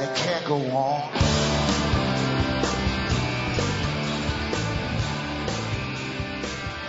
and 0.00 0.08
it 0.08 0.16
can't 0.16 0.44
go 0.46 0.56
on. 0.76 1.00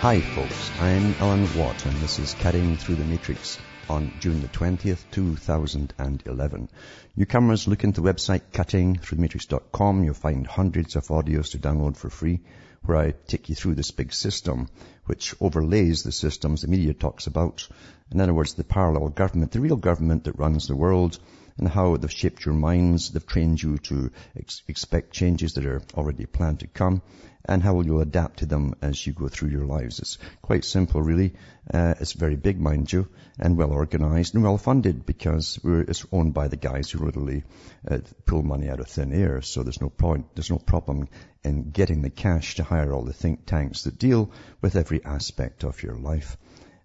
Hi 0.00 0.20
folks, 0.20 0.70
I'm 0.80 1.14
Alan 1.18 1.58
Watt 1.58 1.84
and 1.86 1.96
this 1.96 2.18
is 2.18 2.34
Cutting 2.34 2.76
Through 2.76 2.96
the 2.96 3.04
Matrix 3.04 3.58
on 3.88 4.12
June 4.20 4.40
the 4.40 4.48
20th, 4.48 5.04
2011. 5.10 6.68
Newcomers 7.16 7.66
look 7.66 7.84
into 7.84 8.00
the 8.00 8.12
website 8.12 8.42
cuttingthroughthematrix.com. 8.52 10.04
You'll 10.04 10.14
find 10.14 10.46
hundreds 10.46 10.94
of 10.96 11.08
audios 11.08 11.50
to 11.50 11.58
download 11.58 11.96
for 11.96 12.08
free 12.10 12.40
where 12.82 12.96
I 12.96 13.10
take 13.26 13.48
you 13.48 13.54
through 13.54 13.74
this 13.74 13.90
big 13.90 14.12
system 14.14 14.68
which 15.06 15.34
overlays 15.40 16.02
the 16.02 16.12
systems 16.12 16.62
the 16.62 16.68
media 16.68 16.94
talks 16.94 17.26
about. 17.26 17.66
In 18.12 18.20
other 18.20 18.32
words, 18.32 18.54
the 18.54 18.64
parallel 18.64 19.08
government, 19.08 19.50
the 19.50 19.60
real 19.60 19.76
government 19.76 20.24
that 20.24 20.38
runs 20.38 20.68
the 20.68 20.76
world 20.76 21.18
and 21.60 21.68
how 21.68 21.96
they've 21.96 22.10
shaped 22.10 22.44
your 22.44 22.54
minds. 22.54 23.10
They've 23.10 23.26
trained 23.26 23.62
you 23.62 23.76
to 23.78 24.10
ex- 24.36 24.62
expect 24.66 25.12
changes 25.12 25.54
that 25.54 25.66
are 25.66 25.82
already 25.94 26.24
planned 26.24 26.60
to 26.60 26.66
come 26.66 27.02
and 27.44 27.62
how 27.62 27.74
you'll 27.74 27.86
you 27.86 28.00
adapt 28.00 28.38
to 28.38 28.46
them 28.46 28.74
as 28.80 29.06
you 29.06 29.12
go 29.12 29.28
through 29.28 29.50
your 29.50 29.66
lives. 29.66 29.98
It's 29.98 30.18
quite 30.40 30.64
simple 30.64 31.02
really. 31.02 31.34
Uh, 31.72 31.94
it's 32.00 32.12
very 32.12 32.36
big, 32.36 32.58
mind 32.58 32.92
you, 32.92 33.08
and 33.38 33.56
well 33.56 33.72
organized 33.72 34.34
and 34.34 34.42
well 34.42 34.58
funded 34.58 35.04
because 35.04 35.58
it's 35.62 36.06
owned 36.12 36.32
by 36.34 36.48
the 36.48 36.56
guys 36.56 36.90
who 36.90 37.04
literally 37.04 37.44
uh, 37.88 37.98
pull 38.24 38.42
money 38.42 38.68
out 38.68 38.80
of 38.80 38.88
thin 38.88 39.12
air. 39.12 39.42
So 39.42 39.62
there's 39.62 39.80
no 39.80 39.90
point, 39.90 40.34
there's 40.34 40.50
no 40.50 40.58
problem 40.58 41.08
in 41.44 41.70
getting 41.70 42.02
the 42.02 42.10
cash 42.10 42.54
to 42.56 42.64
hire 42.64 42.92
all 42.92 43.04
the 43.04 43.12
think 43.12 43.44
tanks 43.46 43.82
that 43.82 43.98
deal 43.98 44.30
with 44.62 44.76
every 44.76 45.04
aspect 45.04 45.64
of 45.64 45.82
your 45.82 45.96
life 45.96 46.36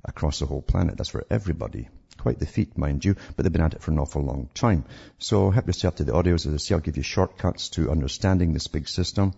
across 0.05 0.39
the 0.39 0.45
whole 0.45 0.61
planet. 0.61 0.97
That's 0.97 1.09
for 1.09 1.25
everybody. 1.29 1.89
Quite 2.17 2.39
the 2.39 2.45
feat, 2.45 2.77
mind 2.77 3.03
you, 3.03 3.15
but 3.35 3.43
they've 3.43 3.51
been 3.51 3.61
at 3.61 3.73
it 3.73 3.81
for 3.81 3.91
an 3.91 3.99
awful 3.99 4.23
long 4.23 4.49
time. 4.53 4.85
So 5.19 5.51
help 5.51 5.67
yourself 5.67 5.95
to 5.95 6.03
the 6.03 6.13
audios. 6.13 6.47
As 6.47 6.53
I 6.53 6.57
say, 6.57 6.75
I'll 6.75 6.81
give 6.81 6.97
you 6.97 7.03
shortcuts 7.03 7.69
to 7.71 7.91
understanding 7.91 8.53
this 8.53 8.67
big 8.67 8.87
system 8.87 9.33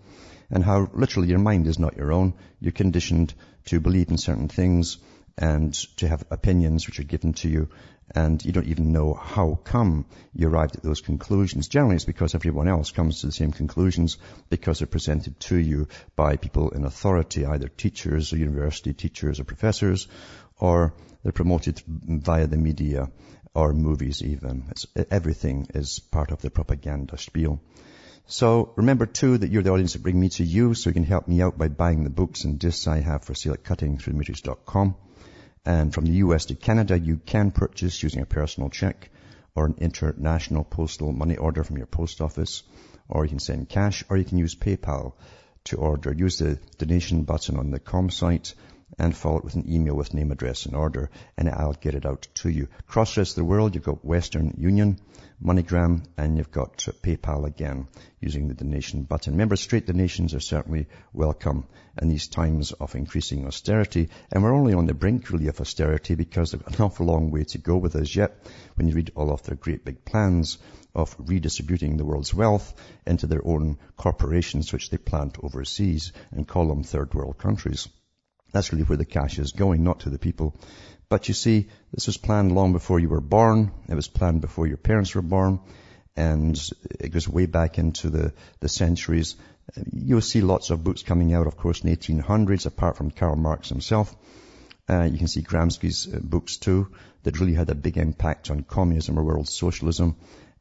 and 0.50 0.64
how 0.64 0.88
literally 0.92 1.28
your 1.28 1.38
mind 1.38 1.66
is 1.66 1.78
not 1.78 1.96
your 1.96 2.12
own. 2.12 2.34
You're 2.60 2.72
conditioned 2.72 3.34
to 3.66 3.80
believe 3.80 4.10
in 4.10 4.18
certain 4.18 4.48
things 4.48 4.98
and 5.38 5.72
to 5.96 6.08
have 6.08 6.24
opinions 6.30 6.86
which 6.86 6.98
are 7.00 7.04
given 7.04 7.32
to 7.32 7.48
you 7.48 7.68
and 8.14 8.44
you 8.44 8.52
don't 8.52 8.66
even 8.66 8.92
know 8.92 9.12
how 9.14 9.58
come 9.64 10.06
you 10.32 10.48
arrived 10.48 10.76
at 10.76 10.82
those 10.82 11.00
conclusions. 11.00 11.68
Generally 11.68 11.96
it's 11.96 12.04
because 12.04 12.34
everyone 12.34 12.68
else 12.68 12.90
comes 12.90 13.20
to 13.20 13.26
the 13.26 13.32
same 13.32 13.52
conclusions 13.52 14.16
because 14.48 14.78
they're 14.78 14.86
presented 14.86 15.38
to 15.40 15.56
you 15.56 15.88
by 16.16 16.36
people 16.36 16.70
in 16.70 16.84
authority, 16.84 17.44
either 17.44 17.68
teachers 17.68 18.32
or 18.32 18.38
university 18.38 18.94
teachers 18.94 19.40
or 19.40 19.44
professors 19.44 20.08
or 20.58 20.94
they're 21.22 21.32
promoted 21.32 21.82
via 21.86 22.46
the 22.46 22.56
media 22.56 23.10
or 23.54 23.72
movies 23.72 24.22
even. 24.22 24.64
It's, 24.70 24.86
everything 25.10 25.68
is 25.74 25.98
part 25.98 26.30
of 26.30 26.40
the 26.40 26.50
propaganda 26.50 27.18
spiel. 27.18 27.60
So 28.26 28.72
remember 28.76 29.06
too 29.06 29.38
that 29.38 29.50
you're 29.50 29.62
the 29.62 29.70
audience 29.70 29.94
that 29.94 30.02
bring 30.02 30.20
me 30.20 30.28
to 30.30 30.44
you, 30.44 30.74
so 30.74 30.90
you 30.90 30.94
can 30.94 31.04
help 31.04 31.28
me 31.28 31.40
out 31.40 31.56
by 31.56 31.68
buying 31.68 32.04
the 32.04 32.10
books 32.10 32.44
and 32.44 32.58
discs 32.58 32.86
I 32.86 33.00
have 33.00 33.24
for 33.24 33.34
sale 33.34 33.54
at 33.54 33.64
cuttingthroughthematrix.com. 33.64 34.96
And 35.64 35.92
from 35.92 36.04
the 36.06 36.12
US 36.24 36.46
to 36.46 36.54
Canada, 36.54 36.98
you 36.98 37.16
can 37.16 37.50
purchase 37.50 38.02
using 38.02 38.22
a 38.22 38.26
personal 38.26 38.70
check 38.70 39.10
or 39.54 39.66
an 39.66 39.76
international 39.78 40.64
postal 40.64 41.12
money 41.12 41.36
order 41.36 41.64
from 41.64 41.76
your 41.76 41.86
post 41.86 42.20
office, 42.20 42.62
or 43.08 43.24
you 43.24 43.28
can 43.30 43.40
send 43.40 43.68
cash, 43.68 44.04
or 44.08 44.16
you 44.16 44.24
can 44.24 44.38
use 44.38 44.54
PayPal 44.54 45.14
to 45.64 45.76
order. 45.76 46.12
Use 46.12 46.38
the 46.38 46.58
donation 46.78 47.24
button 47.24 47.56
on 47.56 47.70
the 47.70 47.78
com 47.78 48.10
site 48.10 48.54
and 48.98 49.16
follow 49.16 49.38
it 49.38 49.44
with 49.44 49.54
an 49.54 49.70
email 49.70 49.94
with 49.94 50.14
name, 50.14 50.32
address, 50.32 50.66
and 50.66 50.74
order, 50.74 51.10
and 51.36 51.48
I'll 51.48 51.74
get 51.74 51.94
it 51.94 52.06
out 52.06 52.26
to 52.34 52.48
you. 52.48 52.68
Across 52.80 53.14
the 53.14 53.20
rest 53.20 53.32
of 53.32 53.36
the 53.36 53.44
world, 53.44 53.74
you've 53.74 53.84
got 53.84 54.04
Western 54.04 54.54
Union, 54.58 54.98
MoneyGram, 55.44 56.04
and 56.16 56.36
you've 56.36 56.50
got 56.50 56.78
PayPal 57.02 57.46
again 57.46 57.86
using 58.20 58.48
the 58.48 58.54
donation 58.54 59.02
button. 59.02 59.34
Remember, 59.34 59.56
straight 59.56 59.86
donations 59.86 60.34
are 60.34 60.40
certainly 60.40 60.86
welcome 61.12 61.66
in 62.00 62.08
these 62.08 62.28
times 62.28 62.72
of 62.72 62.94
increasing 62.94 63.46
austerity, 63.46 64.08
and 64.30 64.42
we're 64.42 64.54
only 64.54 64.74
on 64.74 64.86
the 64.86 64.94
brink 64.94 65.30
really 65.30 65.48
of 65.48 65.60
austerity 65.60 66.14
because 66.14 66.52
they've 66.52 66.64
got 66.64 66.78
an 66.78 66.84
awful 66.84 67.06
long 67.06 67.30
way 67.30 67.44
to 67.44 67.58
go 67.58 67.76
with 67.76 67.96
us 67.96 68.14
yet 68.14 68.46
when 68.76 68.88
you 68.88 68.94
read 68.94 69.12
all 69.14 69.30
of 69.30 69.42
their 69.42 69.56
great 69.56 69.84
big 69.84 70.04
plans 70.04 70.58
of 70.94 71.14
redistributing 71.18 71.96
the 71.96 72.04
world's 72.04 72.34
wealth 72.34 72.74
into 73.06 73.26
their 73.26 73.46
own 73.46 73.78
corporations 73.96 74.72
which 74.72 74.90
they 74.90 74.96
plant 74.96 75.38
overseas 75.42 76.12
and 76.32 76.48
call 76.48 76.68
them 76.68 76.82
third 76.82 77.14
world 77.14 77.38
countries. 77.38 77.88
That's 78.52 78.72
really 78.72 78.84
where 78.84 78.98
the 78.98 79.04
cash 79.04 79.38
is 79.38 79.52
going, 79.52 79.84
not 79.84 80.00
to 80.00 80.10
the 80.10 80.18
people. 80.18 80.56
But 81.08 81.28
you 81.28 81.34
see, 81.34 81.68
this 81.92 82.06
was 82.06 82.16
planned 82.16 82.52
long 82.52 82.72
before 82.72 82.98
you 82.98 83.08
were 83.08 83.20
born. 83.20 83.70
It 83.88 83.94
was 83.94 84.08
planned 84.08 84.40
before 84.40 84.66
your 84.66 84.76
parents 84.76 85.14
were 85.14 85.22
born. 85.22 85.60
And 86.16 86.60
it 86.98 87.12
goes 87.12 87.28
way 87.28 87.46
back 87.46 87.78
into 87.78 88.10
the, 88.10 88.32
the 88.60 88.68
centuries. 88.68 89.36
You'll 89.92 90.20
see 90.20 90.40
lots 90.40 90.70
of 90.70 90.82
books 90.82 91.02
coming 91.02 91.34
out, 91.34 91.46
of 91.46 91.56
course, 91.56 91.82
in 91.82 91.90
the 91.90 91.96
1800s, 91.96 92.66
apart 92.66 92.96
from 92.96 93.10
Karl 93.10 93.36
Marx 93.36 93.68
himself. 93.68 94.16
Uh, 94.88 95.02
you 95.02 95.18
can 95.18 95.28
see 95.28 95.42
Gramsci's 95.42 96.12
uh, 96.12 96.18
books 96.22 96.56
too, 96.56 96.88
that 97.22 97.38
really 97.38 97.54
had 97.54 97.68
a 97.68 97.74
big 97.74 97.98
impact 97.98 98.50
on 98.50 98.62
communism 98.62 99.18
or 99.18 99.24
world 99.24 99.48
socialism. 99.48 100.16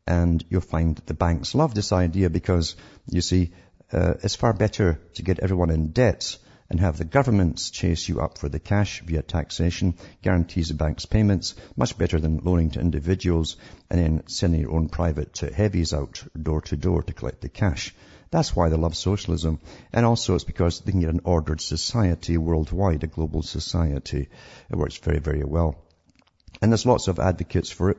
And 0.05 0.43
you'll 0.49 0.61
find 0.61 0.97
that 0.97 1.05
the 1.05 1.13
banks 1.13 1.55
love 1.55 1.73
this 1.73 1.91
idea 1.91 2.29
because, 2.29 2.75
you 3.09 3.21
see, 3.21 3.51
uh, 3.91 4.15
it's 4.23 4.35
far 4.35 4.53
better 4.53 4.99
to 5.15 5.21
get 5.21 5.39
everyone 5.39 5.69
in 5.69 5.91
debt 5.91 6.37
and 6.69 6.79
have 6.81 6.97
the 6.97 7.05
governments 7.05 7.69
chase 7.69 8.09
you 8.09 8.19
up 8.19 8.37
for 8.37 8.49
the 8.49 8.59
cash 8.59 9.01
via 9.05 9.21
taxation, 9.21 9.95
guarantees 10.21 10.67
the 10.67 10.73
bank's 10.73 11.05
payments, 11.05 11.55
much 11.77 11.97
better 11.97 12.19
than 12.19 12.39
loaning 12.43 12.71
to 12.71 12.81
individuals 12.81 13.55
and 13.89 13.99
then 13.99 14.23
sending 14.27 14.59
your 14.59 14.71
own 14.71 14.89
private 14.89 15.37
heavies 15.39 15.93
out 15.93 16.21
door 16.41 16.61
to 16.61 16.75
door 16.75 17.03
to 17.03 17.13
collect 17.13 17.39
the 17.39 17.49
cash. 17.49 17.95
That's 18.29 18.55
why 18.55 18.69
they 18.69 18.75
love 18.75 18.95
socialism. 18.95 19.59
And 19.93 20.05
also 20.05 20.35
it's 20.35 20.43
because 20.43 20.81
they 20.81 20.91
can 20.91 21.01
get 21.01 21.09
an 21.09 21.21
ordered 21.23 21.61
society 21.61 22.37
worldwide, 22.37 23.03
a 23.03 23.07
global 23.07 23.41
society. 23.41 24.29
It 24.69 24.75
works 24.75 24.97
very, 24.97 25.19
very 25.19 25.43
well. 25.43 25.75
And 26.61 26.71
there's 26.71 26.85
lots 26.85 27.07
of 27.07 27.19
advocates 27.19 27.69
for 27.69 27.91
it 27.91 27.97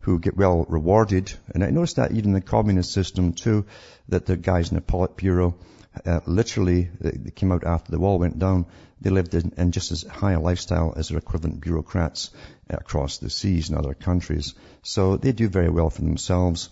who 0.00 0.18
get 0.18 0.36
well 0.36 0.66
rewarded. 0.68 1.32
And 1.54 1.64
I 1.64 1.70
noticed 1.70 1.96
that 1.96 2.12
even 2.12 2.30
in 2.30 2.32
the 2.32 2.40
communist 2.40 2.92
system 2.92 3.32
too, 3.32 3.66
that 4.08 4.26
the 4.26 4.36
guys 4.36 4.70
in 4.70 4.74
the 4.74 4.82
Politburo, 4.82 5.54
uh, 6.04 6.20
literally, 6.26 6.90
they 7.00 7.30
came 7.30 7.52
out 7.52 7.64
after 7.64 7.92
the 7.92 8.00
wall 8.00 8.18
went 8.18 8.38
down. 8.38 8.66
They 9.00 9.10
lived 9.10 9.34
in, 9.34 9.52
in 9.56 9.72
just 9.72 9.92
as 9.92 10.02
high 10.02 10.32
a 10.32 10.40
lifestyle 10.40 10.94
as 10.96 11.08
their 11.08 11.18
equivalent 11.18 11.60
bureaucrats 11.60 12.30
across 12.68 13.18
the 13.18 13.30
seas 13.30 13.70
in 13.70 13.76
other 13.76 13.94
countries. 13.94 14.54
So 14.82 15.16
they 15.16 15.32
do 15.32 15.48
very 15.48 15.70
well 15.70 15.90
for 15.90 16.02
themselves. 16.02 16.68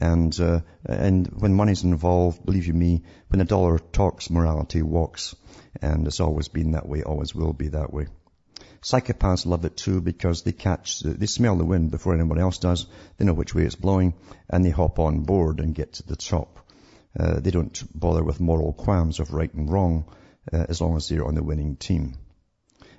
And 0.00 0.38
uh, 0.40 0.60
and 0.84 1.28
when 1.28 1.54
money's 1.54 1.84
involved, 1.84 2.44
believe 2.44 2.66
you 2.66 2.74
me, 2.74 3.04
when 3.28 3.38
the 3.38 3.44
dollar 3.44 3.78
talks, 3.78 4.28
morality 4.28 4.82
walks, 4.82 5.36
and 5.80 6.06
it's 6.06 6.20
always 6.20 6.48
been 6.48 6.72
that 6.72 6.88
way, 6.88 7.02
always 7.02 7.34
will 7.34 7.52
be 7.52 7.68
that 7.68 7.92
way. 7.92 8.06
Psychopaths 8.82 9.46
love 9.46 9.64
it 9.64 9.76
too 9.76 10.00
because 10.00 10.42
they 10.42 10.52
catch, 10.52 11.00
they 11.00 11.26
smell 11.26 11.56
the 11.56 11.64
wind 11.64 11.90
before 11.90 12.12
anyone 12.12 12.38
else 12.38 12.58
does. 12.58 12.86
They 13.16 13.24
know 13.24 13.32
which 13.32 13.54
way 13.54 13.62
it's 13.62 13.76
blowing, 13.76 14.14
and 14.50 14.64
they 14.64 14.70
hop 14.70 14.98
on 14.98 15.20
board 15.20 15.60
and 15.60 15.74
get 15.74 15.94
to 15.94 16.06
the 16.06 16.16
top. 16.16 16.60
Uh, 17.18 17.40
they 17.40 17.50
don't 17.50 17.82
bother 17.98 18.22
with 18.22 18.40
moral 18.40 18.72
qualms 18.72 19.20
of 19.20 19.32
right 19.32 19.52
and 19.54 19.70
wrong 19.72 20.04
uh, 20.52 20.66
as 20.68 20.80
long 20.80 20.96
as 20.96 21.08
they're 21.08 21.24
on 21.24 21.34
the 21.34 21.42
winning 21.42 21.76
team. 21.76 22.16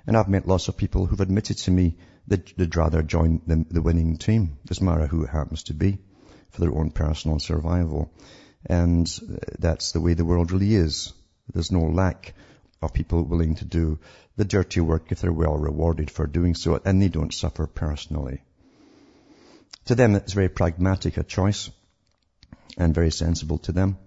And 0.06 0.16
I've 0.16 0.28
met 0.28 0.48
lots 0.48 0.68
of 0.68 0.76
people 0.76 1.06
who've 1.06 1.20
admitted 1.20 1.58
to 1.58 1.70
me 1.70 1.98
that 2.28 2.56
they'd 2.56 2.74
rather 2.74 3.02
join 3.02 3.42
the, 3.46 3.64
the 3.70 3.82
winning 3.82 4.16
team, 4.16 4.58
doesn't 4.64 4.84
matter 4.84 5.06
who 5.06 5.24
it 5.24 5.30
happens 5.30 5.64
to 5.64 5.74
be, 5.74 5.98
for 6.56 6.62
their 6.62 6.74
own 6.74 6.90
personal 6.90 7.38
survival. 7.38 8.10
And 8.64 9.06
that's 9.58 9.92
the 9.92 10.00
way 10.00 10.14
the 10.14 10.24
world 10.24 10.50
really 10.50 10.74
is. 10.74 11.12
There's 11.52 11.70
no 11.70 11.82
lack 11.82 12.34
of 12.82 12.92
people 12.92 13.22
willing 13.22 13.54
to 13.56 13.64
do 13.64 13.98
the 14.36 14.44
dirty 14.44 14.80
work 14.80 15.12
if 15.12 15.20
they're 15.20 15.32
well 15.32 15.56
rewarded 15.56 16.10
for 16.10 16.26
doing 16.26 16.54
so, 16.54 16.80
and 16.84 17.00
they 17.00 17.08
don't 17.08 17.32
suffer 17.32 17.66
personally. 17.66 18.42
To 19.86 19.94
them, 19.94 20.14
it's 20.14 20.32
very 20.32 20.48
pragmatic 20.48 21.16
a 21.16 21.22
choice 21.22 21.70
and 22.76 22.94
very 22.94 23.10
sensible 23.10 23.58
to 23.58 23.72
them 23.72 23.98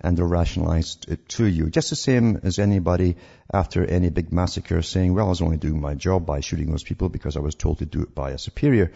and 0.00 0.16
they'll 0.16 0.26
rationalize 0.26 0.98
it 1.08 1.28
to 1.28 1.46
you. 1.46 1.70
Just 1.70 1.90
the 1.90 1.96
same 1.96 2.40
as 2.42 2.58
anybody 2.58 3.16
after 3.52 3.84
any 3.84 4.10
big 4.10 4.32
massacre 4.32 4.82
saying, 4.82 5.14
well, 5.14 5.26
I 5.26 5.30
was 5.30 5.42
only 5.42 5.56
doing 5.56 5.80
my 5.80 5.94
job 5.94 6.26
by 6.26 6.40
shooting 6.40 6.70
those 6.70 6.84
people 6.84 7.08
because 7.08 7.36
I 7.36 7.40
was 7.40 7.54
told 7.54 7.78
to 7.78 7.86
do 7.86 8.02
it 8.02 8.14
by 8.14 8.32
a 8.32 8.38
superior. 8.38 8.92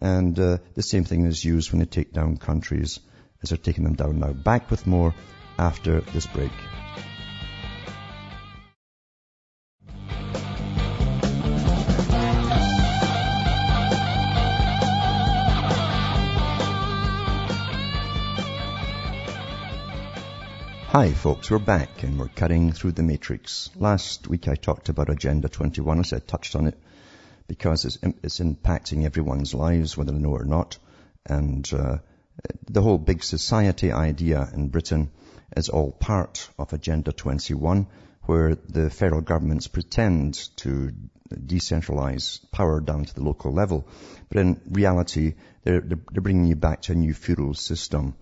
And 0.00 0.38
uh, 0.38 0.58
the 0.74 0.82
same 0.82 1.04
thing 1.04 1.24
is 1.24 1.44
used 1.44 1.72
when 1.72 1.80
they 1.80 1.86
take 1.86 2.12
down 2.12 2.36
countries 2.36 3.00
as 3.42 3.50
they're 3.50 3.58
taking 3.58 3.84
them 3.84 3.94
down 3.94 4.20
now. 4.20 4.32
Back 4.32 4.70
with 4.70 4.86
more 4.86 5.14
after 5.58 6.00
this 6.00 6.26
break. 6.26 6.52
Hi 20.90 21.12
folks, 21.12 21.50
we're 21.50 21.58
back 21.58 22.02
and 22.02 22.18
we're 22.18 22.28
cutting 22.28 22.72
through 22.72 22.92
the 22.92 23.02
matrix. 23.02 23.70
Last 23.76 24.26
week 24.26 24.48
I 24.48 24.54
talked 24.54 24.88
about 24.88 25.10
Agenda 25.10 25.48
21, 25.48 25.98
I 25.98 26.02
said 26.02 26.26
touched 26.26 26.56
on 26.56 26.66
it 26.66 26.78
because 27.48 27.84
it's, 27.84 27.98
it's 28.22 28.38
impacting 28.38 29.04
everyone's 29.04 29.54
lives, 29.54 29.96
whether 29.96 30.12
they 30.12 30.18
know 30.18 30.36
it 30.36 30.42
or 30.42 30.44
not. 30.44 30.78
And 31.26 31.68
uh, 31.72 31.98
the 32.70 32.82
whole 32.82 32.98
big 32.98 33.24
society 33.24 33.90
idea 33.90 34.48
in 34.54 34.68
Britain 34.68 35.10
is 35.56 35.68
all 35.68 35.90
part 35.90 36.48
of 36.58 36.72
Agenda 36.72 37.12
21, 37.12 37.88
where 38.22 38.54
the 38.54 38.90
federal 38.90 39.22
governments 39.22 39.66
pretend 39.66 40.34
to 40.56 40.92
decentralize 41.34 42.40
power 42.52 42.80
down 42.80 43.04
to 43.04 43.14
the 43.14 43.24
local 43.24 43.52
level. 43.52 43.88
But 44.28 44.38
in 44.38 44.60
reality, 44.70 45.34
they're, 45.64 45.80
they're 45.80 46.22
bringing 46.22 46.46
you 46.46 46.56
back 46.56 46.82
to 46.82 46.92
a 46.92 46.94
new 46.94 47.14
feudal 47.14 47.54
system 47.54 48.14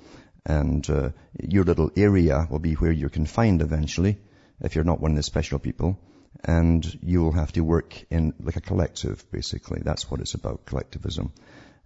and 0.47 0.89
uh, 0.89 1.11
your 1.43 1.65
little 1.65 1.91
area 1.97 2.47
will 2.49 2.61
be 2.61 2.75
where 2.75 2.93
you're 2.93 3.09
confined 3.09 3.63
eventually, 3.63 4.19
if 4.61 4.75
you're 4.75 4.85
not 4.85 5.01
one 5.01 5.11
of 5.11 5.17
the 5.17 5.23
special 5.25 5.59
people, 5.59 5.99
and 6.45 6.99
you 7.03 7.23
will 7.23 7.33
have 7.33 7.53
to 7.53 7.63
work 7.63 8.05
in 8.11 8.35
like 8.41 8.57
a 8.57 8.61
collective, 8.61 9.31
basically. 9.31 9.81
That's 9.85 10.11
what 10.11 10.21
it's 10.21 10.35
about, 10.35 10.67
collectivism. 10.67 11.33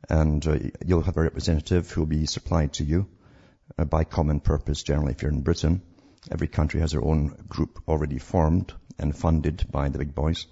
And 0.09 0.47
uh, 0.47 0.59
you'll 0.85 1.03
have 1.03 1.17
a 1.17 1.23
representative 1.23 1.91
who 1.91 2.03
will 2.03 2.07
be 2.07 2.27
supplied 2.27 2.75
to 2.75 2.85
you 2.85 3.09
uh, 3.79 3.85
by 3.85 4.05
common 4.05 4.41
purpose, 4.41 4.83
generally, 4.83 5.13
if 5.13 5.23
you're 5.23 5.33
in 5.33 5.43
Britain. 5.43 5.83
Every 6.31 6.49
country 6.49 6.81
has 6.81 6.93
their 6.93 7.05
own 7.05 7.35
group 7.49 7.83
already 7.89 8.19
formed 8.19 8.73
and 8.99 9.17
funded 9.17 9.67
by 9.71 9.89
the 9.89 9.99
big 9.99 10.15
boys 10.15 10.47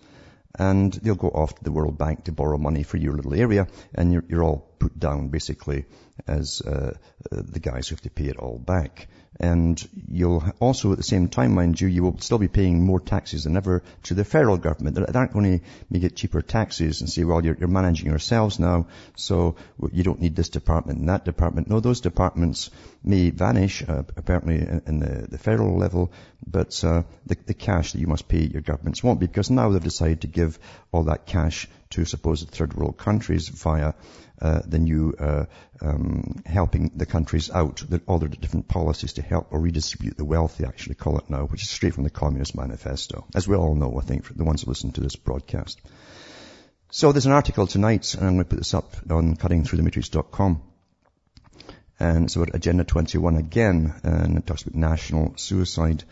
and 0.58 0.92
they'll 0.92 1.14
go 1.14 1.28
off 1.28 1.54
to 1.54 1.64
the 1.64 1.72
World 1.72 1.98
Bank 1.98 2.24
to 2.24 2.32
borrow 2.32 2.58
money 2.58 2.82
for 2.82 2.96
your 2.96 3.14
little 3.14 3.34
area, 3.34 3.68
and 3.94 4.12
you're, 4.12 4.24
you're 4.28 4.42
all 4.42 4.74
put 4.78 4.98
down 4.98 5.28
basically 5.28 5.84
as 6.26 6.62
uh, 6.62 6.94
uh, 7.30 7.42
the 7.44 7.60
guys 7.60 7.88
who 7.88 7.94
have 7.94 8.02
to 8.02 8.10
pay 8.10 8.26
it 8.26 8.36
all 8.36 8.58
back. 8.58 9.08
And 9.40 9.88
you'll 10.10 10.42
also, 10.58 10.90
at 10.90 10.96
the 10.98 11.04
same 11.04 11.28
time, 11.28 11.54
mind 11.54 11.80
you, 11.80 11.86
you 11.86 12.02
will 12.02 12.18
still 12.18 12.38
be 12.38 12.48
paying 12.48 12.84
more 12.84 12.98
taxes 12.98 13.44
than 13.44 13.56
ever 13.56 13.84
to 14.04 14.14
the 14.14 14.24
federal 14.24 14.56
government. 14.56 14.96
They 14.96 15.18
aren't 15.18 15.32
going 15.32 15.58
to 15.58 15.64
make 15.88 16.02
it 16.02 16.16
cheaper 16.16 16.42
taxes 16.42 17.00
and 17.00 17.08
say, 17.08 17.22
well, 17.22 17.44
you're, 17.44 17.56
you're 17.56 17.68
managing 17.68 18.08
yourselves 18.08 18.58
now, 18.58 18.88
so 19.14 19.54
you 19.92 20.02
don't 20.02 20.20
need 20.20 20.34
this 20.34 20.48
department 20.48 20.98
and 20.98 21.08
that 21.08 21.24
department. 21.24 21.70
No, 21.70 21.78
those 21.78 22.00
departments 22.00 22.70
may 23.04 23.30
vanish, 23.30 23.88
uh, 23.88 24.02
apparently 24.16 24.56
in, 24.56 24.82
in 24.86 24.98
the, 24.98 25.28
the, 25.28 25.38
federal 25.38 25.78
level, 25.78 26.10
but 26.44 26.82
uh, 26.82 27.04
the, 27.26 27.36
the 27.46 27.54
cash 27.54 27.92
that 27.92 28.00
you 28.00 28.08
must 28.08 28.26
pay 28.26 28.40
your 28.40 28.62
governments 28.62 29.04
won't 29.04 29.20
because 29.20 29.50
now 29.50 29.70
they've 29.70 29.82
decided 29.82 30.22
to 30.22 30.26
give 30.26 30.58
all 30.90 31.04
that 31.04 31.26
cash 31.26 31.68
to 31.90 32.04
supposed 32.04 32.48
third 32.50 32.74
world 32.74 32.98
countries 32.98 33.48
via 33.48 33.94
uh, 34.40 34.60
the 34.64 34.78
new 34.78 35.14
uh, 35.18 35.46
um, 35.80 36.42
helping 36.46 36.92
the 36.94 37.06
countries 37.06 37.50
out, 37.50 37.82
the, 37.88 38.00
all 38.06 38.18
their 38.18 38.28
different 38.28 38.68
policies 38.68 39.14
to 39.14 39.22
help 39.22 39.48
or 39.50 39.60
redistribute 39.60 40.16
the 40.16 40.24
wealth, 40.24 40.58
they 40.58 40.66
actually 40.66 40.94
call 40.94 41.18
it 41.18 41.28
now, 41.28 41.44
which 41.46 41.62
is 41.62 41.70
straight 41.70 41.94
from 41.94 42.04
the 42.04 42.10
Communist 42.10 42.54
Manifesto, 42.54 43.26
as 43.34 43.48
we 43.48 43.56
all 43.56 43.74
know, 43.74 43.98
I 43.98 44.04
think, 44.04 44.36
the 44.36 44.44
ones 44.44 44.62
who 44.62 44.70
listen 44.70 44.92
to 44.92 45.00
this 45.00 45.16
broadcast. 45.16 45.80
So 46.90 47.12
there's 47.12 47.26
an 47.26 47.32
article 47.32 47.66
tonight, 47.66 48.14
and 48.14 48.26
I'm 48.26 48.34
going 48.34 48.44
to 48.44 48.48
put 48.48 48.58
this 48.58 48.72
up 48.72 48.96
on 49.10 49.36
cuttingthroughthematrix.com. 49.36 50.62
And 52.00 52.24
it's 52.24 52.36
about 52.36 52.54
Agenda 52.54 52.84
21 52.84 53.36
again, 53.36 53.92
and 54.04 54.38
it 54.38 54.46
talks 54.46 54.62
about 54.62 54.76
national 54.76 55.36
suicide. 55.36 56.04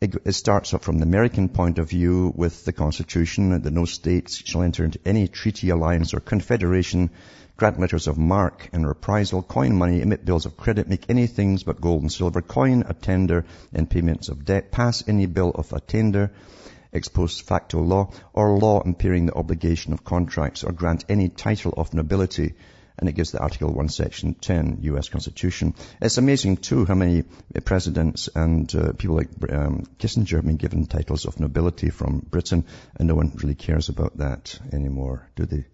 It, 0.00 0.14
it 0.24 0.32
starts 0.32 0.72
up 0.72 0.82
from 0.82 0.98
the 0.98 1.06
American 1.06 1.48
point 1.48 1.78
of 1.78 1.90
view 1.90 2.32
with 2.34 2.64
the 2.64 2.72
Constitution 2.72 3.50
that 3.50 3.70
no 3.70 3.84
state 3.84 4.30
shall 4.30 4.62
enter 4.62 4.84
into 4.84 5.00
any 5.04 5.28
treaty, 5.28 5.70
alliance, 5.70 6.14
or 6.14 6.20
confederation 6.20 7.10
grant 7.56 7.78
letters 7.78 8.08
of 8.08 8.18
marque 8.18 8.68
and 8.72 8.86
reprisal, 8.86 9.40
coin 9.42 9.76
money, 9.76 10.00
emit 10.00 10.24
bills 10.24 10.44
of 10.44 10.56
credit, 10.56 10.88
make 10.88 11.08
any 11.08 11.26
things 11.28 11.62
but 11.62 11.80
gold 11.80 12.02
and 12.02 12.10
silver, 12.10 12.42
coin 12.42 12.82
a 12.88 12.94
tender 12.94 13.44
in 13.72 13.86
payments 13.86 14.28
of 14.28 14.44
debt, 14.44 14.72
pass 14.72 15.06
any 15.06 15.26
bill 15.26 15.50
of 15.50 15.72
attainder, 15.72 16.32
ex 16.92 17.06
post 17.08 17.42
facto 17.42 17.80
law, 17.80 18.10
or 18.32 18.58
law 18.58 18.82
impairing 18.82 19.26
the 19.26 19.34
obligation 19.34 19.92
of 19.92 20.02
contracts, 20.02 20.64
or 20.64 20.72
grant 20.72 21.04
any 21.08 21.28
title 21.28 21.72
of 21.76 21.94
nobility, 21.94 22.54
and 22.98 23.08
it 23.08 23.12
gives 23.12 23.30
the 23.30 23.40
Article 23.40 23.72
1, 23.72 23.88
Section 23.88 24.34
10, 24.34 24.78
U.S. 24.82 25.08
Constitution. 25.08 25.74
It's 26.00 26.18
amazing, 26.18 26.58
too, 26.58 26.84
how 26.84 26.94
many 26.94 27.22
presidents 27.64 28.28
and 28.34 28.72
uh, 28.74 28.92
people 28.92 29.16
like 29.16 29.28
um, 29.50 29.84
Kissinger 29.98 30.36
have 30.36 30.46
been 30.46 30.56
given 30.56 30.86
titles 30.86 31.24
of 31.24 31.38
nobility 31.38 31.90
from 31.90 32.18
Britain, 32.18 32.64
and 32.96 33.06
no 33.06 33.14
one 33.14 33.32
really 33.36 33.56
cares 33.56 33.88
about 33.88 34.18
that 34.18 34.58
anymore, 34.72 35.28
do 35.36 35.46
they? 35.46 35.64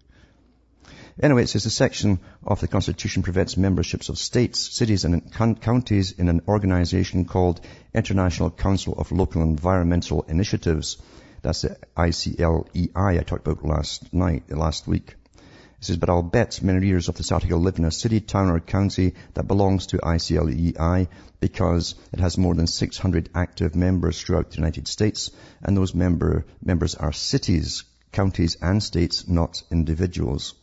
Anyway, 1.21 1.43
it 1.43 1.47
says 1.47 1.65
the 1.65 1.69
section 1.69 2.19
of 2.43 2.61
the 2.61 2.67
Constitution 2.67 3.21
prevents 3.21 3.57
memberships 3.57 4.07
of 4.07 4.17
states, 4.17 4.59
cities 4.59 5.03
and 5.03 5.31
counties 5.31 6.13
in 6.13 6.29
an 6.29 6.41
organization 6.47 7.25
called 7.25 7.59
International 7.93 8.49
Council 8.49 8.93
of 8.97 9.11
Local 9.11 9.41
Environmental 9.41 10.23
Initiatives. 10.29 10.97
That's 11.41 11.63
the 11.63 11.77
ICLEI 11.97 12.91
I 12.95 13.23
talked 13.23 13.45
about 13.45 13.65
last 13.65 14.13
night, 14.13 14.49
last 14.49 14.87
week. 14.87 15.15
It 15.35 15.85
says, 15.85 15.97
but 15.97 16.09
I'll 16.09 16.21
bet 16.21 16.61
many 16.61 16.79
readers 16.79 17.09
of 17.09 17.17
this 17.17 17.31
article 17.31 17.59
live 17.59 17.79
in 17.79 17.85
a 17.85 17.91
city, 17.91 18.21
town 18.21 18.49
or 18.49 18.59
county 18.59 19.15
that 19.33 19.47
belongs 19.47 19.87
to 19.87 19.97
ICLEI 19.97 21.07
because 21.39 21.95
it 22.13 22.19
has 22.19 22.37
more 22.37 22.53
than 22.53 22.67
600 22.67 23.29
active 23.35 23.75
members 23.75 24.21
throughout 24.21 24.51
the 24.51 24.57
United 24.57 24.87
States 24.87 25.31
and 25.61 25.75
those 25.75 25.93
member, 25.93 26.45
members 26.63 26.95
are 26.95 27.11
cities, 27.11 27.83
counties 28.11 28.55
and 28.61 28.81
states, 28.81 29.27
not 29.27 29.63
individuals. 29.71 30.53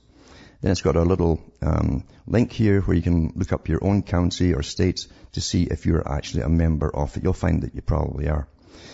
Then 0.60 0.72
it's 0.72 0.82
got 0.82 0.96
a 0.96 1.02
little 1.02 1.40
um, 1.62 2.04
link 2.26 2.50
here 2.50 2.80
where 2.80 2.96
you 2.96 3.02
can 3.02 3.32
look 3.36 3.52
up 3.52 3.68
your 3.68 3.84
own 3.84 4.02
county 4.02 4.54
or 4.54 4.62
state 4.62 5.06
to 5.32 5.40
see 5.40 5.62
if 5.64 5.86
you're 5.86 6.10
actually 6.10 6.42
a 6.42 6.48
member 6.48 6.94
of 6.94 7.16
it. 7.16 7.22
You'll 7.22 7.32
find 7.32 7.62
that 7.62 7.76
you 7.76 7.82
probably 7.82 8.28
are. 8.28 8.48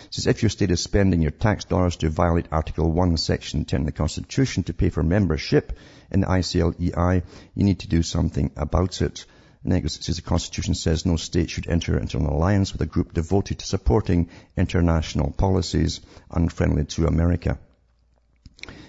It 0.05 0.13
says 0.13 0.27
if 0.27 0.43
your 0.43 0.51
state 0.51 0.69
is 0.69 0.81
spending 0.81 1.23
your 1.23 1.31
tax 1.31 1.65
dollars 1.65 1.95
to 1.97 2.09
violate 2.09 2.47
Article 2.51 2.91
1, 2.91 3.17
Section 3.17 3.65
10 3.65 3.79
of 3.81 3.85
the 3.87 3.91
Constitution 3.91 4.63
to 4.63 4.73
pay 4.73 4.89
for 4.89 5.01
membership 5.01 5.77
in 6.11 6.21
the 6.21 6.27
ICLEI, 6.27 7.23
you 7.55 7.63
need 7.63 7.79
to 7.79 7.87
do 7.87 8.03
something 8.03 8.51
about 8.55 9.01
it. 9.01 9.25
And 9.63 9.71
then 9.71 9.83
it 9.83 9.91
says 9.91 10.17
the 10.17 10.21
Constitution 10.21 10.75
says 10.75 11.07
no 11.07 11.15
state 11.15 11.49
should 11.49 11.67
enter 11.67 11.97
into 11.97 12.17
an 12.17 12.27
alliance 12.27 12.73
with 12.73 12.81
a 12.81 12.85
group 12.85 13.13
devoted 13.13 13.57
to 13.59 13.65
supporting 13.65 14.29
international 14.55 15.31
policies 15.31 16.01
unfriendly 16.29 16.85
to 16.85 17.07
America. 17.07 17.57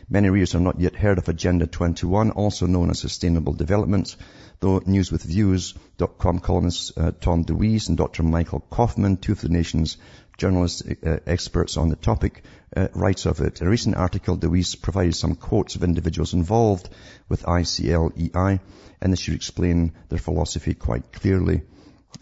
Many 0.09 0.29
readers 0.31 0.53
have 0.53 0.63
not 0.63 0.79
yet 0.79 0.95
heard 0.95 1.19
of 1.19 1.29
Agenda 1.29 1.67
21, 1.67 2.31
also 2.31 2.67
known 2.67 2.91
as 2.91 3.01
Sustainable 3.01 3.55
Development, 3.55 4.15
though 4.61 4.79
newswithviews.com 4.79 6.39
columnists 6.39 6.93
uh, 6.97 7.11
Tom 7.21 7.43
DeWeese 7.43 7.89
and 7.89 7.97
Dr. 7.99 8.23
Michael 8.23 8.61
Coffman, 8.71 9.21
two 9.21 9.33
of 9.33 9.41
the 9.41 9.49
nation's 9.49 9.97
journalists, 10.39 10.85
uh, 11.05 11.19
experts 11.27 11.77
on 11.77 11.89
the 11.89 11.97
topic, 11.97 12.45
uh, 12.77 12.87
writes 12.95 13.27
of 13.27 13.41
it. 13.41 13.61
In 13.61 13.67
a 13.67 13.71
recent 13.71 13.97
article, 13.97 14.37
DeWeese 14.37 14.77
provided 14.81 15.17
some 15.17 15.35
quotes 15.35 15.75
of 15.75 15.83
individuals 15.83 16.35
involved 16.35 16.89
with 17.29 17.43
ICLEI, 17.43 18.61
and 19.01 19.13
this 19.13 19.19
should 19.19 19.35
explain 19.35 19.93
their 20.09 20.21
philosophy 20.21 20.75
quite 20.75 21.13
clearly. 21.13 21.63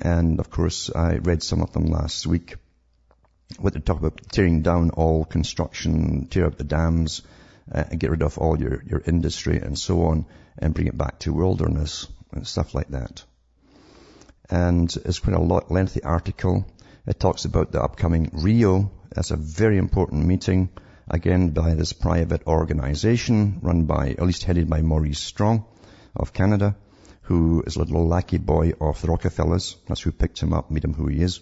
And 0.00 0.40
of 0.40 0.48
course, 0.48 0.88
I 0.88 1.16
read 1.16 1.42
some 1.42 1.60
of 1.60 1.74
them 1.74 1.84
last 1.84 2.26
week. 2.26 2.56
What 3.58 3.74
they 3.74 3.80
talk 3.80 3.98
about 3.98 4.22
tearing 4.32 4.62
down 4.62 4.88
all 4.88 5.26
construction, 5.26 6.28
tear 6.30 6.46
up 6.46 6.56
the 6.56 6.64
dams, 6.64 7.20
uh, 7.72 7.84
and 7.90 8.00
get 8.00 8.10
rid 8.10 8.22
of 8.22 8.38
all 8.38 8.58
your, 8.58 8.82
your 8.86 9.02
industry 9.06 9.58
and 9.58 9.78
so 9.78 10.06
on 10.06 10.26
and 10.58 10.74
bring 10.74 10.86
it 10.86 10.96
back 10.96 11.18
to 11.20 11.32
wilderness 11.32 12.06
and 12.32 12.46
stuff 12.46 12.74
like 12.74 12.88
that. 12.88 13.24
And 14.50 14.94
it's 15.04 15.18
quite 15.18 15.36
a 15.36 15.40
lot, 15.40 15.70
lengthy 15.70 16.02
article. 16.02 16.66
It 17.06 17.18
talks 17.18 17.44
about 17.44 17.72
the 17.72 17.82
upcoming 17.82 18.30
Rio. 18.32 18.90
That's 19.14 19.30
a 19.30 19.36
very 19.36 19.78
important 19.78 20.26
meeting, 20.26 20.68
again 21.08 21.50
by 21.50 21.74
this 21.74 21.92
private 21.92 22.46
organization 22.46 23.60
run 23.62 23.84
by, 23.84 24.10
at 24.10 24.22
least 24.22 24.44
headed 24.44 24.68
by 24.68 24.82
Maurice 24.82 25.20
Strong 25.20 25.64
of 26.14 26.32
Canada, 26.32 26.76
who 27.22 27.62
is 27.66 27.76
a 27.76 27.78
little 27.78 28.06
lackey 28.06 28.38
boy 28.38 28.72
of 28.80 29.00
the 29.00 29.08
Rockefellers. 29.08 29.76
That's 29.88 30.02
who 30.02 30.12
picked 30.12 30.40
him 30.40 30.52
up, 30.52 30.70
made 30.70 30.84
him 30.84 30.94
who 30.94 31.08
he 31.08 31.20
is 31.20 31.40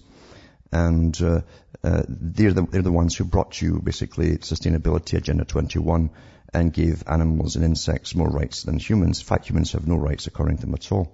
and 0.73 1.21
uh, 1.21 1.43
uh, 1.85 2.03
they're, 2.09 2.53
the, 2.53 2.63
they're 2.63 2.83
the 2.83 2.93
ones 2.93 3.17
who 3.17 3.25
brought 3.25 3.61
you 3.61 3.81
basically 3.83 4.37
Sustainability 4.39 5.19
Agenda 5.19 5.45
21 5.45 6.11
and 6.55 6.73
gave 6.73 7.03
animals 7.07 7.57
and 7.57 7.65
insects 7.65 8.15
more 8.15 8.29
rights 8.29 8.63
than 8.63 8.79
humans. 8.79 9.21
In 9.21 9.27
fact, 9.27 9.49
humans 9.49 9.73
have 9.73 9.87
no 9.87 9.97
rights 9.97 10.27
according 10.27 10.59
to 10.59 10.67
them 10.67 10.75
at 10.75 10.93
all. 10.93 11.13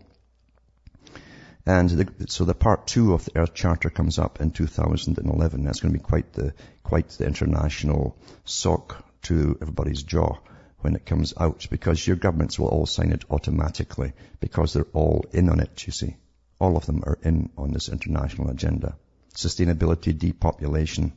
And 1.64 1.90
the, 1.90 2.26
so 2.28 2.44
the 2.44 2.54
part 2.54 2.86
two 2.86 3.14
of 3.14 3.24
the 3.26 3.38
Earth 3.38 3.54
Charter 3.54 3.90
comes 3.90 4.18
up 4.18 4.40
in 4.40 4.50
2011. 4.50 5.64
That's 5.64 5.80
going 5.80 5.92
to 5.92 5.98
be 5.98 6.04
quite 6.04 6.32
the, 6.32 6.54
quite 6.82 7.08
the 7.10 7.26
international 7.26 8.16
sock 8.44 9.04
to 9.22 9.58
everybody's 9.60 10.02
jaw 10.02 10.38
when 10.80 10.96
it 10.96 11.04
comes 11.04 11.34
out 11.36 11.66
because 11.70 12.06
your 12.06 12.16
governments 12.16 12.58
will 12.58 12.68
all 12.68 12.86
sign 12.86 13.12
it 13.12 13.24
automatically 13.30 14.12
because 14.40 14.72
they're 14.72 14.86
all 14.92 15.24
in 15.32 15.48
on 15.48 15.60
it, 15.60 15.86
you 15.86 15.92
see. 15.92 16.16
All 16.60 16.76
of 16.76 16.86
them 16.86 17.02
are 17.04 17.18
in 17.22 17.50
on 17.56 17.72
this 17.72 17.88
international 17.88 18.50
agenda. 18.50 18.96
Sustainability, 19.38 20.18
depopulation, 20.18 21.12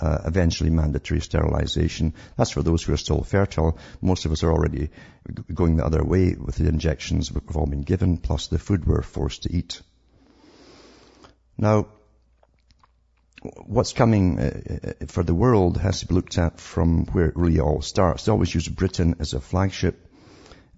uh, 0.00 0.18
eventually 0.24 0.70
mandatory 0.70 1.20
sterilization. 1.20 2.14
That's 2.36 2.50
for 2.50 2.62
those 2.62 2.82
who 2.82 2.92
are 2.92 2.96
still 2.96 3.22
fertile. 3.22 3.78
Most 4.00 4.24
of 4.24 4.32
us 4.32 4.42
are 4.42 4.52
already 4.52 4.90
going 5.54 5.76
the 5.76 5.84
other 5.84 6.02
way 6.02 6.34
with 6.34 6.56
the 6.56 6.68
injections 6.68 7.30
we've 7.30 7.56
all 7.56 7.66
been 7.66 7.82
given, 7.82 8.18
plus 8.18 8.48
the 8.48 8.58
food 8.58 8.86
we're 8.86 9.02
forced 9.02 9.44
to 9.44 9.54
eat. 9.54 9.82
Now, 11.56 11.86
what's 13.66 13.92
coming 13.92 14.40
uh, 14.40 14.60
uh, 15.02 15.06
for 15.06 15.22
the 15.22 15.34
world 15.34 15.76
has 15.76 16.00
to 16.00 16.06
be 16.06 16.14
looked 16.14 16.38
at 16.38 16.58
from 16.58 17.06
where 17.06 17.26
it 17.26 17.36
really 17.36 17.60
all 17.60 17.82
starts. 17.82 18.24
They 18.24 18.32
always 18.32 18.54
use 18.54 18.68
Britain 18.68 19.16
as 19.20 19.34
a 19.34 19.40
flagship, 19.40 20.10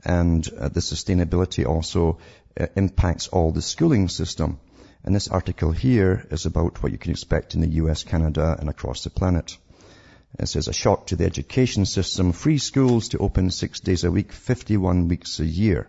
and 0.05 0.47
uh, 0.59 0.69
the 0.69 0.81
sustainability 0.81 1.67
also 1.67 2.19
uh, 2.61 2.67
impacts 2.77 3.29
all 3.29 3.51
the 3.51 3.63
schooling 3.63 4.09
system. 4.09 4.61
And 5.05 5.15
this 5.15 5.29
article 5.29 5.73
here 5.73 6.27
is 6.31 6.47
about 6.47 6.83
what 6.83 6.93
you 6.93 6.99
can 6.99 7.11
expect 7.11 7.55
in 7.55 7.61
the 7.61 7.75
US, 7.83 8.05
Canada, 8.05 8.57
and 8.59 8.69
across 8.69 9.03
the 9.03 9.11
planet. 9.11 9.57
It 10.39 10.47
says 10.47 10.69
a 10.69 10.73
shock 10.73 11.09
to 11.09 11.17
the 11.17 11.27
education 11.27 11.85
system, 11.87 12.33
free 12.33 12.59
schools 12.59 13.09
to 13.09 13.19
open 13.19 13.51
six 13.51 13.81
days 13.81 14.05
a 14.05 14.11
week, 14.11 14.33
51 14.33 15.09
weeks 15.09 15.41
a 15.41 15.45
year. 15.45 15.89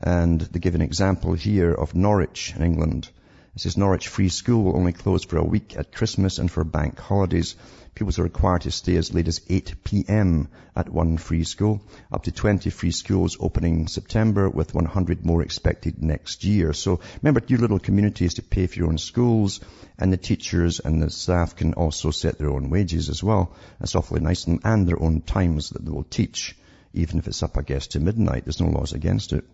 And 0.00 0.40
they 0.40 0.58
give 0.58 0.74
an 0.74 0.82
example 0.82 1.34
here 1.34 1.72
of 1.72 1.94
Norwich 1.94 2.52
in 2.54 2.62
England. 2.62 3.08
Says 3.56 3.76
Norwich 3.76 4.08
Free 4.08 4.28
School 4.28 4.64
will 4.64 4.76
only 4.76 4.92
close 4.92 5.24
for 5.24 5.38
a 5.38 5.44
week 5.44 5.76
at 5.76 5.92
Christmas 5.92 6.38
and 6.38 6.50
for 6.50 6.64
bank 6.64 6.98
holidays. 6.98 7.56
Pupils 7.94 8.18
are 8.18 8.24
required 8.24 8.62
to 8.62 8.70
stay 8.70 8.96
as 8.96 9.14
late 9.14 9.28
as 9.28 9.40
8 9.48 9.82
p.m. 9.82 10.48
at 10.74 10.90
one 10.90 11.16
free 11.16 11.44
school. 11.44 11.80
Up 12.12 12.24
to 12.24 12.32
20 12.32 12.68
free 12.68 12.90
schools 12.90 13.38
opening 13.40 13.88
September 13.88 14.50
with 14.50 14.74
100 14.74 15.24
more 15.24 15.42
expected 15.42 16.02
next 16.02 16.44
year. 16.44 16.74
So 16.74 17.00
remember, 17.22 17.40
your 17.46 17.60
little 17.60 17.78
community 17.78 18.06
communities 18.06 18.34
to 18.34 18.42
pay 18.42 18.66
for 18.66 18.78
your 18.78 18.88
own 18.88 18.98
schools 18.98 19.60
and 19.98 20.12
the 20.12 20.16
teachers 20.16 20.80
and 20.80 21.02
the 21.02 21.10
staff 21.10 21.56
can 21.56 21.74
also 21.74 22.10
set 22.10 22.38
their 22.38 22.50
own 22.50 22.70
wages 22.70 23.08
as 23.08 23.22
well. 23.22 23.52
That's 23.80 23.94
awfully 23.96 24.20
nice 24.20 24.46
and, 24.46 24.60
and 24.64 24.86
their 24.86 25.02
own 25.02 25.22
times 25.22 25.70
that 25.70 25.84
they 25.84 25.90
will 25.90 26.04
teach, 26.04 26.56
even 26.94 27.18
if 27.18 27.26
it's 27.26 27.42
up, 27.42 27.58
I 27.58 27.62
guess, 27.62 27.88
to 27.88 28.00
midnight. 28.00 28.44
There's 28.44 28.60
no 28.60 28.68
laws 28.68 28.92
against 28.92 29.32
it. 29.32 29.44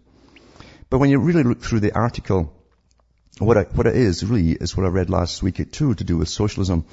But 0.91 0.99
when 0.99 1.11
you 1.11 1.19
really 1.19 1.45
look 1.45 1.63
through 1.63 1.81
the 1.81 1.95
article, 1.95 2.53
what, 3.45 3.59
I, 3.59 3.63
what 3.63 3.87
it 3.87 3.97
is 3.97 4.25
really 4.25 4.53
is 4.53 4.77
what 4.77 4.87
I 4.87 4.91
read 4.91 5.11
last 5.11 5.43
week 5.43 5.73
too 5.73 5.95
to 5.95 6.05
do 6.05 6.19
with 6.19 6.29
socialism 6.29 6.85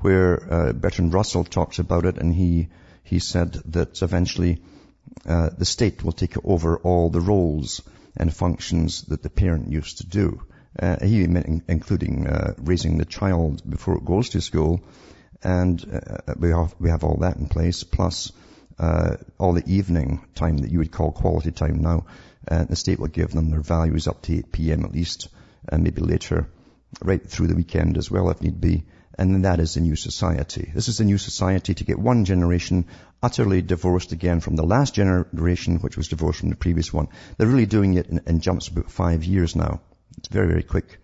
where 0.00 0.52
uh, 0.52 0.72
Bertrand 0.72 1.12
Russell 1.12 1.44
talks 1.44 1.78
about 1.78 2.04
it, 2.04 2.18
and 2.18 2.34
he 2.34 2.68
he 3.02 3.18
said 3.18 3.54
that 3.66 4.02
eventually 4.02 4.60
uh, 5.26 5.50
the 5.56 5.64
state 5.64 6.04
will 6.04 6.12
take 6.12 6.36
over 6.44 6.76
all 6.78 7.10
the 7.10 7.20
roles 7.20 7.80
and 8.16 8.32
functions 8.32 9.02
that 9.04 9.22
the 9.22 9.30
parent 9.30 9.72
used 9.72 9.98
to 9.98 10.06
do. 10.06 10.42
Uh, 10.78 10.96
he 11.04 11.26
meant 11.26 11.64
including 11.68 12.26
uh, 12.26 12.54
raising 12.58 12.98
the 12.98 13.04
child 13.04 13.68
before 13.68 13.96
it 13.96 14.04
goes 14.04 14.28
to 14.30 14.40
school, 14.40 14.80
and 15.42 15.84
uh, 15.92 16.34
we 16.38 16.50
have 16.50 16.74
we 16.78 16.90
have 16.90 17.02
all 17.02 17.16
that 17.16 17.36
in 17.36 17.48
place, 17.48 17.82
plus 17.82 18.30
uh, 18.78 19.16
all 19.38 19.54
the 19.54 19.66
evening 19.66 20.20
time 20.34 20.58
that 20.58 20.70
you 20.70 20.78
would 20.78 20.92
call 20.92 21.10
quality 21.10 21.50
time 21.50 21.80
now. 21.80 22.06
the 22.46 22.76
state 22.76 23.00
will 23.00 23.08
give 23.08 23.32
them 23.32 23.50
their 23.50 23.62
values 23.62 24.06
up 24.06 24.22
to 24.22 24.38
8 24.38 24.52
p.m. 24.52 24.84
at 24.84 24.92
least, 24.92 25.28
and 25.68 25.84
maybe 25.84 26.02
later, 26.02 26.48
right 27.02 27.24
through 27.24 27.48
the 27.48 27.56
weekend 27.56 27.98
as 27.98 28.10
well 28.10 28.30
if 28.30 28.40
need 28.40 28.60
be 28.60 28.84
and 29.18 29.44
that 29.44 29.58
is 29.58 29.74
the 29.74 29.80
new 29.80 29.96
society. 29.96 30.70
This 30.72 30.86
is 30.86 30.98
the 30.98 31.04
new 31.04 31.18
society 31.18 31.74
to 31.74 31.84
get 31.84 31.98
one 31.98 32.24
generation 32.24 32.86
utterly 33.20 33.62
divorced 33.62 34.12
again 34.12 34.38
from 34.38 34.54
the 34.54 34.62
last 34.62 34.94
generation, 34.94 35.78
which 35.78 35.96
was 35.96 36.06
divorced 36.06 36.38
from 36.38 36.50
the 36.50 36.56
previous 36.56 36.92
one. 36.92 37.08
They're 37.36 37.48
really 37.48 37.66
doing 37.66 37.94
it 37.94 38.06
in, 38.06 38.20
in 38.26 38.40
jumps 38.40 38.68
about 38.68 38.92
five 38.92 39.24
years 39.24 39.56
now. 39.56 39.80
It's 40.18 40.28
very, 40.28 40.46
very 40.46 40.62
quick 40.62 40.98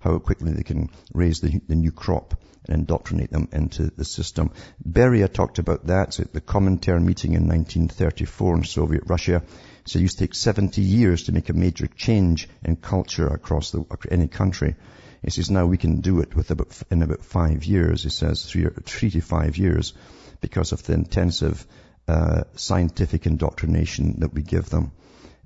how 0.00 0.18
quickly 0.18 0.52
they 0.52 0.64
can 0.64 0.90
raise 1.14 1.40
the, 1.40 1.60
the 1.68 1.76
new 1.76 1.92
crop 1.92 2.42
and 2.66 2.80
indoctrinate 2.80 3.30
them 3.30 3.48
into 3.52 3.90
the 3.90 4.04
system. 4.04 4.50
Beria 4.82 5.32
talked 5.32 5.60
about 5.60 5.86
that 5.86 6.18
at 6.18 6.32
the 6.32 6.40
Comintern 6.40 7.04
meeting 7.04 7.34
in 7.34 7.46
1934 7.46 8.56
in 8.56 8.64
Soviet 8.64 9.04
Russia. 9.06 9.42
So 9.90 9.98
it 9.98 10.02
used 10.02 10.18
to 10.18 10.24
take 10.24 10.36
70 10.36 10.82
years 10.82 11.24
to 11.24 11.32
make 11.32 11.48
a 11.48 11.52
major 11.52 11.88
change 11.88 12.48
in 12.62 12.76
culture 12.76 13.26
across 13.26 13.72
the, 13.72 13.84
any 14.08 14.28
country. 14.28 14.76
He 15.20 15.30
says 15.30 15.50
now 15.50 15.66
we 15.66 15.78
can 15.78 16.00
do 16.00 16.20
it 16.20 16.36
with 16.36 16.52
about, 16.52 16.80
in 16.92 17.02
about 17.02 17.24
five 17.24 17.64
years. 17.64 18.04
He 18.04 18.10
says 18.10 18.44
three, 18.44 18.68
three 18.84 19.10
to 19.10 19.20
five 19.20 19.58
years 19.58 19.92
because 20.40 20.70
of 20.70 20.84
the 20.84 20.92
intensive 20.92 21.66
uh, 22.06 22.42
scientific 22.54 23.26
indoctrination 23.26 24.20
that 24.20 24.32
we 24.32 24.42
give 24.42 24.70
them. 24.70 24.92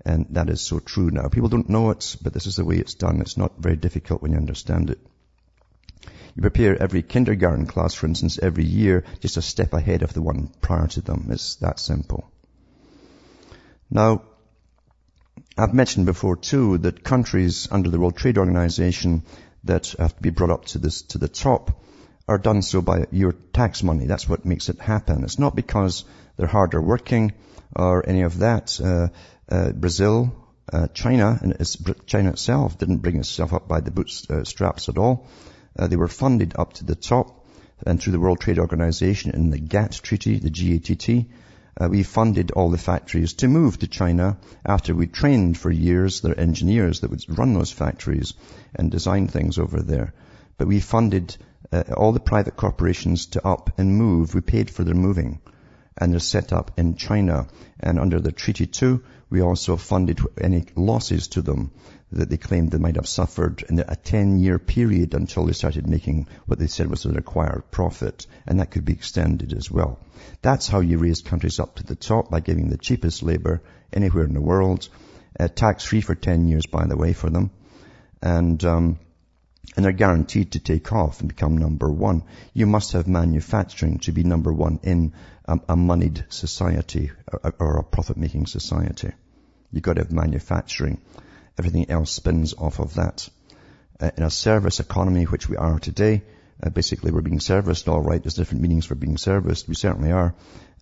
And 0.04 0.26
that 0.32 0.50
is 0.50 0.60
so 0.60 0.78
true 0.78 1.10
now. 1.10 1.28
People 1.28 1.48
don't 1.48 1.70
know 1.70 1.88
it, 1.88 2.14
but 2.20 2.34
this 2.34 2.44
is 2.44 2.56
the 2.56 2.66
way 2.66 2.76
it's 2.76 2.92
done. 2.96 3.22
It's 3.22 3.38
not 3.38 3.56
very 3.56 3.76
difficult 3.76 4.20
when 4.20 4.32
you 4.32 4.36
understand 4.36 4.90
it. 4.90 4.98
You 6.36 6.42
prepare 6.42 6.76
every 6.82 7.00
kindergarten 7.00 7.64
class, 7.64 7.94
for 7.94 8.08
instance, 8.08 8.38
every 8.38 8.64
year 8.64 9.04
just 9.20 9.38
a 9.38 9.42
step 9.42 9.72
ahead 9.72 10.02
of 10.02 10.12
the 10.12 10.20
one 10.20 10.52
prior 10.60 10.88
to 10.88 11.00
them. 11.00 11.28
It's 11.30 11.54
that 11.56 11.78
simple. 11.78 12.30
Now, 13.90 14.24
I've 15.56 15.72
mentioned 15.72 16.06
before 16.06 16.36
too 16.36 16.78
that 16.78 17.04
countries 17.04 17.68
under 17.70 17.88
the 17.88 18.00
World 18.00 18.16
Trade 18.16 18.38
Organization 18.38 19.22
that 19.62 19.94
have 20.00 20.16
to 20.16 20.22
be 20.22 20.30
brought 20.30 20.50
up 20.50 20.64
to 20.66 20.78
this, 20.78 21.02
to 21.02 21.18
the 21.18 21.28
top 21.28 21.80
are 22.26 22.38
done 22.38 22.60
so 22.62 22.82
by 22.82 23.06
your 23.12 23.32
tax 23.52 23.82
money. 23.84 24.06
That's 24.06 24.28
what 24.28 24.44
makes 24.44 24.68
it 24.68 24.80
happen. 24.80 25.22
It's 25.22 25.38
not 25.38 25.54
because 25.54 26.04
they're 26.36 26.48
harder 26.48 26.82
working 26.82 27.34
or 27.76 28.08
any 28.08 28.22
of 28.22 28.38
that. 28.38 28.80
Uh, 28.80 29.08
uh, 29.48 29.70
Brazil, 29.70 30.34
uh, 30.72 30.88
China, 30.88 31.38
and 31.40 31.56
China 32.06 32.30
itself 32.30 32.76
didn't 32.76 32.98
bring 32.98 33.18
itself 33.18 33.52
up 33.52 33.68
by 33.68 33.80
the 33.80 33.92
bootstraps 33.92 34.88
uh, 34.88 34.92
at 34.92 34.98
all. 34.98 35.28
Uh, 35.78 35.86
they 35.86 35.96
were 35.96 36.08
funded 36.08 36.54
up 36.56 36.72
to 36.74 36.84
the 36.84 36.96
top 36.96 37.46
and 37.86 38.02
through 38.02 38.12
the 38.12 38.20
World 38.20 38.40
Trade 38.40 38.58
Organization 38.58 39.30
in 39.30 39.50
the 39.50 39.58
GATT 39.58 40.02
treaty, 40.02 40.38
the 40.40 40.50
GATT, 40.50 41.26
uh, 41.80 41.88
we 41.88 42.02
funded 42.02 42.50
all 42.52 42.70
the 42.70 42.78
factories 42.78 43.34
to 43.34 43.48
move 43.48 43.78
to 43.78 43.86
China 43.86 44.36
after 44.64 44.94
we 44.94 45.06
trained 45.06 45.58
for 45.58 45.70
years 45.70 46.20
their 46.20 46.38
engineers 46.38 47.00
that 47.00 47.10
would 47.10 47.24
run 47.38 47.54
those 47.54 47.72
factories 47.72 48.34
and 48.74 48.90
design 48.90 49.26
things 49.26 49.58
over 49.58 49.80
there. 49.80 50.12
But 50.56 50.68
we 50.68 50.80
funded 50.80 51.36
uh, 51.72 51.82
all 51.96 52.12
the 52.12 52.20
private 52.20 52.56
corporations 52.56 53.26
to 53.26 53.46
up 53.46 53.78
and 53.78 53.96
move. 53.96 54.34
We 54.34 54.40
paid 54.40 54.70
for 54.70 54.84
their 54.84 54.94
moving 54.94 55.40
and 55.96 56.12
they're 56.12 56.20
set 56.20 56.52
up 56.52 56.72
in 56.76 56.96
China. 56.96 57.46
And 57.80 57.98
under 57.98 58.20
the 58.20 58.32
treaty 58.32 58.66
too, 58.66 59.02
we 59.34 59.42
also 59.42 59.76
funded 59.76 60.20
any 60.40 60.64
losses 60.76 61.26
to 61.26 61.42
them 61.42 61.72
that 62.12 62.30
they 62.30 62.36
claimed 62.36 62.70
they 62.70 62.78
might 62.78 62.94
have 62.94 63.08
suffered 63.08 63.64
in 63.68 63.80
a 63.80 63.96
10 63.96 64.38
year 64.38 64.60
period 64.60 65.12
until 65.12 65.44
they 65.44 65.52
started 65.52 65.88
making 65.88 66.28
what 66.46 66.60
they 66.60 66.68
said 66.68 66.88
was 66.88 67.04
a 67.04 67.08
required 67.08 67.64
profit. 67.72 68.28
And 68.46 68.60
that 68.60 68.70
could 68.70 68.84
be 68.84 68.92
extended 68.92 69.52
as 69.52 69.68
well. 69.68 69.98
That's 70.40 70.68
how 70.68 70.78
you 70.78 70.98
raise 70.98 71.20
countries 71.22 71.58
up 71.58 71.74
to 71.74 71.82
the 71.82 71.96
top 71.96 72.30
by 72.30 72.38
giving 72.38 72.68
the 72.68 72.78
cheapest 72.78 73.24
labor 73.24 73.60
anywhere 73.92 74.22
in 74.22 74.34
the 74.34 74.40
world, 74.40 74.88
uh, 75.40 75.48
tax 75.48 75.82
free 75.82 76.00
for 76.00 76.14
10 76.14 76.46
years 76.46 76.66
by 76.66 76.86
the 76.86 76.96
way 76.96 77.12
for 77.12 77.28
them. 77.28 77.50
And, 78.22 78.64
um, 78.64 79.00
and 79.74 79.84
they're 79.84 79.90
guaranteed 79.90 80.52
to 80.52 80.60
take 80.60 80.92
off 80.92 81.18
and 81.18 81.28
become 81.28 81.58
number 81.58 81.90
one. 81.90 82.22
You 82.52 82.66
must 82.66 82.92
have 82.92 83.08
manufacturing 83.08 83.98
to 84.06 84.12
be 84.12 84.22
number 84.22 84.52
one 84.52 84.78
in 84.84 85.12
a, 85.44 85.58
a 85.70 85.76
moneyed 85.76 86.24
society 86.28 87.10
or, 87.32 87.54
or 87.58 87.78
a 87.78 87.82
profit-making 87.82 88.46
society. 88.46 89.10
You've 89.74 89.82
got 89.82 89.94
to 89.94 90.02
have 90.02 90.12
manufacturing. 90.12 91.00
Everything 91.58 91.90
else 91.90 92.12
spins 92.12 92.54
off 92.54 92.78
of 92.78 92.94
that. 92.94 93.28
Uh, 94.00 94.10
in 94.16 94.22
a 94.22 94.30
service 94.30 94.80
economy, 94.80 95.24
which 95.24 95.48
we 95.48 95.56
are 95.56 95.78
today, 95.78 96.22
uh, 96.62 96.70
basically 96.70 97.10
we're 97.12 97.20
being 97.20 97.40
serviced 97.40 97.88
all 97.88 98.00
right. 98.00 98.22
There's 98.22 98.34
different 98.34 98.62
meanings 98.62 98.86
for 98.86 98.94
being 98.94 99.16
serviced. 99.16 99.68
We 99.68 99.74
certainly 99.74 100.12
are. 100.12 100.34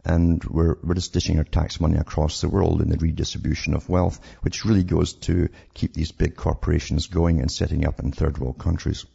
And 0.04 0.42
we're, 0.44 0.76
we're 0.82 0.94
just 0.94 1.12
dishing 1.12 1.38
our 1.38 1.44
tax 1.44 1.80
money 1.80 1.96
across 1.96 2.40
the 2.40 2.48
world 2.48 2.82
in 2.82 2.88
the 2.88 2.98
redistribution 2.98 3.74
of 3.74 3.88
wealth, 3.88 4.18
which 4.40 4.64
really 4.64 4.82
goes 4.82 5.12
to 5.28 5.48
keep 5.74 5.94
these 5.94 6.12
big 6.12 6.36
corporations 6.36 7.06
going 7.06 7.40
and 7.40 7.50
setting 7.50 7.86
up 7.86 8.00
in 8.00 8.12
third 8.12 8.38
world 8.38 8.58
countries. 8.58 9.06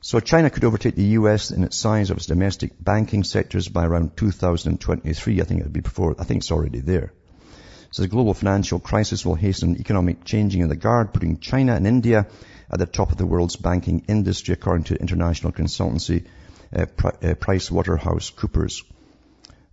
So 0.00 0.20
China 0.20 0.50
could 0.50 0.64
overtake 0.64 0.94
the 0.94 1.16
US 1.18 1.50
in 1.50 1.64
its 1.64 1.76
size 1.76 2.10
of 2.10 2.18
its 2.18 2.26
domestic 2.26 2.72
banking 2.78 3.24
sectors 3.24 3.68
by 3.68 3.86
around 3.86 4.16
2023. 4.16 5.40
I 5.40 5.44
think 5.44 5.60
it 5.60 5.62
would 5.64 5.72
be 5.72 5.80
before, 5.80 6.14
I 6.18 6.24
think 6.24 6.42
it's 6.42 6.52
already 6.52 6.80
there. 6.80 7.12
So 7.94 8.02
the 8.02 8.08
global 8.08 8.34
financial 8.34 8.80
crisis 8.80 9.24
will 9.24 9.36
hasten 9.36 9.78
economic 9.78 10.24
changing 10.24 10.64
of 10.64 10.68
the 10.68 10.74
guard, 10.74 11.12
putting 11.12 11.38
China 11.38 11.76
and 11.76 11.86
India 11.86 12.26
at 12.68 12.80
the 12.80 12.86
top 12.86 13.12
of 13.12 13.18
the 13.18 13.24
world's 13.24 13.54
banking 13.54 14.06
industry, 14.08 14.52
according 14.52 14.82
to 14.86 14.96
international 14.96 15.52
consultancy 15.52 16.24
uh, 16.74 16.86
uh 17.22 17.34
Price 17.34 17.70
Waterhouse 17.70 18.30
Coopers. 18.30 18.82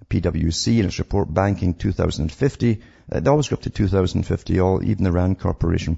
PwC 0.07 0.77
in 0.77 0.85
its 0.85 0.99
report 0.99 1.33
Banking 1.33 1.73
2050, 1.73 2.81
uh, 3.11 3.19
they 3.19 3.27
always 3.27 3.47
go 3.47 3.55
up 3.55 3.63
to 3.63 3.71
2050, 3.71 4.59
all, 4.59 4.83
even 4.83 5.03
the 5.03 5.11
RAND 5.11 5.39
Corporation, 5.39 5.97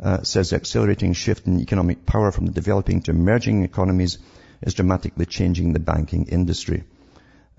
uh, 0.00 0.22
says 0.22 0.50
the 0.50 0.56
accelerating 0.56 1.12
shift 1.12 1.48
in 1.48 1.58
economic 1.58 2.06
power 2.06 2.30
from 2.30 2.46
the 2.46 2.52
developing 2.52 3.02
to 3.02 3.10
emerging 3.10 3.64
economies 3.64 4.18
is 4.62 4.74
dramatically 4.74 5.26
changing 5.26 5.72
the 5.72 5.80
banking 5.80 6.26
industry. 6.26 6.84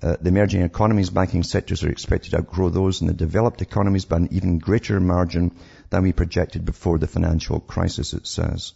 Uh, 0.01 0.15
the 0.21 0.29
emerging 0.29 0.61
economies 0.61 1.09
banking 1.09 1.43
sectors 1.43 1.83
are 1.83 1.89
expected 1.89 2.31
to 2.31 2.37
outgrow 2.37 2.69
those 2.69 3.01
in 3.01 3.07
the 3.07 3.13
developed 3.13 3.61
economies 3.61 4.05
by 4.05 4.15
an 4.15 4.29
even 4.31 4.57
greater 4.57 4.99
margin 4.99 5.51
than 5.89 6.03
we 6.03 6.13
projected 6.13 6.63
before 6.63 6.97
the 6.97 7.07
financial 7.07 7.59
crisis, 7.59 8.13
it 8.13 8.25
says. 8.25 8.73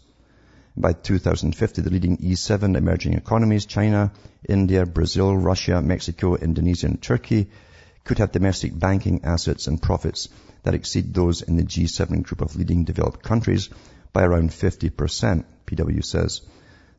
By 0.76 0.92
2050, 0.92 1.82
the 1.82 1.90
leading 1.90 2.18
E7 2.18 2.76
emerging 2.76 3.14
economies, 3.14 3.64
China, 3.64 4.12
India, 4.46 4.84
Brazil, 4.84 5.34
Russia, 5.34 5.80
Mexico, 5.80 6.34
Indonesia, 6.34 6.88
and 6.88 7.00
Turkey, 7.00 7.48
could 8.04 8.18
have 8.18 8.32
domestic 8.32 8.78
banking 8.78 9.24
assets 9.24 9.66
and 9.66 9.80
profits 9.80 10.28
that 10.64 10.74
exceed 10.74 11.14
those 11.14 11.40
in 11.40 11.56
the 11.56 11.62
G7 11.62 12.22
group 12.22 12.42
of 12.42 12.54
leading 12.56 12.84
developed 12.84 13.22
countries 13.22 13.70
by 14.12 14.24
around 14.24 14.50
50%, 14.50 15.44
PW 15.66 16.04
says. 16.04 16.42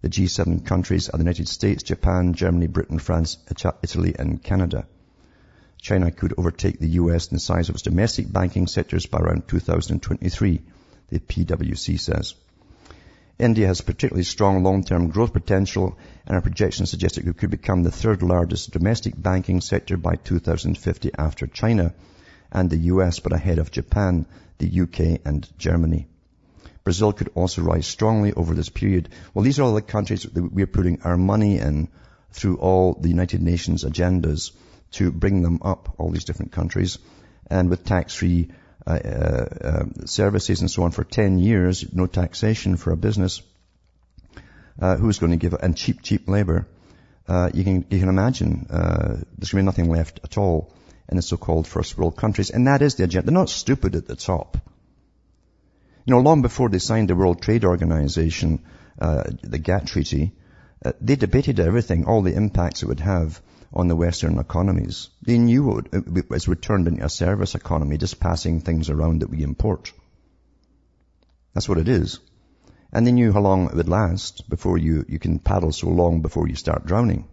The 0.01 0.09
G7 0.09 0.65
countries 0.65 1.09
are 1.09 1.17
the 1.17 1.23
United 1.23 1.47
States, 1.47 1.83
Japan, 1.83 2.33
Germany, 2.33 2.67
Britain, 2.67 2.99
France, 2.99 3.37
Italy, 3.81 4.15
and 4.17 4.41
Canada. 4.43 4.85
China 5.81 6.11
could 6.11 6.33
overtake 6.37 6.79
the 6.79 6.97
US 7.01 7.27
in 7.27 7.35
the 7.35 7.39
size 7.39 7.69
of 7.69 7.75
its 7.75 7.83
domestic 7.83 8.31
banking 8.31 8.67
sectors 8.67 9.05
by 9.05 9.19
around 9.19 9.47
2023, 9.47 10.61
the 11.09 11.19
PwC 11.19 11.99
says. 11.99 12.33
India 13.37 13.67
has 13.67 13.81
particularly 13.81 14.23
strong 14.23 14.63
long-term 14.63 15.09
growth 15.09 15.33
potential 15.33 15.97
and 16.25 16.35
our 16.35 16.41
projections 16.41 16.89
suggest 16.89 17.17
it 17.17 17.37
could 17.37 17.51
become 17.51 17.83
the 17.83 17.91
third 17.91 18.23
largest 18.23 18.71
domestic 18.71 19.13
banking 19.21 19.59
sector 19.61 19.97
by 19.97 20.15
2050 20.15 21.11
after 21.17 21.45
China 21.45 21.93
and 22.51 22.69
the 22.69 22.77
US, 22.93 23.19
but 23.19 23.33
ahead 23.33 23.59
of 23.59 23.71
Japan, 23.71 24.25
the 24.57 24.81
UK 24.81 25.21
and 25.25 25.47
Germany. 25.57 26.07
Brazil 26.85 27.11
could 27.11 27.31
also 27.33 27.63
rise 27.63 27.87
strongly 27.87 28.31
over 28.31 28.53
this 28.53 28.69
period. 28.69 29.09
Well, 29.33 29.43
these 29.43 29.59
are 29.59 29.63
all 29.63 29.73
the 29.73 29.81
countries 29.81 30.21
that 30.21 30.53
we're 30.53 30.67
putting 30.67 31.01
our 31.01 31.17
money 31.17 31.57
in 31.57 31.89
through 32.31 32.57
all 32.57 32.93
the 32.93 33.09
United 33.09 33.41
Nations 33.41 33.83
agendas 33.83 34.51
to 34.91 35.11
bring 35.11 35.41
them 35.41 35.59
up, 35.63 35.95
all 35.97 36.11
these 36.11 36.25
different 36.25 36.51
countries. 36.51 36.99
And 37.49 37.71
with 37.71 37.85
tax-free 37.85 38.51
uh, 38.85 38.91
uh, 38.91 39.85
services 40.05 40.61
and 40.61 40.69
so 40.69 40.83
on 40.83 40.91
for 40.91 41.03
10 41.03 41.39
years, 41.39 41.91
no 41.91 42.05
taxation 42.05 42.77
for 42.77 42.91
a 42.91 42.97
business. 42.97 43.41
Uh, 44.79 44.95
who's 44.95 45.17
going 45.17 45.31
to 45.31 45.37
give 45.37 45.53
it? 45.53 45.61
And 45.63 45.75
cheap, 45.75 46.03
cheap 46.03 46.27
labor. 46.27 46.67
Uh, 47.27 47.49
you 47.51 47.63
can 47.63 47.85
you 47.89 47.99
can 47.99 48.09
imagine 48.09 48.67
uh, 48.69 49.15
there's 49.37 49.51
going 49.51 49.65
to 49.65 49.71
be 49.71 49.81
nothing 49.81 49.89
left 49.89 50.19
at 50.23 50.37
all 50.37 50.71
in 51.09 51.15
the 51.15 51.23
so-called 51.23 51.65
first 51.65 51.97
world 51.97 52.15
countries, 52.15 52.51
and 52.51 52.67
that 52.67 52.83
is 52.83 52.95
the 52.95 53.05
agenda. 53.05 53.25
They're 53.25 53.33
not 53.33 53.49
stupid 53.49 53.95
at 53.95 54.05
the 54.05 54.15
top. 54.15 54.57
You 56.05 56.13
know, 56.13 56.21
long 56.21 56.43
before 56.43 56.69
they 56.69 56.79
signed 56.79 57.09
the 57.09 57.15
World 57.15 57.41
Trade 57.41 57.65
Organization, 57.65 58.63
uh, 58.99 59.23
the 59.41 59.57
GATT 59.57 59.87
treaty, 59.87 60.33
they 61.01 61.15
debated 61.15 61.59
everything, 61.59 62.05
all 62.05 62.21
the 62.21 62.35
impacts 62.35 62.83
it 62.83 62.87
would 62.87 62.99
have 62.99 63.41
on 63.73 63.87
the 63.87 63.95
Western 63.95 64.37
economies. 64.37 65.09
They 65.23 65.39
knew 65.39 65.79
it 65.79 66.29
was 66.29 66.47
returned 66.47 66.87
into 66.87 67.03
a 67.03 67.09
service 67.09 67.55
economy, 67.55 67.97
just 67.97 68.19
passing 68.19 68.61
things 68.61 68.91
around 68.91 69.21
that 69.21 69.31
we 69.31 69.41
import. 69.41 69.91
That's 71.53 71.67
what 71.67 71.79
it 71.79 71.87
is. 71.87 72.19
And 72.93 73.07
they 73.07 73.11
knew 73.11 73.33
how 73.33 73.41
long 73.41 73.65
it 73.65 73.73
would 73.73 73.89
last 73.89 74.47
before 74.47 74.77
you, 74.77 75.05
you 75.09 75.17
can 75.17 75.39
paddle 75.39 75.71
so 75.71 75.89
long 75.89 76.21
before 76.21 76.47
you 76.47 76.55
start 76.55 76.85
drowning. 76.85 77.27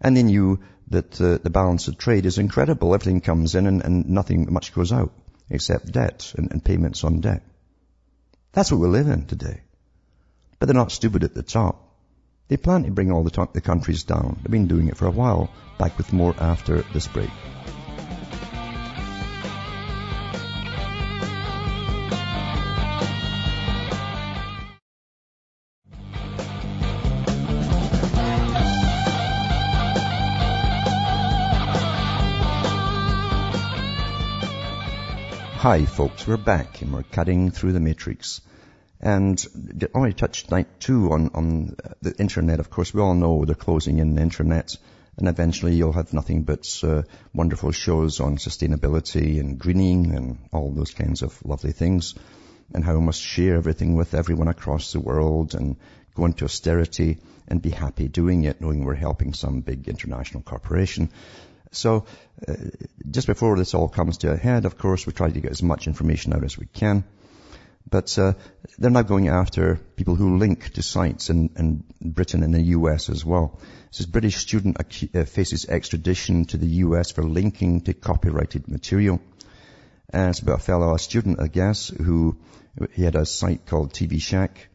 And 0.00 0.16
they 0.16 0.22
knew 0.22 0.60
that 0.90 1.20
uh, 1.20 1.38
the 1.38 1.50
balance 1.50 1.88
of 1.88 1.98
trade 1.98 2.24
is 2.24 2.38
incredible. 2.38 2.94
Everything 2.94 3.20
comes 3.20 3.56
in 3.56 3.66
and, 3.66 3.82
and 3.82 4.08
nothing 4.08 4.52
much 4.52 4.72
goes 4.72 4.92
out 4.92 5.12
except 5.50 5.92
debt 5.92 6.32
and, 6.36 6.50
and 6.50 6.64
payments 6.64 7.04
on 7.04 7.20
debt. 7.20 7.42
That's 8.52 8.70
what 8.72 8.80
we 8.80 8.88
live 8.88 9.08
in 9.08 9.26
today. 9.26 9.62
But 10.58 10.66
they're 10.66 10.74
not 10.74 10.92
stupid 10.92 11.24
at 11.24 11.34
the 11.34 11.42
top. 11.42 11.84
They 12.48 12.56
plan 12.56 12.84
to 12.84 12.90
bring 12.90 13.12
all 13.12 13.24
the, 13.24 13.48
the 13.52 13.60
countries 13.60 14.04
down. 14.04 14.38
They've 14.42 14.50
been 14.50 14.68
doing 14.68 14.88
it 14.88 14.96
for 14.96 15.06
a 15.06 15.10
while. 15.10 15.50
Back 15.78 15.98
with 15.98 16.12
more 16.12 16.34
after 16.38 16.82
this 16.94 17.06
break. 17.06 17.30
Hi 35.68 35.84
folks, 35.84 36.26
we're 36.26 36.38
back 36.38 36.80
and 36.80 36.94
we're 36.94 37.02
cutting 37.02 37.50
through 37.50 37.72
the 37.72 37.78
matrix. 37.78 38.40
And 39.02 39.38
I 39.94 39.98
want 39.98 40.16
touched 40.16 40.18
touch 40.18 40.44
tonight 40.44 40.80
too 40.80 41.12
on, 41.12 41.30
on 41.34 41.76
the 42.00 42.14
internet. 42.18 42.58
Of 42.58 42.70
course, 42.70 42.94
we 42.94 43.02
all 43.02 43.12
know 43.12 43.44
they're 43.44 43.54
closing 43.54 43.98
in 43.98 44.14
the 44.14 44.22
internet 44.22 44.74
and 45.18 45.28
eventually 45.28 45.74
you'll 45.74 45.92
have 45.92 46.14
nothing 46.14 46.44
but 46.44 46.66
uh, 46.82 47.02
wonderful 47.34 47.72
shows 47.72 48.18
on 48.18 48.38
sustainability 48.38 49.40
and 49.40 49.58
greening 49.58 50.14
and 50.14 50.38
all 50.54 50.72
those 50.72 50.94
kinds 50.94 51.20
of 51.20 51.38
lovely 51.44 51.72
things 51.72 52.14
and 52.72 52.82
how 52.82 52.94
we 52.94 53.04
must 53.04 53.20
share 53.20 53.56
everything 53.56 53.94
with 53.94 54.14
everyone 54.14 54.48
across 54.48 54.92
the 54.92 55.00
world 55.00 55.54
and 55.54 55.76
go 56.14 56.24
into 56.24 56.46
austerity 56.46 57.18
and 57.46 57.60
be 57.60 57.68
happy 57.68 58.08
doing 58.08 58.44
it 58.44 58.62
knowing 58.62 58.86
we're 58.86 58.94
helping 58.94 59.34
some 59.34 59.60
big 59.60 59.86
international 59.86 60.42
corporation. 60.42 61.10
So 61.70 62.06
uh, 62.46 62.54
just 63.10 63.26
before 63.26 63.56
this 63.56 63.74
all 63.74 63.88
comes 63.88 64.18
to 64.18 64.32
a 64.32 64.36
head, 64.36 64.64
of 64.64 64.78
course, 64.78 65.06
we 65.06 65.12
try 65.12 65.30
to 65.30 65.40
get 65.40 65.50
as 65.50 65.62
much 65.62 65.86
information 65.86 66.32
out 66.32 66.44
as 66.44 66.58
we 66.58 66.66
can. 66.66 67.04
But 67.90 68.18
uh, 68.18 68.34
they're 68.78 68.90
now 68.90 69.02
going 69.02 69.28
after 69.28 69.76
people 69.96 70.14
who 70.14 70.36
link 70.36 70.72
to 70.74 70.82
sites 70.82 71.30
in, 71.30 71.50
in 71.56 71.84
Britain 72.12 72.42
and 72.42 72.54
the 72.54 72.62
US 72.76 73.08
as 73.08 73.24
well. 73.24 73.58
This 73.96 74.06
British 74.06 74.36
student 74.36 74.78
uh, 74.78 75.24
faces 75.24 75.66
extradition 75.66 76.44
to 76.46 76.58
the 76.58 76.66
US 76.84 77.12
for 77.12 77.22
linking 77.22 77.80
to 77.82 77.94
copyrighted 77.94 78.68
material. 78.68 79.20
And 80.10 80.30
it's 80.30 80.40
about 80.40 80.60
a 80.60 80.62
fellow, 80.62 80.94
a 80.94 80.98
student, 80.98 81.40
I 81.40 81.48
guess, 81.48 81.88
who 81.88 82.36
he 82.92 83.02
had 83.02 83.16
a 83.16 83.26
site 83.26 83.66
called 83.66 83.92
TV 83.92 84.20
Shack, 84.20 84.68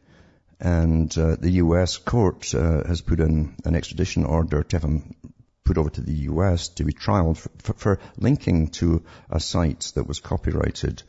and 0.60 1.16
uh, 1.16 1.36
the 1.36 1.50
U.S. 1.50 1.96
court 1.96 2.54
uh, 2.54 2.84
has 2.86 3.00
put 3.00 3.20
in 3.20 3.54
an 3.64 3.74
extradition 3.74 4.24
order 4.24 4.62
to 4.62 4.76
have 4.76 4.84
him 4.84 5.14
put 5.64 5.78
over 5.78 5.90
to 5.90 6.02
the 6.02 6.12
US 6.30 6.68
to 6.68 6.84
be 6.84 6.92
trialed 6.92 7.38
for, 7.38 7.50
for, 7.58 7.72
for 7.72 8.00
linking 8.18 8.68
to 8.68 9.02
a 9.30 9.40
site 9.40 9.92
that 9.94 10.06
was 10.06 10.20
copyrighted. 10.20 11.02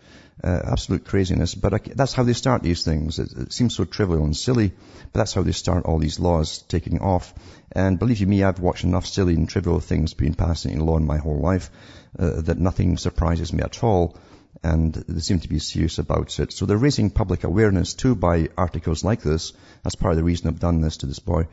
Uh, 0.43 0.59
absolute 0.65 1.05
craziness, 1.05 1.55
but 1.55 1.73
I, 1.73 1.79
that's 1.95 2.13
how 2.13 2.23
they 2.23 2.33
start 2.33 2.61
these 2.61 2.83
things. 2.83 3.19
It, 3.19 3.31
it, 3.37 3.53
seems 3.53 3.73
so 3.73 3.85
trivial 3.85 4.25
and 4.25 4.35
silly, 4.35 4.73
but 5.13 5.19
that's 5.19 5.33
how 5.33 5.43
they 5.43 5.53
start 5.53 5.85
all 5.85 5.97
these 5.97 6.19
laws 6.19 6.61
taking 6.63 6.99
off. 6.99 7.33
And 7.71 7.97
believe 7.97 8.19
you 8.19 8.27
me, 8.27 8.43
I've 8.43 8.59
watched 8.59 8.83
enough 8.83 9.05
silly 9.05 9.33
and 9.35 9.47
trivial 9.47 9.79
things 9.79 10.13
being 10.13 10.33
passed 10.33 10.65
into 10.65 10.83
law 10.83 10.97
in 10.97 11.05
my 11.05 11.17
whole 11.17 11.39
life 11.39 11.71
uh, 12.19 12.41
that 12.41 12.57
nothing 12.57 12.97
surprises 12.97 13.53
me 13.53 13.63
at 13.63 13.81
all. 13.81 14.17
And 14.61 14.93
they 14.93 15.19
seem 15.21 15.39
to 15.39 15.49
be 15.49 15.59
serious 15.59 15.99
about 15.99 16.39
it. 16.39 16.51
So 16.51 16.65
they're 16.65 16.77
raising 16.77 17.11
public 17.11 17.43
awareness 17.43 17.93
too 17.93 18.15
by 18.15 18.49
articles 18.57 19.03
like 19.03 19.21
this. 19.21 19.53
That's 19.83 19.95
part 19.95 20.13
of 20.13 20.17
the 20.17 20.23
reason 20.23 20.47
I've 20.47 20.59
done 20.59 20.81
this 20.81 20.97
to 20.97 21.05
this 21.05 21.19
boy 21.19 21.47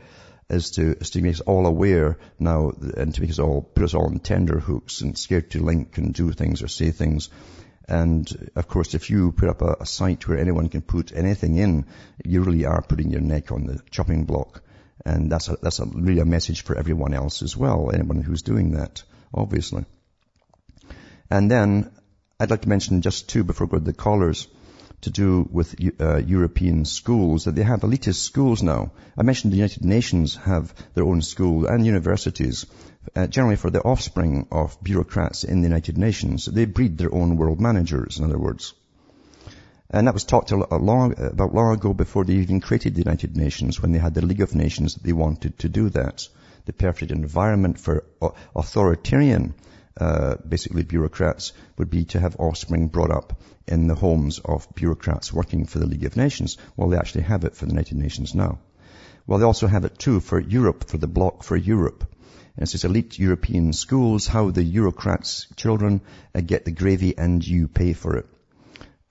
is 0.49 0.71
to, 0.71 0.97
is 0.99 1.11
to 1.11 1.21
make 1.21 1.33
us 1.33 1.41
all 1.41 1.65
aware 1.65 2.17
now 2.39 2.71
and 2.97 3.13
to 3.15 3.21
make 3.21 3.29
us 3.29 3.39
all, 3.39 3.61
put 3.61 3.83
us 3.83 3.93
all 3.93 4.05
on 4.05 4.19
tender 4.19 4.59
hooks 4.59 5.01
and 5.01 5.17
scared 5.17 5.51
to 5.51 5.63
link 5.63 5.97
and 5.97 6.13
do 6.13 6.31
things 6.31 6.61
or 6.61 6.67
say 6.67 6.91
things. 6.91 7.29
And 7.87 8.51
of 8.55 8.67
course, 8.67 8.93
if 8.93 9.09
you 9.09 9.31
put 9.31 9.49
up 9.49 9.61
a, 9.61 9.77
a 9.81 9.85
site 9.85 10.27
where 10.27 10.37
anyone 10.37 10.69
can 10.69 10.81
put 10.81 11.13
anything 11.13 11.57
in, 11.57 11.85
you 12.23 12.41
really 12.41 12.65
are 12.65 12.81
putting 12.81 13.11
your 13.11 13.21
neck 13.21 13.51
on 13.51 13.65
the 13.65 13.81
chopping 13.91 14.25
block. 14.25 14.61
And 15.05 15.31
that's 15.31 15.49
a, 15.49 15.57
that's 15.61 15.79
a, 15.79 15.85
really 15.85 16.21
a 16.21 16.25
message 16.25 16.63
for 16.63 16.77
everyone 16.77 17.13
else 17.13 17.41
as 17.41 17.57
well, 17.57 17.91
anyone 17.93 18.21
who's 18.21 18.41
doing 18.41 18.71
that, 18.71 19.03
obviously. 19.33 19.85
And 21.29 21.51
then 21.51 21.91
I'd 22.39 22.51
like 22.51 22.61
to 22.61 22.69
mention 22.69 23.01
just 23.01 23.29
two 23.29 23.43
before 23.43 23.67
we 23.67 23.71
go 23.71 23.77
to 23.79 23.83
the 23.85 23.93
callers 23.93 24.47
to 25.03 25.09
do 25.09 25.47
with 25.51 25.75
uh, 25.99 26.17
European 26.17 26.85
schools, 26.85 27.45
that 27.45 27.55
they 27.55 27.63
have 27.63 27.81
elitist 27.81 28.21
schools 28.23 28.63
now. 28.63 28.91
I 29.17 29.23
mentioned 29.23 29.53
the 29.53 29.57
United 29.57 29.85
Nations 29.85 30.35
have 30.35 30.73
their 30.93 31.05
own 31.05 31.21
school 31.21 31.65
and 31.65 31.85
universities, 31.85 32.65
uh, 33.15 33.27
generally 33.27 33.55
for 33.55 33.69
the 33.69 33.81
offspring 33.81 34.47
of 34.51 34.77
bureaucrats 34.83 35.43
in 35.43 35.61
the 35.61 35.67
United 35.67 35.97
Nations. 35.97 36.45
They 36.45 36.65
breed 36.65 36.97
their 36.97 37.13
own 37.13 37.37
world 37.37 37.61
managers, 37.61 38.17
in 38.19 38.25
other 38.25 38.39
words. 38.39 38.73
And 39.89 40.07
that 40.07 40.13
was 40.13 40.23
talked 40.23 40.51
long, 40.51 41.13
about 41.19 41.53
long 41.53 41.75
ago 41.75 41.93
before 41.93 42.25
they 42.25 42.33
even 42.33 42.61
created 42.61 42.95
the 42.95 43.03
United 43.03 43.37
Nations, 43.37 43.79
when 43.79 43.91
they 43.91 43.99
had 43.99 44.15
the 44.15 44.25
League 44.25 44.41
of 44.41 44.55
Nations, 44.55 44.95
they 44.95 45.13
wanted 45.13 45.59
to 45.59 45.69
do 45.69 45.89
that. 45.89 46.27
The 46.65 46.73
perfect 46.73 47.11
environment 47.11 47.79
for 47.79 48.03
authoritarian 48.55 49.53
uh, 49.99 50.35
basically 50.47 50.83
bureaucrats 50.83 51.53
would 51.77 51.89
be 51.89 52.05
to 52.05 52.19
have 52.19 52.39
offspring 52.39 52.87
brought 52.87 53.11
up 53.11 53.41
in 53.67 53.87
the 53.87 53.95
homes 53.95 54.39
of 54.39 54.67
bureaucrats 54.75 55.31
working 55.31 55.65
for 55.65 55.79
the 55.79 55.85
League 55.85 56.05
of 56.05 56.17
Nations. 56.17 56.57
Well, 56.75 56.89
they 56.89 56.97
actually 56.97 57.23
have 57.23 57.43
it 57.43 57.55
for 57.55 57.65
the 57.65 57.71
United 57.71 57.97
Nations 57.97 58.33
now. 58.33 58.59
Well, 59.25 59.39
they 59.39 59.45
also 59.45 59.67
have 59.67 59.85
it 59.85 59.99
too 59.99 60.19
for 60.19 60.39
Europe, 60.39 60.89
for 60.89 60.97
the 60.97 61.07
bloc 61.07 61.43
for 61.43 61.55
Europe. 61.55 62.05
And 62.55 62.63
it 62.63 62.69
says 62.69 62.83
elite 62.83 63.17
European 63.17 63.73
schools, 63.73 64.27
how 64.27 64.51
the 64.51 64.63
bureaucrats' 64.63 65.47
children 65.55 66.01
uh, 66.35 66.41
get 66.41 66.65
the 66.65 66.71
gravy 66.71 67.17
and 67.17 67.45
you 67.45 67.67
pay 67.67 67.93
for 67.93 68.17
it. 68.17 68.27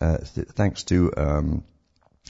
Uh, 0.00 0.18
th- 0.18 0.48
thanks 0.48 0.84
to 0.84 1.12
um, 1.16 1.64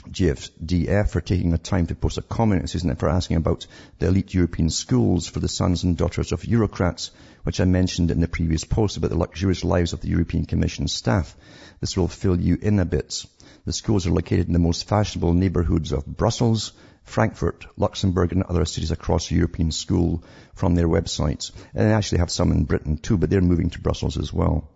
GFDF 0.09 1.11
for 1.11 1.21
taking 1.21 1.51
the 1.51 1.59
time 1.59 1.87
to 1.87 1.95
post 1.95 2.19
a 2.19 2.23
comment, 2.23 2.69
says, 2.71 2.87
for 2.99 3.09
asking 3.09 3.37
about 3.37 3.67
the 3.99 4.07
elite 4.07 4.33
European 4.33 4.71
schools 4.71 5.27
for 5.27 5.41
the 5.41 5.49
sons 5.49 5.85
and 5.85 5.97
daughters 5.97 6.33
of 6.33 6.43
Eurocrats, 6.43 7.11
which 7.43 7.61
I 7.61 7.65
mentioned 7.65 8.11
in 8.11 8.21
the 8.21 8.29
previous 8.29 8.65
post 8.65 8.97
about 8.97 9.11
the 9.11 9.19
luxurious 9.19 9.65
lives 9.65 9.93
of 9.93 10.01
the 10.01 10.09
European 10.09 10.47
Commission 10.47 10.89
staff. 10.89 11.37
This 11.81 11.97
will 11.97 12.09
fill 12.09 12.41
you 12.41 12.57
in 12.61 12.79
a 12.79 12.85
bit. 12.85 13.25
The 13.65 13.73
schools 13.73 14.07
are 14.07 14.13
located 14.13 14.47
in 14.47 14.53
the 14.53 14.59
most 14.59 14.89
fashionable 14.89 15.35
neighbourhoods 15.35 15.93
of 15.93 16.07
Brussels, 16.07 16.73
Frankfurt, 17.05 17.67
Luxembourg 17.77 18.33
and 18.33 18.43
other 18.43 18.65
cities 18.65 18.91
across 18.91 19.31
European 19.31 19.73
school 19.73 20.25
from 20.55 20.75
their 20.75 20.89
websites. 20.89 21.51
And 21.75 21.89
they 21.89 21.93
actually 21.93 22.19
have 22.19 22.31
some 22.31 22.53
in 22.53 22.65
Britain 22.65 22.97
too, 22.97 23.19
but 23.19 23.31
they're 23.31 23.41
moving 23.41 23.71
to 23.71 23.81
Brussels 23.81 24.17
as 24.17 24.33
well. 24.33 24.69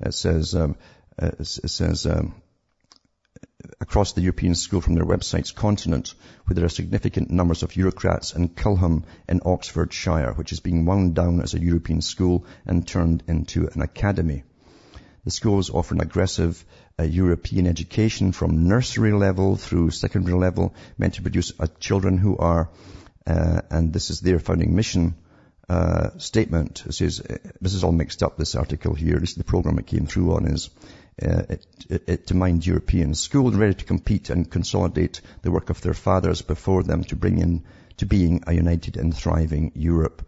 It 0.00 0.14
says, 0.14 0.54
um, 0.54 0.76
it 1.18 1.46
says, 1.46 2.06
um, 2.06 2.34
across 3.80 4.12
the 4.12 4.20
European 4.20 4.54
school 4.54 4.80
from 4.80 4.94
their 4.94 5.04
website's 5.04 5.50
continent, 5.50 6.14
where 6.44 6.54
there 6.54 6.64
are 6.64 6.68
significant 6.68 7.28
numbers 7.28 7.64
of 7.64 7.72
Eurocrats 7.72 8.36
in 8.36 8.48
Culham 8.48 9.02
in 9.28 9.40
Oxfordshire, 9.44 10.32
which 10.34 10.52
is 10.52 10.60
being 10.60 10.84
wound 10.84 11.16
down 11.16 11.40
as 11.40 11.54
a 11.54 11.60
European 11.60 12.00
school 12.00 12.44
and 12.66 12.86
turned 12.86 13.24
into 13.26 13.68
an 13.72 13.82
academy. 13.82 14.44
The 15.24 15.32
schools 15.32 15.70
offer 15.70 15.94
an 15.94 16.00
aggressive 16.00 16.64
uh, 17.00 17.02
European 17.02 17.66
education 17.66 18.30
from 18.30 18.68
nursery 18.68 19.12
level 19.12 19.56
through 19.56 19.90
secondary 19.90 20.38
level, 20.38 20.72
meant 20.96 21.14
to 21.14 21.22
produce 21.22 21.52
uh, 21.58 21.66
children 21.80 22.16
who 22.16 22.36
are, 22.36 22.70
uh, 23.26 23.62
and 23.70 23.92
this 23.92 24.10
is 24.10 24.20
their 24.20 24.38
founding 24.38 24.76
mission, 24.76 25.16
uh, 25.68 26.10
statement. 26.18 26.84
It 26.86 26.92
says, 26.92 27.22
this 27.60 27.74
is 27.74 27.84
all 27.84 27.92
mixed 27.92 28.22
up, 28.22 28.36
this 28.36 28.54
article 28.54 28.94
here. 28.94 29.18
This 29.18 29.30
is 29.30 29.36
the 29.36 29.44
program 29.44 29.78
it 29.78 29.86
came 29.86 30.06
through 30.06 30.34
on 30.34 30.46
is, 30.46 30.70
uh, 31.22 31.42
it, 31.48 31.66
it, 32.08 32.26
to 32.28 32.34
mind 32.34 32.66
Europeans. 32.66 33.20
School 33.20 33.50
ready 33.50 33.74
to 33.74 33.84
compete 33.84 34.30
and 34.30 34.50
consolidate 34.50 35.20
the 35.42 35.50
work 35.50 35.70
of 35.70 35.80
their 35.80 35.94
fathers 35.94 36.42
before 36.42 36.82
them 36.82 37.04
to 37.04 37.16
bring 37.16 37.38
in 37.38 37.64
to 37.98 38.06
being 38.06 38.44
a 38.46 38.52
united 38.52 38.96
and 38.96 39.14
thriving 39.14 39.72
Europe. 39.74 40.24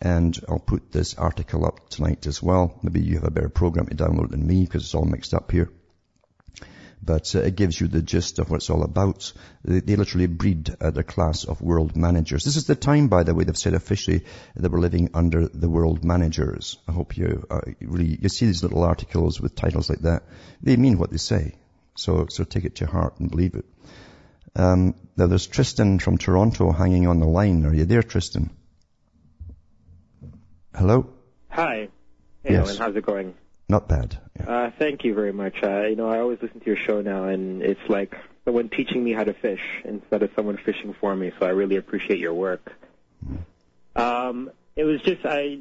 And 0.00 0.38
I'll 0.48 0.58
put 0.58 0.90
this 0.90 1.14
article 1.14 1.66
up 1.66 1.90
tonight 1.90 2.26
as 2.26 2.42
well. 2.42 2.78
Maybe 2.82 3.00
you 3.00 3.16
have 3.16 3.24
a 3.24 3.30
better 3.30 3.50
program 3.50 3.86
to 3.86 3.94
download 3.94 4.30
than 4.30 4.46
me 4.46 4.64
because 4.64 4.82
it's 4.82 4.94
all 4.94 5.04
mixed 5.04 5.34
up 5.34 5.50
here 5.50 5.70
but 7.02 7.34
uh, 7.34 7.40
it 7.40 7.56
gives 7.56 7.80
you 7.80 7.88
the 7.88 8.02
gist 8.02 8.38
of 8.38 8.50
what 8.50 8.56
it's 8.56 8.70
all 8.70 8.82
about. 8.82 9.32
They, 9.64 9.80
they 9.80 9.96
literally 9.96 10.26
breed 10.26 10.74
uh, 10.80 10.90
their 10.90 11.02
class 11.02 11.44
of 11.44 11.60
world 11.60 11.96
managers. 11.96 12.44
This 12.44 12.56
is 12.56 12.66
the 12.66 12.74
time, 12.74 13.08
by 13.08 13.22
the 13.22 13.34
way, 13.34 13.44
they've 13.44 13.56
said 13.56 13.74
officially 13.74 14.24
that 14.56 14.70
we're 14.70 14.80
living 14.80 15.10
under 15.14 15.48
the 15.48 15.68
world 15.68 16.04
managers. 16.04 16.78
I 16.86 16.92
hope 16.92 17.16
you 17.16 17.46
uh, 17.50 17.60
really, 17.80 18.18
you 18.20 18.28
see 18.28 18.46
these 18.46 18.62
little 18.62 18.82
articles 18.82 19.40
with 19.40 19.54
titles 19.54 19.88
like 19.88 20.00
that. 20.00 20.24
They 20.62 20.76
mean 20.76 20.98
what 20.98 21.10
they 21.10 21.16
say. 21.16 21.54
So, 21.96 22.26
so 22.28 22.44
take 22.44 22.64
it 22.64 22.76
to 22.76 22.86
heart 22.86 23.18
and 23.18 23.30
believe 23.30 23.54
it. 23.54 23.64
Um, 24.56 24.94
now 25.16 25.26
there's 25.26 25.46
Tristan 25.46 25.98
from 25.98 26.18
Toronto 26.18 26.72
hanging 26.72 27.06
on 27.06 27.20
the 27.20 27.26
line. 27.26 27.64
Are 27.64 27.74
you 27.74 27.84
there, 27.84 28.02
Tristan? 28.02 28.50
Hello? 30.74 31.12
Hi. 31.50 31.88
Hey, 32.42 32.52
Yes. 32.54 32.68
Alan, 32.68 32.76
how's 32.78 32.96
it 32.96 33.04
going? 33.06 33.34
Not 33.70 33.86
bad. 33.86 34.16
Yeah. 34.36 34.50
Uh, 34.50 34.70
thank 34.80 35.04
you 35.04 35.14
very 35.14 35.32
much. 35.32 35.62
Uh, 35.62 35.82
you 35.82 35.94
know, 35.94 36.08
I 36.10 36.18
always 36.18 36.42
listen 36.42 36.58
to 36.58 36.66
your 36.66 36.76
show 36.76 37.02
now, 37.02 37.24
and 37.24 37.62
it's 37.62 37.88
like 37.88 38.16
someone 38.44 38.68
teaching 38.68 39.04
me 39.04 39.12
how 39.12 39.22
to 39.22 39.32
fish 39.32 39.62
instead 39.84 40.24
of 40.24 40.30
someone 40.34 40.56
fishing 40.56 40.92
for 41.00 41.14
me. 41.14 41.30
So 41.38 41.46
I 41.46 41.50
really 41.50 41.76
appreciate 41.76 42.18
your 42.18 42.34
work. 42.34 42.72
Um, 43.94 44.50
it 44.74 44.82
was 44.82 45.00
just 45.02 45.20
I 45.24 45.60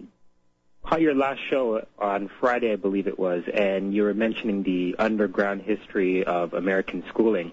caught 0.83 1.01
your 1.01 1.13
last 1.13 1.39
show 1.51 1.85
on 1.99 2.31
Friday, 2.39 2.73
I 2.73 2.77
believe 2.77 3.05
it 3.07 3.19
was, 3.19 3.43
and 3.53 3.93
you 3.93 4.01
were 4.01 4.15
mentioning 4.15 4.63
the 4.63 4.95
underground 4.97 5.61
history 5.61 6.23
of 6.23 6.55
American 6.55 7.03
schooling. 7.09 7.51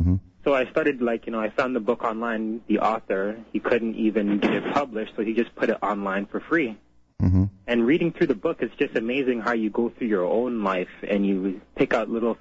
Mhm. 0.00 0.20
So 0.44 0.54
I 0.54 0.66
started 0.66 1.02
like, 1.02 1.26
you 1.26 1.32
know, 1.32 1.40
I 1.40 1.50
found 1.50 1.74
the 1.74 1.80
book 1.80 2.04
online. 2.04 2.60
The 2.68 2.78
author, 2.78 3.36
he 3.52 3.58
couldn't 3.58 3.96
even 3.96 4.38
get 4.38 4.52
it 4.54 4.72
published, 4.72 5.14
so 5.16 5.24
he 5.24 5.34
just 5.34 5.52
put 5.56 5.70
it 5.70 5.78
online 5.82 6.26
for 6.26 6.38
free. 6.38 6.76
Hmm 7.20 7.44
And 7.66 7.86
reading 7.86 8.12
through 8.12 8.28
the 8.28 8.34
book, 8.34 8.58
it's 8.60 8.74
just 8.76 8.96
amazing 8.96 9.40
how 9.40 9.52
you 9.52 9.70
go 9.70 9.88
through 9.90 10.06
your 10.06 10.24
own 10.24 10.62
life 10.62 10.88
and 11.08 11.26
you 11.26 11.60
pick 11.74 11.92
out 11.92 12.08
little 12.08 12.38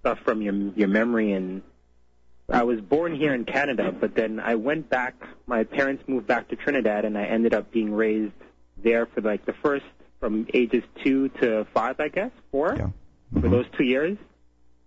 stuff 0.00 0.18
from 0.24 0.40
your 0.42 0.54
your 0.74 0.88
memory. 0.88 1.32
And 1.32 1.62
I 2.48 2.62
was 2.62 2.80
born 2.80 3.14
here 3.14 3.34
in 3.34 3.44
Canada, 3.44 3.92
but 3.92 4.14
then 4.14 4.40
I 4.40 4.54
went 4.54 4.88
back. 4.88 5.14
My 5.46 5.64
parents 5.64 6.04
moved 6.06 6.26
back 6.26 6.48
to 6.48 6.56
Trinidad, 6.56 7.04
and 7.04 7.16
I 7.18 7.24
ended 7.24 7.52
up 7.54 7.70
being 7.70 7.92
raised 7.92 8.32
there 8.82 9.06
for 9.06 9.20
like 9.20 9.44
the 9.44 9.52
first 9.62 9.84
from 10.20 10.46
ages 10.54 10.82
two 11.02 11.28
to 11.40 11.66
five, 11.74 12.00
I 12.00 12.08
guess, 12.08 12.30
four 12.50 12.74
Yeah. 12.76 12.88
for 13.40 13.48
those 13.48 13.66
two 13.76 13.84
years. 13.84 14.16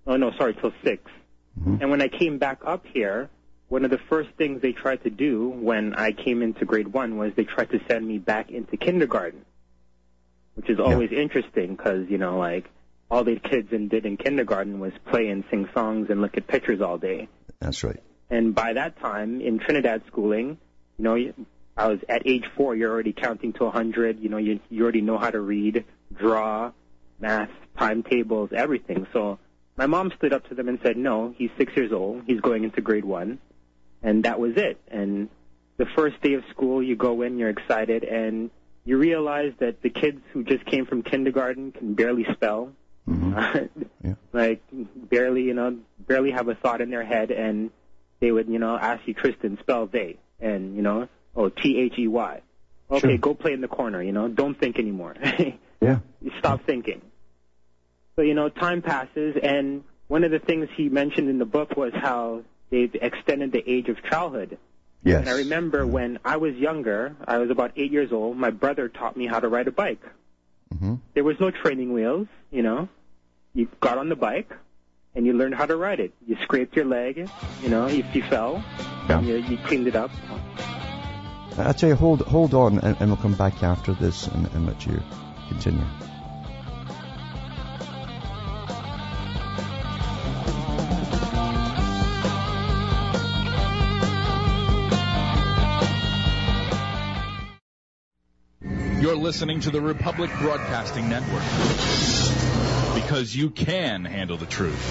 Oh 0.07 0.15
no, 0.17 0.31
sorry, 0.31 0.55
till 0.55 0.73
6 0.83 1.11
Mhm. 1.59 1.81
And 1.81 1.89
when 1.91 2.01
I 2.01 2.07
came 2.07 2.37
back 2.37 2.59
up 2.65 2.85
here, 2.87 3.29
one 3.69 3.83
of 3.83 3.91
the 3.91 3.99
first 4.09 4.29
things 4.37 4.61
they 4.61 4.71
tried 4.71 5.03
to 5.03 5.09
do 5.09 5.49
when 5.49 5.93
I 5.93 6.11
came 6.11 6.41
into 6.41 6.65
grade 6.65 6.87
one 6.87 7.17
was 7.17 7.33
they 7.35 7.43
tried 7.43 7.71
to 7.71 7.79
send 7.89 8.07
me 8.07 8.17
back 8.17 8.49
into 8.49 8.77
kindergarten, 8.77 9.45
which 10.55 10.69
is 10.69 10.79
always 10.79 11.11
interesting 11.11 11.75
because 11.75 12.09
you 12.09 12.17
know 12.17 12.37
like 12.37 12.69
all 13.09 13.23
the 13.23 13.37
kids 13.39 13.71
in, 13.71 13.87
did 13.87 14.05
in 14.05 14.17
kindergarten 14.17 14.79
was 14.79 14.93
play 15.09 15.27
and 15.29 15.43
sing 15.49 15.67
songs 15.73 16.07
and 16.09 16.21
look 16.21 16.37
at 16.37 16.47
pictures 16.47 16.81
all 16.81 16.97
day. 16.97 17.27
That's 17.59 17.83
right. 17.83 18.01
And 18.29 18.53
by 18.53 18.73
that 18.73 18.99
time 18.99 19.41
in 19.41 19.59
Trinidad 19.59 20.03
schooling, 20.07 20.57
you 20.97 21.03
know, 21.03 21.33
I 21.77 21.87
was 21.87 21.99
at 22.09 22.23
age 22.25 22.43
four. 22.55 22.75
You're 22.75 22.91
already 22.91 23.13
counting 23.13 23.53
to 23.53 23.65
a 23.65 23.71
hundred. 23.71 24.19
You 24.19 24.29
know, 24.29 24.37
you 24.37 24.59
you 24.69 24.83
already 24.83 25.01
know 25.01 25.17
how 25.17 25.29
to 25.29 25.39
read, 25.39 25.85
draw, 26.13 26.71
math, 27.19 27.51
timetables, 27.77 28.49
everything. 28.53 29.07
So 29.13 29.39
my 29.77 29.85
mom 29.85 30.11
stood 30.17 30.33
up 30.33 30.47
to 30.49 30.55
them 30.55 30.67
and 30.67 30.79
said, 30.83 30.97
"No, 30.97 31.33
he's 31.37 31.51
six 31.57 31.75
years 31.75 31.91
old. 31.91 32.23
He's 32.25 32.41
going 32.41 32.63
into 32.63 32.81
grade 32.81 33.05
one," 33.05 33.39
and 34.03 34.23
that 34.25 34.39
was 34.39 34.53
it. 34.57 34.79
And 34.89 35.29
the 35.77 35.85
first 35.95 36.21
day 36.21 36.33
of 36.33 36.43
school, 36.49 36.81
you 36.81 36.95
go 36.95 37.21
in, 37.21 37.37
you're 37.37 37.49
excited, 37.49 38.03
and 38.03 38.49
you 38.85 38.97
realize 38.97 39.53
that 39.59 39.81
the 39.81 39.89
kids 39.89 40.21
who 40.33 40.43
just 40.43 40.65
came 40.65 40.85
from 40.85 41.03
kindergarten 41.03 41.71
can 41.71 41.93
barely 41.93 42.25
spell, 42.33 42.71
Mhm. 43.07 43.69
Yeah. 44.03 44.15
like 44.33 44.61
barely, 44.71 45.43
you 45.43 45.53
know, 45.53 45.77
barely 45.99 46.31
have 46.31 46.47
a 46.49 46.55
thought 46.55 46.81
in 46.81 46.89
their 46.89 47.03
head, 47.05 47.31
and 47.31 47.71
they 48.19 48.31
would, 48.31 48.47
you 48.49 48.59
know, 48.59 48.75
ask 48.77 49.07
you, 49.07 49.13
Tristan, 49.13 49.57
spell 49.59 49.85
they, 49.87 50.17
and 50.39 50.75
you 50.75 50.81
know, 50.81 51.07
oh, 51.35 51.49
T 51.49 51.77
H 51.79 51.93
E 51.97 52.07
Y. 52.07 52.41
Okay, 52.89 52.99
Sure. 53.09 53.17
go 53.17 53.33
play 53.33 53.53
in 53.53 53.61
the 53.61 53.67
corner. 53.67 54.01
You 54.01 54.11
know, 54.13 54.27
don't 54.27 54.57
think 54.59 54.79
anymore. 54.79 55.15
Yeah. 55.79 55.99
you 56.21 56.31
stop 56.39 56.63
thinking. 56.65 57.01
So, 58.15 58.23
you 58.23 58.33
know, 58.33 58.49
time 58.49 58.81
passes, 58.81 59.35
and 59.41 59.83
one 60.07 60.23
of 60.23 60.31
the 60.31 60.39
things 60.39 60.69
he 60.75 60.89
mentioned 60.89 61.29
in 61.29 61.37
the 61.37 61.45
book 61.45 61.77
was 61.77 61.93
how 61.93 62.41
they've 62.69 62.93
extended 62.95 63.51
the 63.51 63.63
age 63.69 63.89
of 63.89 64.03
childhood. 64.03 64.57
Yes. 65.03 65.21
And 65.21 65.29
I 65.29 65.33
remember 65.33 65.85
when 65.85 66.19
I 66.25 66.37
was 66.37 66.55
younger, 66.55 67.15
I 67.27 67.37
was 67.37 67.49
about 67.49 67.71
eight 67.77 67.91
years 67.91 68.11
old, 68.11 68.35
my 68.37 68.49
brother 68.49 68.89
taught 68.89 69.15
me 69.15 69.27
how 69.27 69.39
to 69.39 69.47
ride 69.47 69.67
a 69.67 69.71
bike. 69.71 70.01
hmm 70.77 70.95
There 71.13 71.23
was 71.23 71.39
no 71.39 71.51
training 71.51 71.93
wheels, 71.93 72.27
you 72.51 72.63
know. 72.63 72.89
You 73.53 73.67
got 73.79 73.97
on 73.97 74.09
the 74.09 74.15
bike, 74.15 74.51
and 75.15 75.25
you 75.25 75.33
learned 75.33 75.55
how 75.55 75.65
to 75.65 75.75
ride 75.75 75.99
it. 75.99 76.13
You 76.27 76.35
scraped 76.43 76.75
your 76.75 76.85
leg, 76.85 77.29
you 77.63 77.69
know, 77.69 77.87
if 77.87 78.15
you 78.15 78.21
fell, 78.23 78.63
Yeah. 79.07 79.19
and 79.19 79.27
you, 79.27 79.35
you 79.37 79.57
cleaned 79.65 79.87
it 79.87 79.95
up. 79.95 80.11
I 81.57 81.71
tell 81.73 81.89
you, 81.89 81.95
hold 81.95 82.21
hold 82.21 82.53
on, 82.53 82.79
and, 82.79 82.95
and 82.99 83.09
we'll 83.09 83.17
come 83.17 83.33
back 83.33 83.63
after 83.63 83.93
this 83.93 84.27
and, 84.27 84.45
and 84.53 84.67
let 84.67 84.85
you 84.85 85.01
continue. 85.47 85.83
Listening 99.27 99.59
to 99.59 99.69
the 99.69 99.81
Republic 99.81 100.31
Broadcasting 100.39 101.09
Network. 101.09 101.43
Because 102.95 103.35
you 103.35 103.49
can 103.49 104.05
handle 104.05 104.37
the 104.37 104.45
truth. 104.45 104.81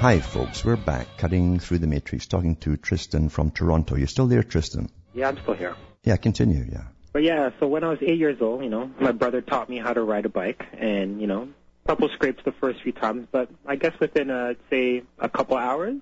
Hi, 0.00 0.18
folks. 0.18 0.64
We're 0.64 0.74
back, 0.74 1.06
cutting 1.18 1.60
through 1.60 1.78
the 1.78 1.86
matrix, 1.86 2.26
talking 2.26 2.56
to 2.56 2.76
Tristan 2.76 3.28
from 3.28 3.52
Toronto. 3.52 3.94
You're 3.94 4.08
still 4.08 4.26
there, 4.26 4.42
Tristan? 4.42 4.88
Yeah, 5.14 5.28
I'm 5.28 5.38
still 5.38 5.54
here. 5.54 5.76
Yeah, 6.02 6.16
continue. 6.16 6.66
Yeah. 6.72 6.86
But 7.12 7.22
yeah, 7.22 7.50
so 7.60 7.68
when 7.68 7.84
I 7.84 7.90
was 7.90 7.98
eight 8.02 8.18
years 8.18 8.38
old, 8.40 8.64
you 8.64 8.68
know, 8.68 8.90
my 9.00 9.12
brother 9.12 9.42
taught 9.42 9.70
me 9.70 9.78
how 9.78 9.92
to 9.92 10.02
ride 10.02 10.26
a 10.26 10.28
bike, 10.28 10.64
and 10.76 11.20
you 11.20 11.28
know, 11.28 11.48
couple 11.86 12.08
scrapes 12.10 12.42
the 12.44 12.52
first 12.52 12.82
few 12.82 12.92
times, 12.92 13.26
but 13.30 13.48
I 13.64 13.76
guess 13.76 13.98
within, 14.00 14.30
uh, 14.30 14.54
say, 14.70 15.02
a 15.18 15.28
couple 15.28 15.56
hours, 15.56 15.96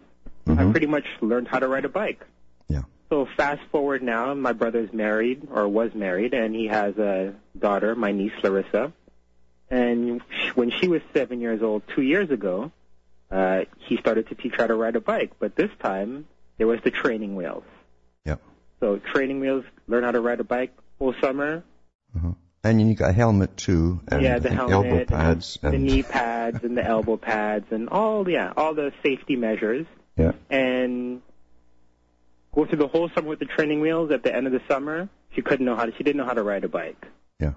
I 0.46 0.50
Mhm. 0.50 0.70
pretty 0.72 0.86
much 0.86 1.06
learned 1.20 1.48
how 1.48 1.58
to 1.58 1.68
ride 1.68 1.84
a 1.84 1.88
bike. 1.88 2.24
Yeah. 2.68 2.82
So 3.10 3.26
fast 3.36 3.62
forward 3.70 4.02
now, 4.02 4.34
my 4.34 4.52
brother's 4.52 4.92
married 4.92 5.48
or 5.50 5.68
was 5.68 5.94
married, 5.94 6.34
and 6.34 6.54
he 6.54 6.66
has 6.66 6.96
a 6.98 7.34
daughter, 7.58 7.94
my 7.94 8.12
niece 8.12 8.32
Larissa. 8.42 8.92
And 9.70 10.20
when 10.54 10.70
she 10.70 10.88
was 10.88 11.00
seven 11.12 11.40
years 11.40 11.62
old, 11.62 11.82
two 11.94 12.02
years 12.02 12.30
ago, 12.30 12.70
uh, 13.30 13.64
he 13.78 13.96
started 13.96 14.28
to 14.28 14.34
teach 14.34 14.54
her 14.56 14.62
how 14.62 14.66
to 14.68 14.74
ride 14.74 14.96
a 14.96 15.00
bike. 15.00 15.32
But 15.38 15.56
this 15.56 15.70
time, 15.82 16.26
there 16.58 16.66
was 16.66 16.80
the 16.82 16.90
training 16.90 17.34
wheels. 17.36 17.64
Yep. 18.24 18.40
So 18.80 18.98
training 18.98 19.40
wheels, 19.40 19.64
learn 19.88 20.04
how 20.04 20.12
to 20.12 20.20
ride 20.20 20.40
a 20.40 20.44
bike 20.44 20.72
whole 20.98 21.14
summer. 21.20 21.64
Uh-huh. 22.14 22.32
And 22.64 22.81
you 22.81 22.94
got 22.94 23.11
a 23.11 23.12
helmet 23.12 23.57
too, 23.59 24.00
and 24.09 24.22
yeah, 24.22 24.38
the 24.38 24.48
helmet, 24.48 24.72
elbow 24.72 25.05
pads, 25.05 25.59
and 25.62 25.74
the 25.74 25.79
knee 25.79 26.03
pads, 26.03 26.64
and 26.64 26.77
the 26.77 26.83
elbow 26.85 27.18
pads, 27.18 27.66
and 27.70 27.90
all 27.90 28.27
yeah, 28.29 28.53
all 28.57 28.72
the 28.74 28.90
safety 29.05 29.37
measures. 29.37 29.87
yeah, 30.16 30.33
And 30.48 31.20
go 32.55 32.64
through 32.64 32.79
the 32.79 32.88
whole 32.88 33.11
summer 33.14 33.29
with 33.29 33.38
the 33.40 33.44
training 33.44 33.81
wheels. 33.81 34.11
At 34.11 34.22
the 34.22 34.35
end 34.35 34.46
of 34.46 34.53
the 34.55 34.62
summer, 34.66 35.11
she 35.35 35.42
couldn't 35.42 35.66
know 35.66 35.77
how 35.77 35.85
to. 35.85 35.92
She 35.96 36.05
didn't 36.05 36.16
know 36.16 36.24
how 36.24 36.33
to 36.33 36.42
ride 36.42 36.64
a 36.64 36.68
bike. 36.68 37.07
yeah, 37.38 37.53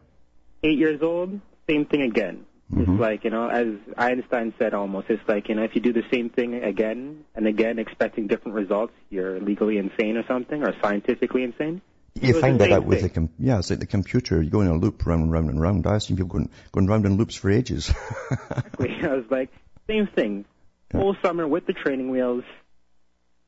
Eight 0.61 0.77
years 0.77 1.01
old, 1.01 1.39
same 1.69 1.85
thing 1.85 2.01
again. 2.01 2.45
Mhm. 2.73 2.81
It's 2.81 2.99
like 2.99 3.23
you 3.23 3.29
know, 3.29 3.47
as 3.47 3.67
Einstein 3.97 4.53
said, 4.59 4.73
almost. 4.73 5.09
It's 5.09 5.25
like 5.25 5.47
you 5.47 5.55
know, 5.55 5.63
if 5.63 5.73
you 5.73 5.79
do 5.79 5.93
the 5.93 6.03
same 6.11 6.29
thing 6.29 6.53
again 6.55 7.23
and 7.33 7.47
again, 7.47 7.79
expecting 7.79 8.27
different 8.27 8.55
results, 8.55 8.91
you're 9.09 9.39
legally 9.39 9.77
insane 9.77 10.17
or 10.17 10.25
something, 10.27 10.63
or 10.63 10.73
scientifically 10.83 11.43
insane. 11.43 11.81
You 12.21 12.39
find 12.39 12.59
that 12.59 12.71
out 12.71 12.85
with 12.85 13.01
the 13.01 13.09
com- 13.09 13.29
yeah, 13.39 13.59
it's 13.59 13.69
like 13.69 13.79
the 13.79 13.85
computer. 13.85 14.41
You 14.41 14.49
go 14.49 14.61
in 14.61 14.67
a 14.67 14.75
loop 14.75 15.05
round 15.05 15.23
and 15.23 15.31
round 15.31 15.49
and 15.49 15.61
round. 15.61 15.87
I 15.87 15.97
see 15.99 16.13
people 16.15 16.27
going 16.29 16.49
going 16.71 16.87
round 16.87 17.05
in 17.05 17.17
loops 17.17 17.35
for 17.35 17.49
ages. 17.49 17.93
I 18.31 18.63
was 18.79 19.25
like, 19.29 19.49
same 19.87 20.07
thing. 20.07 20.45
Whole 20.91 21.15
summer 21.21 21.47
with 21.47 21.65
the 21.65 21.73
training 21.73 22.09
wheels. 22.11 22.43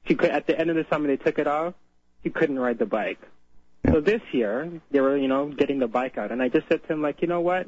She 0.08 0.16
could 0.16 0.30
at 0.30 0.48
the 0.48 0.58
end 0.60 0.70
of 0.70 0.76
the 0.76 0.86
summer 0.90 1.08
they 1.08 1.18
took 1.18 1.40
it 1.40 1.48
off. 1.48 1.74
She 2.24 2.30
couldn't 2.30 2.60
ride 2.60 2.80
the 2.80 2.86
bike. 2.86 3.20
So 3.90 4.02
this 4.02 4.22
year 4.34 4.70
they 4.92 5.00
were, 5.00 5.16
you 5.18 5.28
know, 5.28 5.48
getting 5.48 5.80
the 5.80 5.88
bike 5.88 6.18
out, 6.18 6.32
and 6.32 6.42
I 6.42 6.50
just 6.50 6.68
said 6.68 6.82
to 6.84 6.94
him 6.94 7.02
like, 7.02 7.22
you 7.22 7.28
know 7.28 7.42
what? 7.42 7.68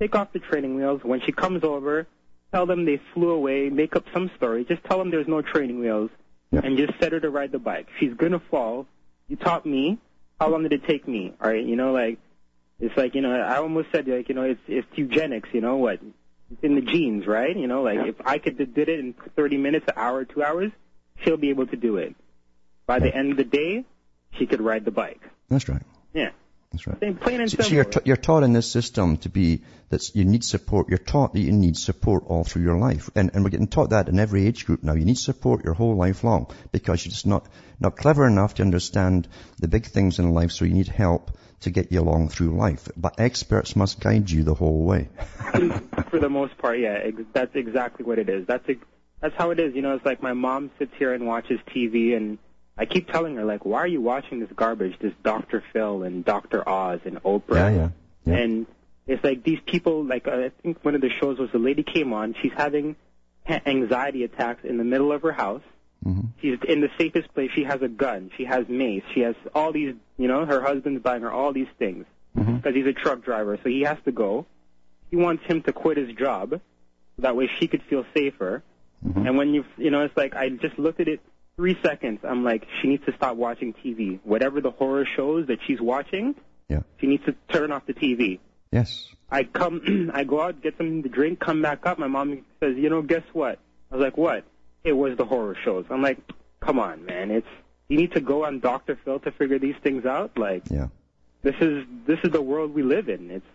Take 0.00 0.14
off 0.14 0.32
the 0.32 0.38
training 0.38 0.74
wheels. 0.74 1.00
When 1.04 1.20
she 1.20 1.32
comes 1.32 1.62
over, 1.64 2.06
tell 2.52 2.66
them 2.66 2.84
they 2.84 3.00
flew 3.12 3.30
away. 3.30 3.68
Make 3.68 3.94
up 3.94 4.04
some 4.12 4.30
story. 4.36 4.64
Just 4.64 4.82
tell 4.84 4.98
them 4.98 5.10
there's 5.10 5.28
no 5.28 5.42
training 5.42 5.80
wheels, 5.80 6.10
Yeah. 6.50 6.60
and 6.64 6.76
just 6.78 6.98
set 6.98 7.12
her 7.12 7.20
to 7.20 7.30
ride 7.30 7.52
the 7.52 7.58
bike. 7.58 7.88
She's 8.00 8.14
gonna 8.14 8.40
fall. 8.50 8.86
You 9.28 9.36
taught 9.36 9.64
me. 9.66 9.98
How 10.40 10.48
long 10.48 10.62
did 10.62 10.72
it 10.72 10.84
take 10.86 11.06
me? 11.06 11.32
All 11.40 11.50
right, 11.50 11.64
you 11.64 11.76
know, 11.76 11.92
like 11.92 12.18
it's 12.80 12.96
like 12.96 13.14
you 13.14 13.20
know, 13.20 13.32
I 13.32 13.56
almost 13.56 13.88
said 13.92 14.06
like 14.08 14.28
you 14.28 14.34
know, 14.34 14.42
it's 14.42 14.60
it's 14.66 14.86
eugenics. 14.94 15.48
You 15.52 15.60
know 15.60 15.76
what? 15.76 16.00
It's 16.50 16.62
in 16.62 16.74
the 16.74 16.82
genes, 16.82 17.26
right? 17.26 17.56
You 17.56 17.66
know, 17.66 17.82
like 17.82 18.06
if 18.06 18.16
I 18.24 18.38
could 18.38 18.56
did 18.56 18.88
it 18.88 19.00
in 19.00 19.14
30 19.36 19.56
minutes, 19.56 19.86
an 19.88 19.94
hour, 19.96 20.24
two 20.24 20.42
hours, 20.42 20.70
she'll 21.22 21.36
be 21.36 21.50
able 21.50 21.66
to 21.68 21.76
do 21.76 21.96
it. 21.96 22.14
By 22.86 22.98
the 22.98 23.14
end 23.14 23.30
of 23.30 23.36
the 23.38 23.44
day, 23.44 23.84
she 24.32 24.46
could 24.46 24.60
ride 24.60 24.84
the 24.84 24.90
bike. 24.90 25.22
That's 25.48 25.68
right. 25.68 25.82
Yeah, 26.12 26.30
That's 26.74 26.86
right. 26.86 27.20
Plain 27.20 27.40
and 27.40 27.50
So, 27.50 27.56
simple. 27.56 27.64
so 27.70 27.74
you're, 27.74 27.84
t- 27.84 28.00
you're 28.04 28.16
taught 28.16 28.42
in 28.42 28.52
this 28.52 28.70
system 28.70 29.16
to 29.18 29.28
be 29.28 29.62
that 29.90 30.14
you 30.14 30.24
need 30.24 30.42
support. 30.44 30.88
You're 30.88 30.98
taught 30.98 31.32
that 31.34 31.40
you 31.40 31.52
need 31.52 31.76
support 31.76 32.24
all 32.26 32.42
through 32.44 32.62
your 32.62 32.78
life, 32.78 33.10
and, 33.14 33.30
and 33.34 33.44
we're 33.44 33.50
getting 33.50 33.68
taught 33.68 33.90
that 33.90 34.08
in 34.08 34.18
every 34.18 34.46
age 34.46 34.66
group 34.66 34.82
now. 34.82 34.94
You 34.94 35.04
need 35.04 35.18
support 35.18 35.64
your 35.64 35.74
whole 35.74 35.96
life 35.96 36.24
long 36.24 36.52
because 36.72 37.04
you're 37.04 37.10
just 37.10 37.26
not 37.26 37.46
not 37.80 37.96
clever 37.96 38.26
enough 38.26 38.54
to 38.54 38.62
understand 38.62 39.28
the 39.58 39.68
big 39.68 39.86
things 39.86 40.18
in 40.18 40.32
life. 40.32 40.50
So 40.52 40.64
you 40.64 40.74
need 40.74 40.88
help 40.88 41.30
to 41.60 41.70
get 41.70 41.92
you 41.92 42.00
along 42.00 42.28
through 42.28 42.56
life. 42.56 42.88
But 42.96 43.18
experts 43.18 43.74
must 43.76 44.00
guide 44.00 44.30
you 44.30 44.42
the 44.42 44.54
whole 44.54 44.84
way. 44.84 45.08
for 46.10 46.18
the 46.18 46.28
most 46.28 46.58
part, 46.58 46.78
yeah, 46.78 46.98
ex- 47.02 47.22
that's 47.32 47.54
exactly 47.54 48.04
what 48.04 48.18
it 48.18 48.28
is. 48.28 48.46
That's 48.46 48.68
ex- 48.68 48.84
that's 49.20 49.34
how 49.36 49.50
it 49.50 49.60
is. 49.60 49.74
You 49.74 49.82
know, 49.82 49.94
it's 49.94 50.04
like 50.04 50.22
my 50.22 50.32
mom 50.34 50.70
sits 50.78 50.92
here 50.98 51.14
and 51.14 51.26
watches 51.26 51.58
TV, 51.74 52.16
and 52.16 52.38
I 52.76 52.86
keep 52.86 53.10
telling 53.10 53.36
her 53.36 53.44
like, 53.44 53.64
"Why 53.64 53.78
are 53.80 53.86
you 53.86 54.00
watching 54.00 54.40
this 54.40 54.50
garbage? 54.54 54.98
This 55.00 55.12
Dr. 55.22 55.62
Phil 55.72 56.02
and 56.02 56.24
Dr. 56.24 56.68
Oz 56.68 57.00
and 57.04 57.22
Oprah?" 57.22 57.54
Yeah, 57.54 57.70
yeah, 57.70 57.88
yeah. 58.24 58.34
And 58.34 58.66
it's 59.06 59.22
like 59.22 59.44
these 59.44 59.60
people. 59.66 60.04
Like 60.04 60.26
I 60.26 60.50
think 60.62 60.84
one 60.84 60.94
of 60.94 61.00
the 61.00 61.10
shows 61.20 61.38
was 61.38 61.50
the 61.52 61.58
lady 61.58 61.82
came 61.82 62.12
on. 62.12 62.34
She's 62.42 62.52
having 62.56 62.96
anxiety 63.48 64.24
attacks 64.24 64.64
in 64.64 64.78
the 64.78 64.84
middle 64.84 65.12
of 65.12 65.22
her 65.22 65.32
house. 65.32 65.62
Mhm. 66.04 66.28
She's 66.40 66.58
in 66.68 66.80
the 66.80 66.90
safest 66.98 67.32
place. 67.34 67.50
She 67.54 67.64
has 67.64 67.80
a 67.82 67.88
gun. 67.88 68.30
She 68.36 68.44
has 68.44 68.68
mace. 68.68 69.04
She 69.14 69.20
has 69.20 69.36
all 69.54 69.72
these. 69.72 69.94
You 70.18 70.28
know, 70.28 70.44
her 70.44 70.60
husband's 70.60 71.02
buying 71.02 71.22
her 71.22 71.30
all 71.32 71.52
these 71.52 71.68
things 71.78 72.06
because 72.56 72.74
he's 72.74 72.86
a 72.86 72.92
truck 72.92 73.22
driver, 73.24 73.56
so 73.62 73.68
he 73.68 73.82
has 73.82 73.98
to 74.04 74.12
go. 74.12 74.46
He 75.10 75.16
wants 75.16 75.44
him 75.44 75.62
to 75.62 75.72
quit 75.72 75.96
his 75.96 76.12
job, 76.16 76.60
that 77.18 77.36
way 77.36 77.48
she 77.58 77.68
could 77.68 77.82
feel 77.84 78.04
safer. 78.14 78.62
Mhm. 79.06 79.28
And 79.28 79.38
when 79.38 79.54
you, 79.54 79.64
you 79.76 79.90
know, 79.90 80.02
it's 80.02 80.16
like 80.16 80.34
I 80.34 80.48
just 80.48 80.78
looked 80.78 80.98
at 81.00 81.08
it 81.08 81.20
three 81.56 81.78
seconds. 81.82 82.20
I'm 82.24 82.44
like, 82.44 82.66
she 82.80 82.88
needs 82.88 83.04
to 83.06 83.14
stop 83.16 83.36
watching 83.36 83.72
TV. 83.74 84.18
Whatever 84.24 84.60
the 84.60 84.70
horror 84.70 85.06
shows 85.16 85.46
that 85.48 85.58
she's 85.66 85.80
watching, 85.80 86.34
Yeah. 86.68 86.80
she 87.00 87.06
needs 87.06 87.24
to 87.26 87.34
turn 87.52 87.72
off 87.72 87.86
the 87.86 87.94
TV. 87.94 88.40
Yes. 88.72 89.08
I 89.30 89.44
come, 89.44 90.10
I 90.14 90.24
go 90.24 90.40
out, 90.40 90.62
get 90.62 90.76
something 90.76 91.02
to 91.04 91.08
drink, 91.08 91.38
come 91.40 91.62
back 91.62 91.86
up. 91.86 91.98
My 91.98 92.08
mom 92.08 92.44
says, 92.60 92.76
you 92.76 92.90
know, 92.90 93.02
guess 93.02 93.22
what? 93.32 93.58
I 93.90 93.96
was 93.96 94.02
like, 94.02 94.16
what? 94.16 94.44
It 94.82 94.92
was 94.92 95.16
the 95.16 95.24
horror 95.24 95.56
shows. 95.64 95.86
I'm 95.90 96.02
like, 96.02 96.18
come 96.60 96.78
on, 96.78 97.04
man. 97.06 97.30
It's 97.30 97.46
you 97.88 97.96
need 97.98 98.12
to 98.12 98.20
go 98.20 98.44
on 98.46 98.60
Dr. 98.60 98.98
Phil 99.04 99.18
to 99.20 99.30
figure 99.30 99.58
these 99.58 99.76
things 99.82 100.04
out. 100.06 100.36
Like, 100.38 100.64
Yeah. 100.70 100.88
this 101.42 101.54
is 101.60 101.84
this 102.06 102.18
is 102.24 102.30
the 102.32 102.42
world 102.42 102.74
we 102.74 102.82
live 102.82 103.08
in. 103.08 103.30
It's 103.30 103.46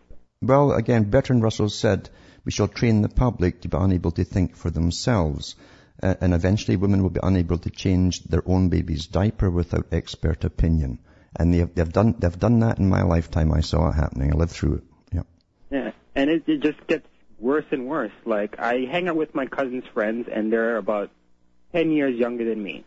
Well, 0.42 0.72
again, 0.72 1.10
Bertrand 1.10 1.44
Russell 1.44 1.70
said, 1.70 2.10
we 2.46 2.52
shall 2.52 2.68
train 2.70 3.02
the 3.02 3.10
public 3.10 3.62
to 3.62 3.68
be 3.68 3.78
unable 3.78 4.12
to 4.12 4.24
think 4.24 4.56
for 4.56 4.70
themselves. 4.70 5.56
Uh, 6.02 6.16
and 6.22 6.34
eventually 6.34 6.78
women 6.78 7.04
will 7.04 7.10
be 7.10 7.20
unable 7.22 7.58
to 7.58 7.70
change 7.70 8.24
their 8.24 8.44
own 8.46 8.70
baby's 8.70 9.08
diaper 9.08 9.50
without 9.50 9.88
expert 9.92 10.44
opinion. 10.44 11.00
And 11.38 11.54
they've, 11.54 11.74
they've 11.76 11.92
done, 11.92 12.16
they've 12.18 12.40
done 12.40 12.60
that 12.60 12.80
in 12.80 12.90
my 12.90 13.04
lifetime. 13.04 13.54
I 13.54 13.62
saw 13.62 13.90
it 13.90 13.94
happening. 13.94 14.34
I 14.34 14.36
lived 14.36 14.52
through 14.52 14.76
it. 14.76 14.84
Yeah. 15.14 15.22
Yeah, 15.72 15.92
and 16.16 16.30
it, 16.30 16.44
it 16.48 16.62
just 16.62 16.86
gets 16.88 17.06
worse 17.40 17.66
and 17.72 17.88
worse. 17.88 18.12
Like 18.26 18.60
I 18.60 18.86
hang 18.92 19.08
out 19.08 19.16
with 19.16 19.34
my 19.34 19.46
cousin's 19.46 19.86
friends, 19.94 20.28
and 20.32 20.52
they're 20.52 20.78
about 20.78 21.10
ten 21.72 21.92
years 21.92 22.18
younger 22.18 22.46
than 22.46 22.62
me, 22.62 22.86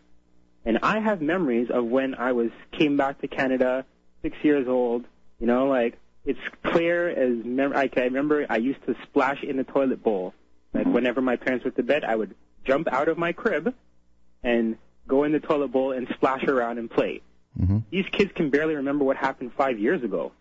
and 0.65 0.79
I 0.83 0.99
have 0.99 1.21
memories 1.21 1.69
of 1.69 1.85
when 1.85 2.15
I 2.15 2.33
was 2.33 2.51
came 2.71 2.97
back 2.97 3.21
to 3.21 3.27
Canada, 3.27 3.85
six 4.21 4.37
years 4.43 4.67
old. 4.67 5.05
You 5.39 5.47
know, 5.47 5.67
like 5.67 5.97
it's 6.25 6.39
clear 6.63 7.09
as 7.09 7.43
mem- 7.43 7.75
I 7.75 7.87
can 7.87 8.03
remember. 8.03 8.45
I 8.49 8.57
used 8.57 8.85
to 8.85 8.95
splash 9.03 9.43
in 9.43 9.57
the 9.57 9.63
toilet 9.63 10.03
bowl. 10.03 10.33
Like 10.73 10.87
whenever 10.87 11.21
my 11.21 11.35
parents 11.35 11.63
went 11.63 11.75
to 11.77 11.83
bed, 11.83 12.03
I 12.03 12.15
would 12.15 12.35
jump 12.65 12.87
out 12.91 13.07
of 13.07 13.17
my 13.17 13.31
crib 13.31 13.73
and 14.43 14.77
go 15.07 15.23
in 15.23 15.31
the 15.31 15.39
toilet 15.39 15.69
bowl 15.71 15.91
and 15.91 16.07
splash 16.15 16.43
around 16.43 16.77
and 16.77 16.89
play. 16.89 17.21
hmm 17.57 17.79
These 17.91 18.05
kids 18.11 18.31
can 18.35 18.49
barely 18.49 18.75
remember 18.75 19.03
what 19.05 19.17
happened 19.17 19.51
five 19.57 19.79
years 19.79 20.03
ago. 20.03 20.31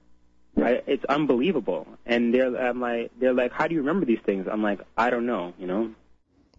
Right? 0.54 0.84
It's 0.86 1.04
unbelievable. 1.06 1.86
And 2.04 2.34
they're 2.34 2.54
I'm 2.54 2.80
like 2.80 3.10
they're 3.18 3.32
like, 3.32 3.52
how 3.52 3.66
do 3.68 3.74
you 3.74 3.80
remember 3.80 4.04
these 4.04 4.20
things? 4.24 4.46
I'm 4.50 4.62
like, 4.62 4.80
I 4.96 5.08
don't 5.10 5.26
know. 5.26 5.54
You 5.58 5.66
know. 5.66 5.90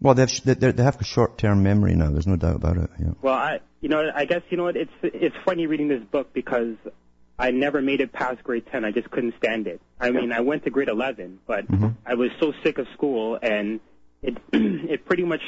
Well, 0.02 0.15
they 0.15 0.23
have, 0.23 0.32
they 0.43 0.71
they 0.71 0.84
have 0.84 0.97
short-term 1.04 1.62
memory 1.63 1.93
now. 1.95 2.10
There's 2.10 2.28
no 2.28 2.36
doubt 2.36 2.56
about 2.56 2.78
it. 2.78 2.89
Yeah. 2.99 3.12
Well, 3.21 3.36
I 3.36 3.60
you 3.82 3.89
know 3.89 4.12
I 4.13 4.26
guess 4.26 4.41
you 4.49 4.58
know 4.58 4.63
what 4.63 4.76
it's 4.76 4.91
it's 5.04 5.36
funny 5.45 5.67
reading 5.67 5.88
this 5.89 6.04
book 6.04 6.34
because 6.34 6.76
I 7.38 7.52
never 7.52 7.82
made 7.82 8.02
it 8.02 8.12
past 8.12 8.43
grade 8.43 8.65
ten. 8.71 8.84
I 8.84 8.91
just 8.91 9.10
couldn't 9.12 9.36
stand 9.38 9.67
it. 9.67 9.80
I 9.99 10.10
mean, 10.10 10.32
I 10.32 10.41
went 10.41 10.63
to 10.63 10.71
grade 10.71 10.89
eleven, 10.89 11.39
but 11.45 11.67
Mhm. 11.67 11.95
I 12.06 12.15
was 12.15 12.32
so 12.39 12.52
sick 12.63 12.80
of 12.80 12.88
school, 12.93 13.38
and 13.41 13.80
it 14.23 14.38
it 14.53 15.05
pretty 15.05 15.23
much 15.23 15.41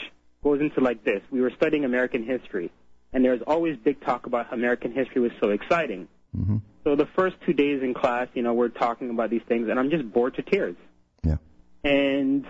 goes 0.43 0.61
into 0.61 0.81
like 0.81 1.03
this. 1.03 1.21
We 1.31 1.41
were 1.41 1.51
studying 1.51 1.85
American 1.85 2.23
history, 2.23 2.71
and 3.13 3.23
there's 3.25 3.41
always 3.47 3.77
big 3.77 4.01
talk 4.01 4.25
about 4.27 4.53
American 4.53 4.91
history 4.91 5.21
was 5.21 5.31
so 5.41 5.49
exciting. 5.49 6.07
hmm 6.35 6.57
So 6.83 6.95
the 6.95 7.07
first 7.15 7.35
two 7.45 7.53
days 7.53 7.81
in 7.81 7.93
class, 7.93 8.27
you 8.33 8.43
know, 8.43 8.53
we're 8.53 8.69
talking 8.69 9.09
about 9.09 9.29
these 9.29 9.41
things, 9.47 9.69
and 9.69 9.79
I'm 9.79 9.89
just 9.89 10.11
bored 10.11 10.35
to 10.35 10.43
tears. 10.43 10.75
Yeah. 11.23 11.37
And 11.83 12.45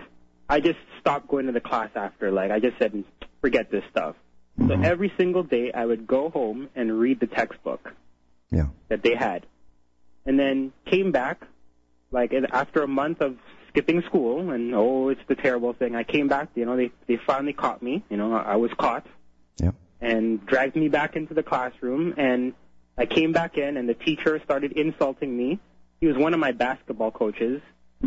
I 0.48 0.60
just 0.60 0.78
stopped 1.00 1.28
going 1.28 1.46
to 1.46 1.52
the 1.52 1.60
class 1.60 1.90
after. 1.94 2.30
Like, 2.30 2.50
I 2.50 2.60
just 2.60 2.78
said, 2.78 3.02
forget 3.40 3.70
this 3.70 3.84
stuff. 3.90 4.14
So 4.58 4.74
Mhm. 4.74 4.84
every 4.84 5.12
single 5.18 5.42
day, 5.42 5.70
I 5.72 5.84
would 5.84 6.06
go 6.06 6.30
home 6.30 6.68
and 6.74 6.98
read 6.98 7.20
the 7.20 7.26
textbook 7.26 7.92
Yeah. 8.50 8.68
that 8.88 9.02
they 9.02 9.14
had, 9.14 9.46
and 10.24 10.38
then 10.38 10.72
came 10.86 11.12
back, 11.12 11.46
like 12.10 12.32
after 12.52 12.82
a 12.82 12.88
month 12.88 13.20
of 13.20 13.36
skipping 13.76 14.02
school, 14.02 14.50
and 14.50 14.74
oh, 14.74 15.10
it's 15.10 15.20
the 15.28 15.34
terrible 15.34 15.74
thing. 15.74 15.94
I 15.94 16.02
came 16.02 16.28
back. 16.28 16.48
You 16.54 16.64
know, 16.64 16.76
they 16.76 16.90
they 17.06 17.18
finally 17.26 17.52
caught 17.52 17.82
me. 17.82 18.02
You 18.08 18.16
know, 18.16 18.34
I 18.34 18.56
was 18.56 18.70
caught 18.78 19.06
Yeah. 19.60 19.72
and 20.00 20.44
dragged 20.46 20.76
me 20.76 20.88
back 20.88 21.14
into 21.14 21.34
the 21.34 21.42
classroom 21.42 22.14
and 22.16 22.54
I 22.96 23.04
came 23.04 23.32
back 23.32 23.58
in 23.58 23.76
and 23.76 23.86
the 23.86 23.94
teacher 23.94 24.40
started 24.42 24.72
insulting 24.72 25.36
me. 25.36 25.58
He 26.00 26.06
was 26.06 26.16
one 26.16 26.32
of 26.32 26.40
my 26.40 26.52
basketball 26.52 27.10
coaches. 27.10 27.60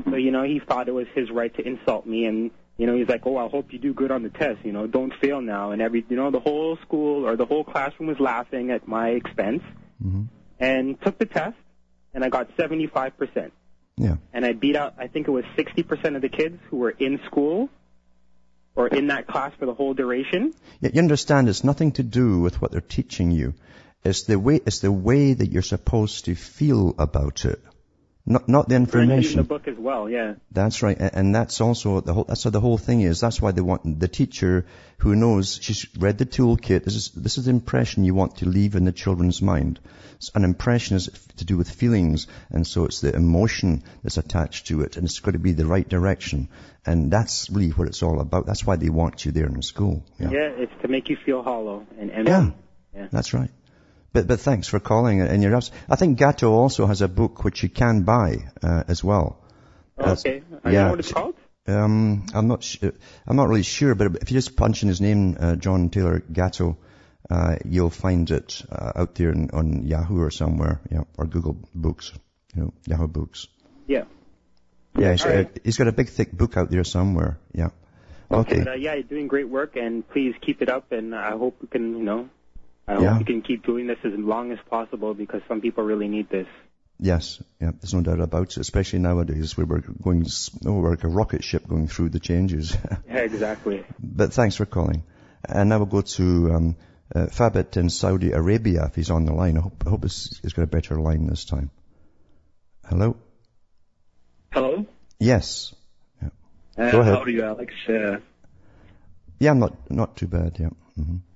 So, 0.10 0.16
you 0.16 0.32
know, 0.32 0.44
he 0.44 0.60
thought 0.60 0.88
it 0.88 0.94
was 0.94 1.08
his 1.14 1.30
right 1.30 1.54
to 1.56 1.62
insult 1.68 2.06
me 2.08 2.26
and 2.26 2.50
you 2.78 2.88
know, 2.88 2.96
he's 2.96 3.10
like, 3.10 3.28
"Oh, 3.28 3.36
I 3.36 3.50
hope 3.50 3.74
you 3.74 3.78
do 3.80 3.94
good 3.94 4.10
on 4.10 4.24
the 4.24 4.30
test, 4.30 4.60
you 4.64 4.72
know, 4.72 4.88
don't 4.88 5.14
fail 5.22 5.42
now." 5.42 5.72
And 5.72 5.82
every, 5.82 6.04
you 6.10 6.16
know, 6.16 6.32
the 6.32 6.40
whole 6.40 6.78
school 6.78 7.28
or 7.28 7.36
the 7.36 7.46
whole 7.46 7.64
classroom 7.64 8.08
was 8.08 8.20
laughing 8.20 8.72
at 8.72 8.88
my 8.88 9.10
expense 9.10 9.62
hmm 10.02 10.24
and 10.60 11.00
took 11.02 11.18
the 11.20 11.26
test 11.26 11.56
and 12.14 12.24
I 12.26 12.30
got 12.30 12.56
75%. 12.58 13.52
Yeah. 14.00 14.16
And 14.34 14.46
I 14.46 14.54
beat 14.54 14.76
out 14.78 14.96
I 14.98 15.08
think 15.08 15.28
it 15.28 15.32
was 15.32 15.44
60% 15.58 16.16
of 16.16 16.22
the 16.22 16.30
kids 16.30 16.58
who 16.70 16.78
were 16.78 16.90
in 16.90 17.20
school 17.26 17.70
or 18.76 18.88
in 18.88 19.08
that 19.08 19.28
class 19.28 19.52
for 19.60 19.66
the 19.66 19.74
whole 19.74 19.94
duration. 19.94 20.54
Yet 20.80 20.96
you 20.96 21.02
understand 21.02 21.50
it's 21.50 21.66
nothing 21.66 21.92
to 21.94 22.04
do 22.04 22.40
with 22.40 22.62
what 22.62 22.72
they're 22.72 22.82
teaching 22.82 23.32
you. 23.32 23.54
It's 24.06 24.24
the 24.24 24.40
way, 24.40 24.62
it's 24.66 24.80
the 24.80 24.92
way 24.92 25.34
that 25.34 25.52
you're 25.52 25.62
supposed 25.62 26.26
to 26.26 26.36
feel 26.36 26.96
about 26.98 27.44
it. 27.44 27.62
Not, 28.32 28.48
not 28.48 28.70
the 28.70 28.76
In 28.76 28.84
information. 28.84 29.38
the 29.38 29.44
book 29.44 29.68
as 29.68 29.76
well, 29.76 30.08
yeah. 30.08 30.36
That's 30.52 30.84
right, 30.84 30.96
and 31.00 31.34
that's 31.34 31.62
also 31.62 32.00
the 32.00 32.14
whole. 32.14 32.26
That's 32.26 32.46
what 32.46 32.54
the 32.54 32.60
whole 32.60 32.78
thing 32.78 33.02
is. 33.02 33.20
That's 33.20 33.42
why 33.42 33.52
they 33.54 33.62
want 33.62 34.00
the 34.00 34.08
teacher 34.08 34.68
who 35.00 35.16
knows 35.16 35.58
she's 35.60 35.88
read 35.98 36.20
the 36.20 36.28
toolkit. 36.28 36.84
This 36.84 36.96
is 36.96 37.10
this 37.10 37.40
is 37.40 37.46
the 37.46 37.50
impression 37.50 38.04
you 38.04 38.14
want 38.14 38.38
to 38.38 38.46
leave 38.48 38.76
in 38.76 38.86
the 38.86 38.92
children's 38.92 39.42
mind. 39.42 39.80
An 40.36 40.44
impression 40.44 40.98
is 40.98 41.10
to 41.38 41.46
do 41.46 41.58
with 41.58 41.72
feelings, 41.72 42.28
and 42.52 42.68
so 42.68 42.86
it's 42.86 43.02
the 43.02 43.16
emotion 43.16 43.84
that's 44.04 44.18
attached 44.18 44.68
to 44.68 44.82
it, 44.82 44.96
and 44.96 45.06
it's 45.06 45.20
got 45.20 45.32
to 45.32 45.40
be 45.40 45.54
the 45.54 45.66
right 45.66 45.90
direction, 45.90 46.50
and 46.86 47.10
that's 47.10 47.50
really 47.50 47.72
what 47.72 47.88
it's 47.88 48.04
all 48.04 48.20
about. 48.20 48.46
That's 48.46 48.64
why 48.64 48.76
they 48.76 48.90
want 48.90 49.26
you 49.26 49.32
there 49.32 49.48
in 49.48 49.56
the 49.56 49.64
school. 49.64 50.04
Yeah, 50.20 50.30
it's 50.32 50.82
to 50.84 50.88
make 50.88 51.10
you 51.10 51.18
feel 51.26 51.42
hollow 51.42 51.88
and 51.98 52.12
empty. 52.12 52.32
Yeah. 52.32 52.52
Yeah. 52.96 53.08
That's 53.12 53.34
right. 53.34 53.50
But 54.12 54.28
but 54.28 54.40
thanks 54.40 54.68
for 54.68 54.80
calling. 54.80 55.22
And 55.22 55.44
you're 55.44 55.60
I 55.90 55.96
think 55.96 56.18
Gatto 56.18 56.52
also 56.52 56.86
has 56.86 57.02
a 57.02 57.08
book 57.08 57.44
which 57.44 57.64
you 57.64 57.70
can 57.70 58.04
buy 58.04 58.50
uh, 58.64 58.84
as 58.88 59.04
well. 59.04 59.42
Okay. 59.98 60.42
I 60.64 60.72
yeah. 60.72 60.84
know 60.84 60.90
what 60.92 61.00
it's 61.00 61.12
called? 61.12 61.36
Um, 61.68 62.26
I'm 62.34 62.48
not 62.48 62.64
su- 62.64 62.94
I'm 63.28 63.36
not 63.36 63.48
really 63.48 63.64
sure, 63.64 63.94
but 63.94 64.16
if 64.22 64.32
you 64.32 64.38
just 64.38 64.56
punch 64.56 64.82
in 64.82 64.90
his 64.90 65.02
name, 65.02 65.38
uh, 65.40 65.56
John 65.56 65.90
Taylor 65.90 66.20
Gatto, 66.20 66.78
uh, 67.30 67.58
you'll 67.66 67.92
find 67.92 68.30
it 68.32 68.64
uh, 68.72 68.94
out 68.96 69.16
there 69.16 69.30
in, 69.30 69.52
on 69.52 69.86
Yahoo 69.86 70.22
or 70.22 70.32
somewhere, 70.32 70.82
yeah, 70.90 71.04
or 71.18 71.26
Google 71.26 71.58
Books, 71.76 72.12
you 72.56 72.64
know, 72.64 72.74
Yahoo 72.88 73.08
Books. 73.08 73.48
Yeah. 73.88 74.06
Yeah, 74.98 75.12
he's, 75.12 75.26
right. 75.26 75.46
uh, 75.46 75.50
he's 75.64 75.78
got 75.78 75.88
a 75.88 75.92
big 75.92 76.10
thick 76.10 76.32
book 76.32 76.58
out 76.58 76.72
there 76.72 76.84
somewhere. 76.84 77.38
Yeah. 77.54 77.70
Okay. 78.32 78.60
But, 78.60 78.68
uh, 78.68 78.74
yeah, 78.74 78.96
you're 78.96 79.04
doing 79.04 79.28
great 79.28 79.48
work, 79.48 79.76
and 79.76 80.08
please 80.08 80.34
keep 80.42 80.62
it 80.62 80.70
up. 80.70 80.92
And 80.92 81.14
I 81.14 81.32
hope 81.32 81.58
you 81.62 81.68
can, 81.68 81.98
you 81.98 82.04
know, 82.04 82.30
I 82.90 83.00
Yeah. 83.02 83.12
hope 83.12 83.20
you 83.20 83.26
can 83.26 83.42
keep 83.42 83.66
doing 83.66 83.88
this 83.88 84.00
as 84.04 84.14
long 84.18 84.52
as 84.52 84.58
possible 84.70 85.14
because 85.14 85.42
some 85.48 85.62
people 85.62 85.84
really 85.84 86.08
need 86.08 86.30
this. 86.30 86.48
Yes, 87.02 87.42
yeah, 87.62 87.72
there's 87.80 87.94
no 87.94 88.02
doubt 88.02 88.20
about 88.20 88.48
it, 88.52 88.58
especially 88.58 89.00
nowadays 89.00 89.56
where 89.56 89.66
we're 89.66 89.80
going, 89.80 90.26
oh, 90.66 90.80
we're 90.80 90.90
like 90.90 91.04
a 91.06 91.08
rocket 91.08 91.44
ship 91.44 91.66
going 91.68 91.88
through 91.88 92.10
the 92.10 92.20
changes. 92.20 92.76
Yeah, 93.08 93.20
exactly. 93.20 93.86
But 94.00 94.34
thanks 94.34 94.56
for 94.58 94.66
calling. 94.66 95.04
And 95.48 95.70
now 95.70 95.78
we'll 95.78 95.86
go 95.86 96.02
to 96.02 96.52
um, 96.54 96.76
uh, 97.16 97.28
Fabit 97.28 97.78
in 97.78 97.90
Saudi 97.90 98.32
Arabia 98.34 98.86
if 98.86 98.96
he's 98.96 99.12
on 99.12 99.24
the 99.26 99.34
line. 99.34 99.58
I 99.58 99.62
hope, 99.62 99.84
I 99.86 99.90
hope 99.92 100.04
he's, 100.04 100.40
he's 100.42 100.54
got 100.54 100.64
a 100.64 100.68
better 100.68 101.00
line 101.00 101.28
this 101.28 101.46
time. 101.46 101.70
Hello? 102.86 103.16
Hello. 104.52 104.86
Yes. 105.20 105.74
Uh, 106.22 106.92
Go 106.92 107.00
ahead. 107.02 107.14
How 107.16 107.22
are 107.22 107.30
you, 107.30 107.44
Alex? 107.44 107.74
Uh, 107.88 108.18
Yeah, 109.40 109.52
I'm 109.52 109.60
not, 109.60 109.90
not 109.92 110.18
too 110.18 110.28
bad, 110.28 110.58
yeah. 110.60 110.70
hmm 110.98 111.16
uh, 111.16 111.29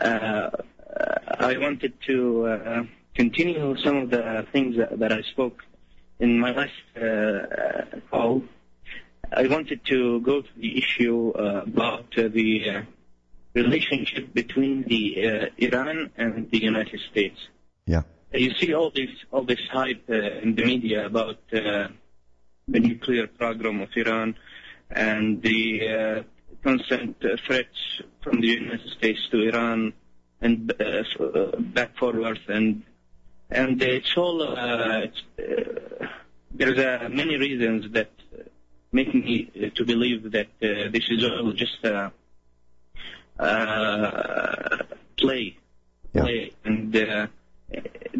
I 0.00 1.56
wanted 1.58 1.94
to 2.06 2.46
uh, 2.46 2.84
continue 3.14 3.76
some 3.84 3.96
of 3.96 4.10
the 4.10 4.46
things 4.52 4.76
that, 4.76 4.98
that 4.98 5.12
I 5.12 5.22
spoke 5.22 5.62
in 6.18 6.38
my 6.38 6.52
last 6.52 6.72
uh, 6.96 8.00
call. 8.10 8.42
I 9.32 9.46
wanted 9.46 9.84
to 9.86 10.20
go 10.20 10.42
to 10.42 10.48
the 10.56 10.78
issue 10.78 11.32
uh, 11.32 11.62
about 11.62 12.06
uh, 12.18 12.28
the 12.28 12.70
uh, 12.70 12.82
relationship 13.54 14.34
between 14.34 14.84
the 14.84 15.04
uh, 15.28 15.46
Iran 15.58 16.10
and 16.16 16.50
the 16.50 16.62
United 16.62 17.00
States. 17.10 17.38
Yeah. 17.86 18.02
You 18.32 18.54
see 18.54 18.74
all 18.74 18.90
this 18.90 19.10
all 19.32 19.44
this 19.44 19.60
hype 19.72 20.04
uh, 20.08 20.44
in 20.44 20.54
the 20.54 20.64
media 20.64 21.06
about 21.06 21.38
uh, 21.52 21.88
the 22.68 22.80
nuclear 22.80 23.26
program 23.26 23.80
of 23.80 23.88
Iran 23.96 24.36
and 24.90 25.42
the 25.42 25.62
uh, 25.88 26.22
constant 26.62 27.16
uh, 27.24 27.36
threats 27.46 27.78
from 28.22 28.40
the 28.40 28.48
United 28.48 28.88
States 28.98 29.20
to 29.30 29.48
Iran 29.48 29.92
and 30.40 30.72
uh, 30.80 31.02
uh, 31.22 31.56
back 31.58 31.96
forwards 31.96 32.40
and 32.48 32.82
and 33.50 33.82
it's 33.82 34.16
all 34.16 34.42
uh, 34.42 35.00
it's, 35.06 35.22
uh, 35.38 36.06
there's 36.52 36.78
uh, 36.78 37.08
many 37.10 37.36
reasons 37.36 37.92
that 37.92 38.10
make 38.92 39.14
me 39.14 39.70
to 39.74 39.84
believe 39.84 40.30
that 40.32 40.48
uh, 40.62 40.90
this 40.90 41.04
is 41.10 41.24
all 41.24 41.52
just 41.52 41.78
a 41.84 42.12
uh, 43.38 44.78
play 45.16 45.56
Yeah. 46.12 46.22
play 46.24 46.52
and 46.64 46.96
uh, 46.96 47.26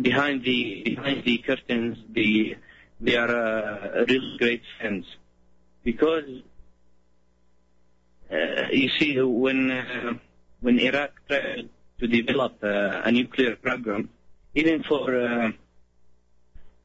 behind 0.01 0.45
the 0.45 0.83
behind 0.85 1.25
the 1.25 1.39
curtains 1.39 1.99
the 2.19 2.57
they 3.01 3.17
are 3.17 3.35
uh, 3.37 4.05
real 4.09 4.27
great 4.39 4.63
fans 4.79 5.07
because 5.83 6.29
you 8.73 8.89
see 8.99 9.21
when 9.21 9.71
uh, 9.71 10.15
when 10.61 10.79
Iraq 10.79 11.13
tried 11.29 11.69
to 12.01 12.07
develop 12.07 12.55
uh, 12.63 13.03
a 13.05 13.11
nuclear 13.13 13.57
program 13.57 14.09
even 14.55 14.83
for 14.83 15.05
uh, 15.15 15.51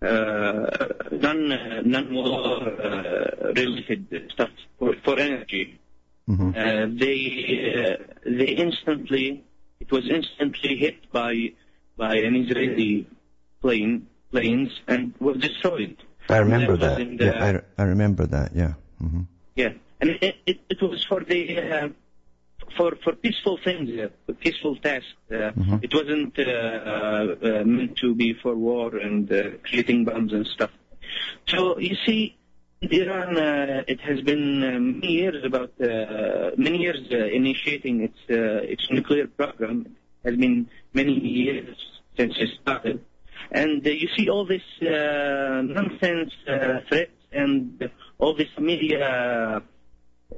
uh, 0.02 0.88
non 1.12 1.52
uh, 1.52 1.82
non 1.86 2.14
war 2.14 2.62
uh, 2.90 3.54
related 3.56 4.30
stuff 4.34 4.50
for, 4.80 4.94
for 5.04 5.20
energy 5.20 5.80
hmm 6.28 6.50
uh, 6.50 6.86
they 7.04 7.20
uh, 7.80 7.96
they 8.26 8.50
instantly 8.66 9.44
it 9.80 9.92
was 9.92 10.10
instantly 10.10 10.76
hit 10.78 10.98
by 11.12 11.34
by 11.98 12.16
an 12.16 12.36
Israeli 12.36 13.08
plane 13.62 14.08
planes 14.32 14.72
and 14.88 15.14
was 15.20 15.38
destroyed. 15.38 15.96
I 16.30 16.38
remember 16.40 16.76
That 16.76 16.98
that. 16.98 17.18
the- 17.20 17.26
Yeah, 17.26 17.62
I, 17.78 17.82
I 17.82 17.86
remember 17.86 18.26
that, 18.36 18.50
yeah. 18.56 18.74
hmm 19.00 19.22
Yeah, 19.56 19.74
and 20.02 20.10
it, 20.22 20.36
it, 20.46 20.58
it 20.70 20.82
was 20.82 21.04
for 21.10 21.22
the 21.24 21.42
uh, 21.60 21.90
for 22.78 22.96
for 23.04 23.14
peaceful 23.14 23.58
things, 23.64 23.90
uh, 24.00 24.34
peaceful 24.44 24.76
tasks. 24.78 25.14
Uh, 25.32 25.52
Mhm. 25.62 25.84
It 25.86 25.94
wasn't 25.94 26.34
uh, 26.40 26.44
uh, 26.44 27.36
uh, 27.50 27.64
meant 27.66 27.94
to 28.04 28.16
be 28.16 28.34
for 28.42 28.54
war 28.56 28.88
and 28.98 29.32
uh, 29.32 29.42
creating 29.68 30.06
bombs 30.06 30.34
and 30.34 30.46
stuff. 30.56 30.72
So 31.48 31.78
you 31.80 31.96
see, 32.06 32.36
Iran, 32.82 33.38
uh, 33.38 33.84
it 33.94 34.00
has 34.02 34.20
been 34.22 34.46
uh, 34.64 34.80
many 34.80 35.12
years 35.22 35.44
about 35.46 35.72
uh, 35.82 36.52
many 36.58 36.78
years 36.86 37.02
uh, 37.12 37.18
initiating 37.42 37.96
its 38.08 38.20
uh, 38.30 38.74
its 38.74 38.86
nuclear 38.92 39.28
program. 39.28 39.78
It 40.24 40.30
has 40.32 40.36
been 40.46 40.58
many 40.94 41.14
years 41.20 41.78
since 42.18 42.34
it 42.38 42.50
started, 42.62 43.00
and 43.52 43.86
uh, 43.86 43.90
you 44.02 44.08
see 44.18 44.30
all 44.30 44.46
this 44.46 44.68
uh, 44.82 45.62
nonsense 45.78 46.34
uh, 46.48 46.80
threats 46.90 47.20
and 47.32 47.90
all 48.18 48.34
this 48.36 48.54
media 48.60 49.62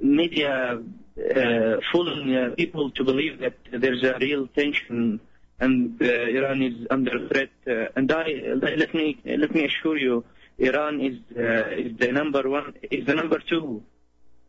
media 0.02 0.80
uh, 0.80 1.78
fooling 1.92 2.36
uh, 2.36 2.56
people 2.56 2.92
to 2.92 3.04
believe 3.04 3.40
that 3.40 3.56
there's 3.72 4.04
a 4.04 4.18
real 4.20 4.48
tension 4.48 5.20
and 5.60 6.00
uh, 6.02 6.06
Iran 6.06 6.62
is 6.62 6.88
under 6.90 7.28
threat. 7.28 7.50
Uh, 7.66 7.88
and 7.96 8.12
I 8.12 8.26
let 8.56 8.94
me 8.94 9.18
let 9.26 9.54
me 9.54 9.66
assure 9.66 9.98
you, 9.98 10.24
Iran 10.60 11.02
is 11.02 11.18
uh, 11.36 11.70
is 11.70 11.98
the 11.98 12.12
number 12.12 12.48
one 12.50 12.74
is 12.92 13.06
the 13.06 13.16
number 13.16 13.40
two 13.40 13.84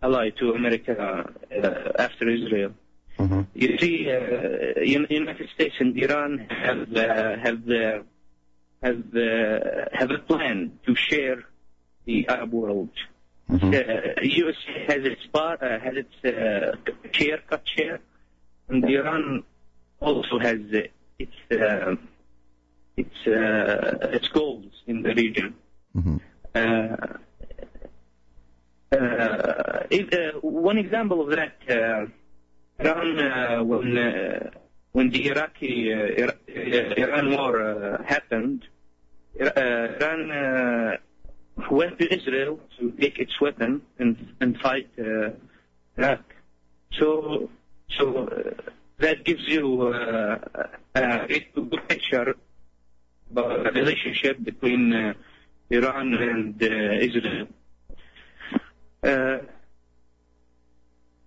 ally 0.03 0.31
to 0.31 0.53
America 0.53 1.31
uh, 1.64 2.03
after 2.07 2.29
Israel. 2.29 2.72
hmm 3.16 3.42
You 3.55 3.79
see, 3.79 3.96
uh, 4.11 4.81
United 4.81 5.48
States 5.55 5.77
and 5.81 5.96
Iran 5.96 6.46
have 6.66 6.96
uh, 6.96 7.37
have 7.46 7.62
have 8.87 9.03
have 10.01 10.11
a 10.11 10.20
plan 10.29 10.79
to 10.87 10.94
share 10.94 11.38
the 12.05 12.29
Arab 12.29 12.53
world. 12.53 12.90
Hmm 13.49 13.73
Uh, 13.73 14.43
US 14.45 14.59
has 14.89 15.03
its 15.13 15.25
part, 15.27 15.63
uh, 15.63 15.79
has 15.79 15.95
its 15.97 16.17
uh, 16.25 16.77
share, 17.13 17.39
cut 17.51 17.63
share, 17.75 17.99
and 18.69 18.85
Iran 18.85 19.43
also 20.01 20.39
has 20.39 20.61
uh, 20.75 20.83
its 21.19 21.39
uh, 21.51 21.97
its 22.97 23.19
uh, 23.27 24.17
its 24.17 24.29
goals 24.29 24.73
in 24.87 25.03
the 25.03 25.15
region. 25.23 25.55
hmm 25.95 26.17
Uh, 26.55 27.19
uh, 28.93 29.87
if, 29.91 30.07
uh, 30.13 30.39
one 30.41 30.79
example 30.79 31.21
of 31.21 31.29
that, 31.37 31.55
uh, 31.69 32.07
Iran, 32.81 33.09
uh, 33.19 33.63
when 33.71 33.97
uh, 33.99 34.51
when 34.93 35.11
the 35.11 35.21
Iraqi 35.33 35.93
uh, 35.93 36.23
Ira- 36.23 36.41
uh, 36.49 37.05
Iran 37.05 37.27
war 37.37 37.53
uh, 37.63 38.03
happened, 38.15 38.61
uh, 39.41 39.45
Iran 40.01 40.21
uh, 40.31 40.97
went 41.70 41.98
to 41.98 42.14
Israel 42.14 42.61
to 42.78 42.90
take 42.92 43.18
its 43.18 43.40
weapon 43.40 43.83
and 43.98 44.16
and 44.40 44.59
fight 44.61 44.88
uh, 44.98 45.31
Iraq. 45.96 46.24
So 46.98 47.50
so 47.96 48.04
uh, 48.26 48.72
that 48.98 49.24
gives 49.24 49.46
you 49.46 49.88
uh, 49.88 50.38
a 50.94 51.26
great 51.26 51.54
good 51.54 51.88
picture 51.88 52.35
about 53.31 53.64
the 53.64 53.72
relationship 53.72 54.42
between 54.42 54.92
uh, 54.92 55.14
Iran 55.70 56.14
and 56.14 56.62
uh, 56.62 57.07
Israel. 57.09 57.46
Uh, 59.02 59.38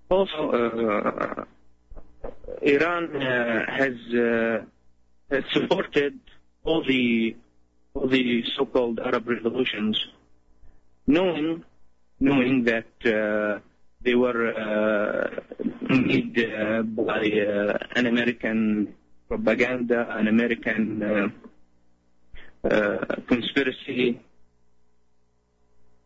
also, 0.10 0.52
uh, 0.52 1.46
Iran 2.62 3.16
uh, 3.16 3.66
has, 3.72 3.96
uh, 4.14 4.66
has 5.30 5.44
supported 5.54 6.20
all 6.66 6.84
the 6.84 7.36
all 7.94 8.08
the 8.08 8.44
so-called 8.58 9.00
Arab 9.00 9.28
revolutions, 9.28 9.98
knowing 11.16 11.64
knowing 12.20 12.64
that 12.72 12.92
uh, 13.06 13.60
they 14.06 14.16
were 14.24 14.42
uh, 14.54 15.24
made 15.90 16.36
uh, 16.40 16.82
by 16.84 17.24
uh, 17.30 17.78
an 17.98 18.06
American 18.14 18.60
propaganda, 19.28 20.00
an 20.20 20.28
American 20.28 20.80
conspiracy, 23.32 24.20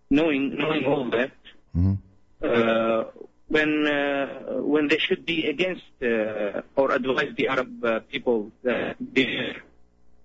knowing 0.09 0.43
knowing 0.61 0.83
all 0.85 1.05
that, 1.17 1.35
hmm 1.73 1.95
uh, 2.41 3.03
when 3.47 3.85
uh, 3.87 4.61
when 4.61 4.87
they 4.87 4.97
should 4.97 5.25
be 5.25 5.47
against 5.47 5.83
uh, 6.01 6.61
or 6.75 6.91
advise 6.91 7.31
the 7.37 7.47
Arab 7.47 7.83
uh, 7.83 7.99
people 8.11 8.51
that 8.63 8.97
beware, 9.13 9.57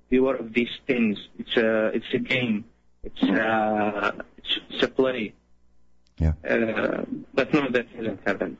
beware 0.09 0.37
of 0.37 0.53
these 0.53 0.75
things. 0.87 1.19
It's 1.39 1.57
a 1.57 1.89
it's 1.97 2.13
a 2.13 2.19
game. 2.19 2.65
It's 3.03 3.23
uh, 3.23 4.13
it's, 4.39 4.83
a 4.83 4.89
play. 4.89 5.35
Yeah. 6.19 6.33
Uh, 6.47 7.05
but 7.33 7.53
no, 7.55 7.69
that 7.71 7.89
hasn't 7.97 8.21
happened. 8.27 8.59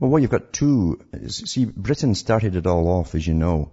Well, 0.00 0.10
well, 0.10 0.20
you've 0.20 0.30
got 0.30 0.52
two. 0.52 1.00
See, 1.28 1.66
Britain 1.66 2.14
started 2.14 2.56
it 2.56 2.66
all 2.66 2.88
off, 2.88 3.14
as 3.14 3.26
you 3.26 3.34
know, 3.34 3.72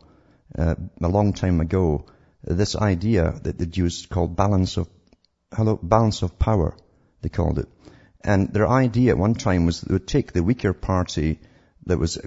uh, 0.57 0.75
a 1.01 1.07
long 1.07 1.33
time 1.33 1.61
ago. 1.61 2.05
This 2.43 2.75
idea 2.75 3.39
that 3.43 3.57
they'd 3.57 3.75
used 3.75 4.09
called 4.09 4.35
balance 4.35 4.77
of, 4.77 4.87
hello, 5.55 5.79
balance 5.81 6.21
of 6.21 6.37
power, 6.37 6.75
they 7.21 7.29
called 7.29 7.57
it. 7.57 7.67
And 8.23 8.53
their 8.53 8.67
idea 8.67 9.11
at 9.11 9.17
one 9.17 9.35
time 9.35 9.65
was 9.65 9.81
they 9.81 9.93
would 9.93 10.07
take 10.07 10.33
the 10.33 10.43
weaker 10.43 10.73
party 10.73 11.39
that 11.85 11.97
was 11.97 12.19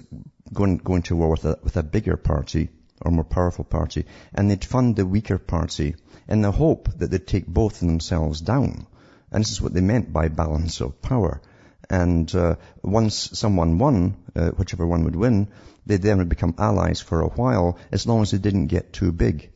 going, 0.51 0.77
going 0.77 1.03
to 1.03 1.15
war 1.15 1.31
with 1.31 1.45
a, 1.45 1.59
with 1.63 1.77
a 1.77 1.83
bigger 1.83 2.17
party 2.17 2.69
or 3.01 3.11
more 3.11 3.23
powerful 3.23 3.63
party, 3.63 4.05
and 4.33 4.49
they'd 4.49 4.65
fund 4.65 4.95
the 4.95 5.05
weaker 5.05 5.37
party 5.37 5.95
in 6.29 6.43
the 6.43 6.51
hope 6.51 6.87
that 6.99 7.09
they'd 7.09 7.27
take 7.27 7.47
both 7.47 7.81
of 7.81 7.87
themselves 7.87 8.39
down. 8.39 8.85
And 9.31 9.43
this 9.43 9.51
is 9.51 9.61
what 9.61 9.73
they 9.73 9.81
meant 9.81 10.13
by 10.13 10.27
balance 10.27 10.79
of 10.79 11.01
power. 11.01 11.41
And 11.89 12.33
uh, 12.35 12.55
once 12.83 13.31
someone 13.33 13.79
won, 13.79 14.15
uh, 14.35 14.49
whichever 14.49 14.85
one 14.85 15.03
would 15.05 15.15
win, 15.15 15.47
they 15.87 15.97
then 15.97 16.19
would 16.19 16.29
become 16.29 16.53
allies 16.59 17.01
for 17.01 17.21
a 17.21 17.27
while, 17.27 17.79
as 17.91 18.05
long 18.05 18.21
as 18.21 18.29
they 18.31 18.37
didn't 18.37 18.67
get 18.67 18.93
too 18.93 19.11
big. 19.11 19.49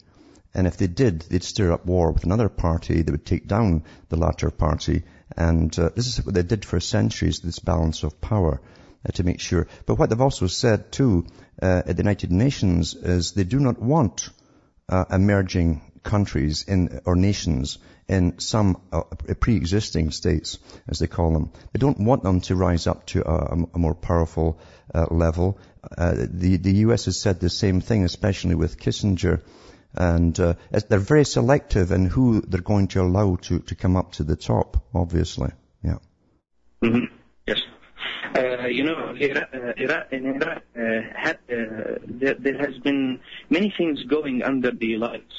And 0.56 0.66
if 0.66 0.78
they 0.78 0.88
did, 0.88 1.22
they'd 1.22 1.44
stir 1.44 1.72
up 1.72 1.86
war 1.86 2.12
with 2.12 2.24
another 2.24 2.50
party 2.50 3.04
that 3.04 3.12
would 3.12 3.26
take 3.26 3.48
down 3.48 3.84
the 4.10 4.18
latter 4.18 4.50
party. 4.50 5.04
And 5.38 5.78
uh, 5.78 5.90
this 5.96 6.08
is 6.08 6.26
what 6.26 6.34
they 6.34 6.44
did 6.44 6.66
for 6.66 6.80
centuries, 6.80 7.40
this 7.40 7.60
balance 7.60 8.02
of 8.02 8.20
power 8.20 8.62
uh, 9.06 9.12
to 9.14 9.24
make 9.24 9.40
sure. 9.40 9.68
But 9.86 10.00
what 10.00 10.10
they've 10.10 10.20
also 10.20 10.48
said 10.48 10.92
too 10.92 11.28
uh, 11.62 11.84
at 11.86 11.98
the 11.98 12.04
United 12.04 12.32
Nations 12.32 12.96
is 12.96 13.32
they 13.32 13.44
do 13.44 13.60
not 13.60 13.80
want 13.80 14.30
uh, 14.90 15.06
emerging 15.12 15.82
countries 16.04 16.66
in 16.68 17.02
or 17.06 17.16
nations 17.16 17.80
in 18.08 18.40
some 18.40 18.82
uh, 18.92 19.04
pre-existing 19.40 20.12
states, 20.12 20.60
as 20.88 21.00
they 21.00 21.08
call 21.08 21.32
them. 21.32 21.52
They 21.72 21.80
don't 21.80 22.00
want 22.00 22.24
them 22.24 22.42
to 22.42 22.56
rise 22.56 22.86
up 22.88 23.06
to 23.08 23.28
a, 23.28 23.66
a 23.74 23.80
more 23.80 23.96
powerful 23.96 24.60
uh, 24.94 25.06
level. 25.10 25.58
Uh, 25.98 26.14
the 26.30 26.58
the 26.58 26.74
U.S. 26.88 27.06
has 27.06 27.20
said 27.20 27.40
the 27.40 27.50
same 27.50 27.82
thing, 27.82 28.04
especially 28.04 28.56
with 28.56 28.78
Kissinger, 28.80 29.42
and 29.94 30.38
uh, 30.40 30.56
they're 30.90 31.00
very 31.00 31.26
selective 31.26 31.92
in 31.92 32.06
who 32.06 32.42
they're 32.42 32.62
going 32.62 32.88
to 32.90 33.02
allow 33.02 33.36
to 33.44 33.60
to 33.60 33.76
come 33.76 33.96
up 33.96 34.14
to 34.14 34.24
the 34.24 34.36
top. 34.36 34.86
Obviously, 34.94 35.52
yeah. 35.84 35.98
hmm 36.82 37.06
Yes. 37.48 37.60
Uh, 38.36 38.66
you 38.66 38.84
know, 38.84 39.14
Iraq, 39.16 39.50
uh, 39.54 39.74
Iraq, 39.78 40.12
in 40.12 40.26
Iraq, 40.26 40.64
uh, 40.76 41.02
had, 41.16 41.38
uh, 41.52 42.00
there, 42.08 42.34
there 42.34 42.58
has 42.58 42.78
been 42.80 43.20
many 43.50 43.72
things 43.78 44.04
going 44.06 44.42
under 44.42 44.72
the 44.72 44.98
lights. 44.98 45.36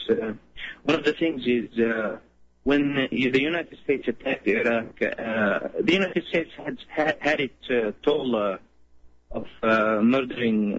One 0.84 0.96
of 0.98 1.04
the 1.04 1.14
things 1.14 1.42
is 1.46 1.78
uh, 1.78 2.18
when 2.64 3.08
the 3.10 3.40
United 3.40 3.78
States 3.84 4.06
attacked 4.06 4.46
Iraq, 4.46 5.00
uh, 5.00 5.68
the 5.80 5.92
United 5.92 6.24
States 6.28 6.50
had 6.56 6.78
had, 6.88 7.16
had 7.20 7.40
its 7.40 7.70
uh, 7.70 7.92
toll 8.02 8.36
uh, 8.36 8.58
of 9.30 9.46
uh, 9.62 10.00
murdering 10.02 10.78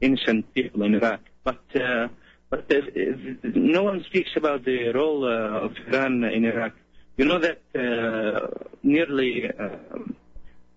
innocent 0.00 0.52
people 0.54 0.82
in 0.84 0.94
Iraq, 0.94 1.20
but 1.42 1.62
uh, 1.74 2.08
but 2.48 2.72
uh, 2.72 2.80
no 3.42 3.82
one 3.82 4.04
speaks 4.04 4.30
about 4.36 4.64
the 4.64 4.92
role 4.92 5.24
uh, 5.24 5.66
of 5.66 5.72
Iran 5.88 6.24
in 6.24 6.44
Iraq. 6.44 6.72
You 7.16 7.24
know 7.24 7.40
that 7.40 7.60
uh, 7.74 8.46
nearly 8.82 9.50
uh, 9.50 9.76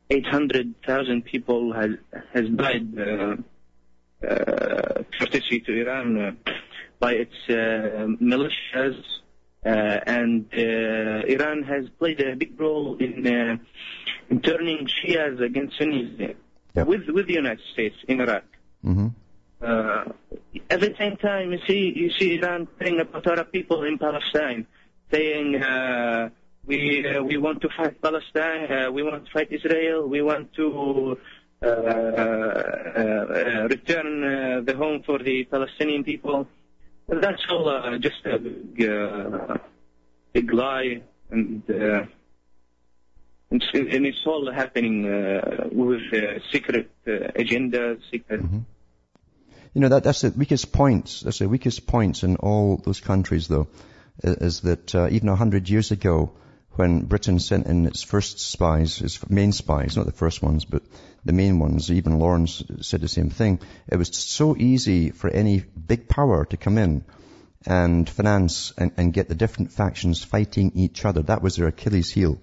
800,000 0.10 1.26
people 1.26 1.74
has 1.74 1.92
has 2.34 2.50
died 2.50 2.88
uh, 3.00 3.36
uh, 4.28 5.04
courtesy 5.18 5.60
to 5.62 5.72
Iran 5.82 6.18
uh, 6.18 6.52
by 7.04 7.12
its 7.24 7.38
uh, 7.50 7.56
militias, 8.32 8.98
uh, 9.66 10.16
and 10.18 10.46
uh, 10.66 11.36
Iran 11.36 11.58
has 11.72 11.84
played 12.00 12.20
a 12.30 12.32
big 12.42 12.52
role 12.66 12.90
in 13.06 13.14
uh, 13.38 13.58
in 14.32 14.38
turning 14.48 14.80
Shias 14.96 15.36
against 15.50 15.74
Sunnis 15.80 16.10
Yeah. 16.76 16.86
with 16.92 17.04
with 17.16 17.26
the 17.32 17.38
United 17.44 17.66
States 17.74 17.98
in 18.12 18.16
Iraq. 18.26 18.46
hmm 18.90 19.10
Uh, 19.74 20.04
at 20.76 20.80
the 20.86 20.92
same 21.02 21.16
time, 21.30 21.48
you 21.56 21.60
see, 21.68 21.84
you 22.02 22.10
see 22.18 22.30
Iran 22.40 22.60
telling 22.78 22.98
about 23.06 23.26
Arab 23.34 23.48
people 23.58 23.80
in 23.90 23.96
Palestine, 24.08 24.62
saying 25.14 25.48
uh, 25.56 26.22
we 26.70 26.80
uh, 27.10 27.24
we 27.30 27.36
want 27.46 27.58
to 27.66 27.70
fight 27.78 27.96
Palestine, 28.08 28.64
uh, 28.78 28.92
we 28.96 29.02
want 29.08 29.22
to 29.26 29.32
fight 29.36 29.50
Israel, 29.60 30.00
we 30.16 30.20
want 30.32 30.46
to 30.60 30.68
uh, 31.64 31.66
uh, 31.66 31.70
uh, 33.02 33.68
return 33.76 34.10
uh, 34.24 34.32
the 34.68 34.76
home 34.82 35.00
for 35.08 35.18
the 35.30 35.38
Palestinian 35.56 36.04
people. 36.12 36.40
That's 37.08 37.44
all 37.50 37.70
uh, 37.70 37.98
just 37.98 38.26
a 38.26 38.40
big, 38.40 38.90
uh, 38.90 39.58
big 40.32 40.54
lie, 40.54 41.02
and 41.30 41.62
uh, 41.70 42.06
and 43.52 43.64
and 43.74 44.06
it's 44.06 44.26
all 44.26 44.52
happening 44.52 45.06
uh, 45.06 45.68
with 45.72 46.02
uh, 46.14 46.40
secret 46.52 46.90
uh, 47.06 47.32
agendas, 47.36 48.00
secret. 48.10 48.42
You 49.74 49.82
know, 49.82 49.90
that, 49.90 50.04
that's 50.04 50.22
the 50.22 50.30
weakest 50.30 50.72
points, 50.72 51.22
that's 51.22 51.40
the 51.40 51.50
weakest 51.50 51.88
points 51.88 52.24
in 52.24 52.36
all 52.36 52.78
those 52.78 53.02
countries 53.02 53.48
though, 53.48 53.68
is 54.24 54.62
that 54.62 54.94
uh, 54.94 55.08
even 55.10 55.30
a 55.30 55.36
hundred 55.36 55.68
years 55.68 55.92
ago, 55.92 56.34
when 56.76 57.06
Britain 57.06 57.40
sent 57.40 57.68
in 57.68 57.86
its 57.86 58.02
first 58.02 58.40
spies, 58.40 59.02
its 59.02 59.30
main 59.30 59.52
spies, 59.52 59.96
not 59.96 60.06
the 60.06 60.12
first 60.12 60.42
ones, 60.42 60.66
but 60.66 60.82
the 61.24 61.34
main 61.34 61.60
ones, 61.60 61.92
even 61.92 62.20
Lawrence 62.20 62.64
said 62.82 63.02
the 63.02 63.08
same 63.08 63.30
thing, 63.30 63.60
it 63.88 63.98
was 63.98 64.16
so 64.16 64.56
easy 64.58 65.12
for 65.12 65.30
any 65.30 65.60
big 65.60 66.10
power 66.10 66.46
to 66.46 66.58
come 66.58 66.78
in 66.78 67.06
and 67.66 68.10
finance 68.10 68.74
and, 68.78 68.92
and 68.98 69.14
get 69.14 69.30
the 69.30 69.36
different 69.36 69.72
factions 69.72 70.24
fighting 70.24 70.72
each 70.76 71.06
other. 71.06 71.22
That 71.22 71.42
was 71.42 71.56
their 71.56 71.68
Achilles 71.68 72.10
heel. 72.10 72.40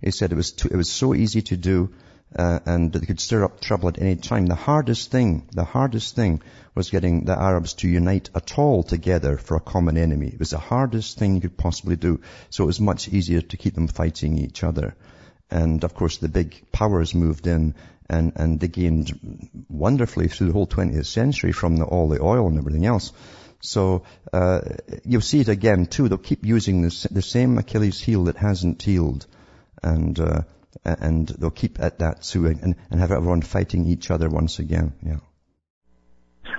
He 0.00 0.10
said 0.10 0.32
it 0.32 0.36
was 0.36 0.52
too, 0.52 0.68
it 0.68 0.76
was 0.76 0.90
so 0.90 1.14
easy 1.14 1.42
to 1.42 1.56
do, 1.56 1.94
uh, 2.36 2.60
and 2.66 2.92
they 2.92 3.06
could 3.06 3.20
stir 3.20 3.44
up 3.44 3.60
trouble 3.60 3.88
at 3.88 4.00
any 4.00 4.16
time. 4.16 4.46
The 4.46 4.54
hardest 4.54 5.10
thing, 5.10 5.48
the 5.52 5.64
hardest 5.64 6.16
thing 6.16 6.42
was 6.74 6.90
getting 6.90 7.24
the 7.24 7.38
Arabs 7.38 7.74
to 7.74 7.88
unite 7.88 8.30
at 8.34 8.58
all 8.58 8.82
together 8.82 9.36
for 9.36 9.56
a 9.56 9.60
common 9.60 9.96
enemy. 9.96 10.28
It 10.28 10.38
was 10.38 10.50
the 10.50 10.58
hardest 10.58 11.18
thing 11.18 11.34
you 11.34 11.40
could 11.40 11.56
possibly 11.56 11.96
do. 11.96 12.20
So 12.50 12.64
it 12.64 12.66
was 12.66 12.80
much 12.80 13.08
easier 13.08 13.40
to 13.40 13.56
keep 13.56 13.74
them 13.74 13.88
fighting 13.88 14.38
each 14.38 14.64
other. 14.64 14.96
And 15.50 15.84
of 15.84 15.94
course 15.94 16.18
the 16.18 16.28
big 16.28 16.72
powers 16.72 17.14
moved 17.14 17.46
in 17.46 17.74
and, 18.08 18.32
and 18.36 18.60
they 18.60 18.68
gained 18.68 19.66
wonderfully 19.68 20.28
through 20.28 20.48
the 20.48 20.52
whole 20.52 20.66
20th 20.66 21.06
century 21.06 21.52
from 21.52 21.76
the, 21.76 21.84
all 21.84 22.08
the 22.08 22.22
oil 22.22 22.48
and 22.48 22.58
everything 22.58 22.86
else. 22.86 23.12
So 23.60 24.02
uh, 24.32 24.60
you'll 25.04 25.22
see 25.22 25.40
it 25.40 25.48
again 25.48 25.86
too. 25.86 26.08
They'll 26.08 26.18
keep 26.18 26.44
using 26.44 26.82
this, 26.82 27.04
the 27.04 27.22
same 27.22 27.56
Achilles 27.56 27.98
heel 27.98 28.24
that 28.24 28.36
hasn't 28.36 28.82
healed, 28.82 29.26
and 29.82 30.20
uh, 30.20 30.42
and 30.84 31.28
they'll 31.28 31.50
keep 31.50 31.80
at 31.80 31.98
that 31.98 32.22
too, 32.22 32.46
and, 32.46 32.76
and 32.90 33.00
have 33.00 33.12
everyone 33.12 33.42
fighting 33.42 33.86
each 33.86 34.10
other 34.10 34.28
once 34.28 34.58
again. 34.58 34.92
Yeah. 35.04 35.18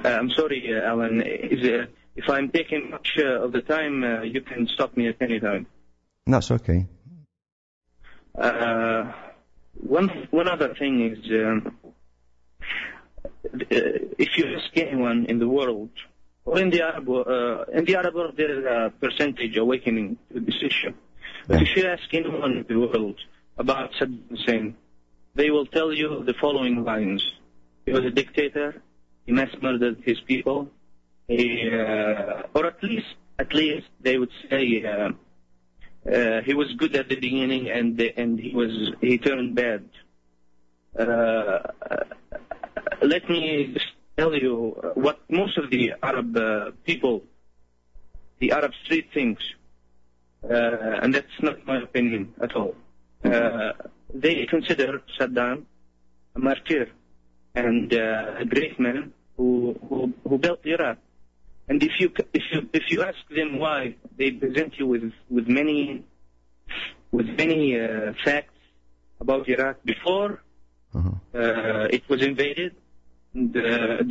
Uh, 0.03 0.09
I'm 0.09 0.29
sorry, 0.31 0.73
uh, 0.75 0.87
Alan. 0.87 1.21
Is, 1.21 1.63
uh, 1.63 1.85
if 2.15 2.29
I'm 2.29 2.49
taking 2.49 2.91
much 2.91 3.17
uh, 3.19 3.43
of 3.43 3.51
the 3.51 3.61
time, 3.61 4.03
uh, 4.03 4.21
you 4.21 4.41
can 4.41 4.67
stop 4.67 4.95
me 4.95 5.07
at 5.07 5.17
any 5.21 5.39
time. 5.39 5.67
That's 6.25 6.49
okay. 6.51 6.87
Uh, 8.37 9.11
one 9.73 10.27
one 10.31 10.47
other 10.47 10.73
thing 10.73 11.11
is, 11.11 11.19
um, 11.31 11.77
uh, 13.53 13.57
if 13.71 14.37
you 14.37 14.45
ask 14.55 14.75
anyone 14.75 15.25
in 15.25 15.39
the 15.39 15.47
world, 15.47 15.89
or 16.45 16.59
in 16.59 16.69
the 16.69 16.81
Arab 16.81 17.09
uh, 17.09 17.63
in 17.73 17.85
the 17.85 17.95
Arab 17.95 18.15
world, 18.15 18.33
there 18.37 18.59
is 18.59 18.65
a 18.65 18.91
percentage 18.99 19.55
awakening 19.57 20.17
to 20.33 20.39
this 20.39 20.55
issue. 20.61 20.93
But 21.47 21.57
Yeah. 21.57 21.67
if 21.67 21.77
you 21.77 21.85
ask 21.87 22.13
anyone 22.13 22.57
in 22.57 22.65
the 22.67 22.79
world 22.79 23.17
about 23.57 23.91
Saddam 23.93 24.29
Hussein, 24.29 24.75
they 25.33 25.49
will 25.49 25.65
tell 25.65 25.91
you 25.93 26.23
the 26.23 26.33
following 26.33 26.83
lines: 26.83 27.23
He 27.85 27.91
was 27.91 28.05
a 28.05 28.11
dictator. 28.11 28.81
He 29.25 29.31
mass 29.31 29.49
murdered 29.61 30.03
his 30.05 30.19
people. 30.21 30.69
He, 31.27 31.69
uh, 31.71 32.43
or 32.53 32.67
at 32.67 32.83
least, 32.83 33.15
at 33.39 33.53
least 33.53 33.87
they 34.01 34.17
would 34.17 34.31
say. 34.49 34.83
Uh, 34.85 35.11
uh, 36.05 36.41
he 36.41 36.53
was 36.53 36.71
good 36.77 36.95
at 36.95 37.09
the 37.09 37.15
beginning 37.15 37.67
and 37.67 37.99
and 37.99 38.39
he 38.39 38.53
was 38.53 38.91
he 39.01 39.17
turned 39.17 39.55
bad. 39.55 39.83
Uh, 40.97 41.59
let 43.01 43.27
me 43.27 43.75
tell 44.17 44.33
you 44.35 44.75
what 44.93 45.19
most 45.29 45.57
of 45.57 45.69
the 45.71 45.93
Arab 46.03 46.37
uh, 46.37 46.71
people, 46.83 47.23
the 48.39 48.51
Arab 48.51 48.71
street 48.83 49.09
thinks, 49.13 49.43
uh, 50.43 51.01
and 51.01 51.13
that's 51.15 51.37
not 51.41 51.65
my 51.65 51.81
opinion 51.81 52.33
at 52.41 52.55
all. 52.55 52.75
Uh, 53.25 53.71
they 54.13 54.45
consider 54.45 55.01
Saddam 55.17 55.57
a 56.35 56.39
martyr 56.39 56.85
and 57.55 57.93
uh, 57.93 58.35
a 58.43 58.45
great 58.45 58.79
man 58.79 59.13
who, 59.37 59.47
who 59.87 60.13
who 60.27 60.37
built 60.37 60.61
Iraq. 60.65 60.97
And 61.67 61.81
if 61.81 61.93
you 61.99 62.07
if 62.33 62.43
you 62.51 62.59
if 62.79 62.83
you 62.91 62.99
ask 63.09 63.17
them 63.39 63.57
why, 63.63 63.95
they 64.17 64.29
present 64.31 64.71
you 64.79 64.85
with 64.93 65.11
with 65.35 65.47
many 65.47 66.03
with 67.11 67.27
many 67.43 67.79
uh, 67.79 68.13
facts 68.25 68.59
about 69.23 69.43
Iraq 69.55 69.77
before 69.93 70.31
Uh-huh. 70.99 71.11
uh, 71.41 71.97
it 71.97 72.03
was 72.11 72.21
invaded 72.31 72.71
and, 73.35 73.51
uh, 73.57 73.63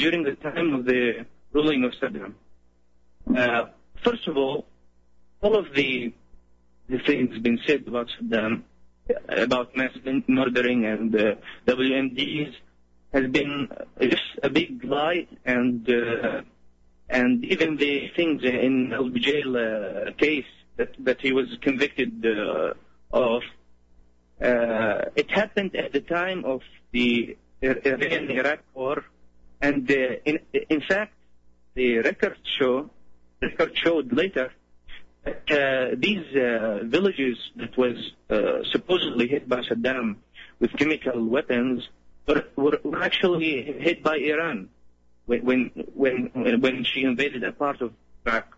during 0.02 0.20
the 0.30 0.36
time 0.48 0.68
of 0.76 0.82
the 0.90 1.02
ruling 1.56 1.80
of 1.88 1.92
Saddam. 2.00 2.32
Uh, 3.40 3.62
first 4.06 4.24
of 4.30 4.34
all, 4.42 4.58
all 5.42 5.54
of 5.62 5.66
the 5.78 5.90
the 6.92 6.98
things 7.08 7.30
been 7.48 7.58
said 7.66 7.80
about 7.92 8.06
Saddam, 8.14 8.52
about 9.28 9.76
mass 9.76 9.92
murdering 10.28 10.86
and 10.86 11.14
uh, 11.14 11.34
WMDs, 11.66 12.54
has 13.12 13.30
been 13.30 13.68
just 14.00 14.22
a 14.42 14.50
big 14.50 14.84
lie, 14.84 15.26
and 15.44 15.88
uh, 15.88 16.42
and 17.08 17.44
even 17.44 17.76
the 17.76 18.10
things 18.16 18.42
in 18.42 18.92
Jail 19.14 19.56
uh, 19.56 20.12
case 20.12 20.50
that 20.76 20.90
that 20.98 21.20
he 21.20 21.32
was 21.32 21.46
convicted 21.60 22.26
uh, 22.26 22.72
of, 23.12 23.42
uh, 24.42 25.04
it 25.14 25.30
happened 25.30 25.76
at 25.76 25.92
the 25.92 26.00
time 26.00 26.44
of 26.44 26.62
the 26.90 27.36
Iran-Iraq 27.62 28.60
war, 28.74 29.04
and 29.60 29.88
uh, 29.90 30.16
in 30.24 30.40
in 30.68 30.80
fact, 30.80 31.14
the 31.74 31.98
records 31.98 32.40
show 32.58 32.90
record 33.40 33.76
showed 33.76 34.12
later 34.12 34.50
these 35.24 36.36
uh, 36.36 36.80
villages 36.84 37.38
that 37.56 37.76
was 37.76 37.96
uh, 38.30 38.62
supposedly 38.70 39.28
hit 39.28 39.48
by 39.48 39.60
Saddam 39.60 40.16
with 40.60 40.72
chemical 40.76 41.24
weapons 41.24 41.88
were, 42.26 42.44
were, 42.56 42.78
were 42.82 43.02
actually 43.02 43.62
hit 43.62 44.02
by 44.02 44.16
Iran 44.16 44.68
when 45.26 45.70
when 45.94 46.30
when 46.34 46.60
when 46.60 46.84
she 46.84 47.02
invaded 47.02 47.44
a 47.44 47.52
part 47.52 47.80
of 47.80 47.92
Iraq. 48.26 48.56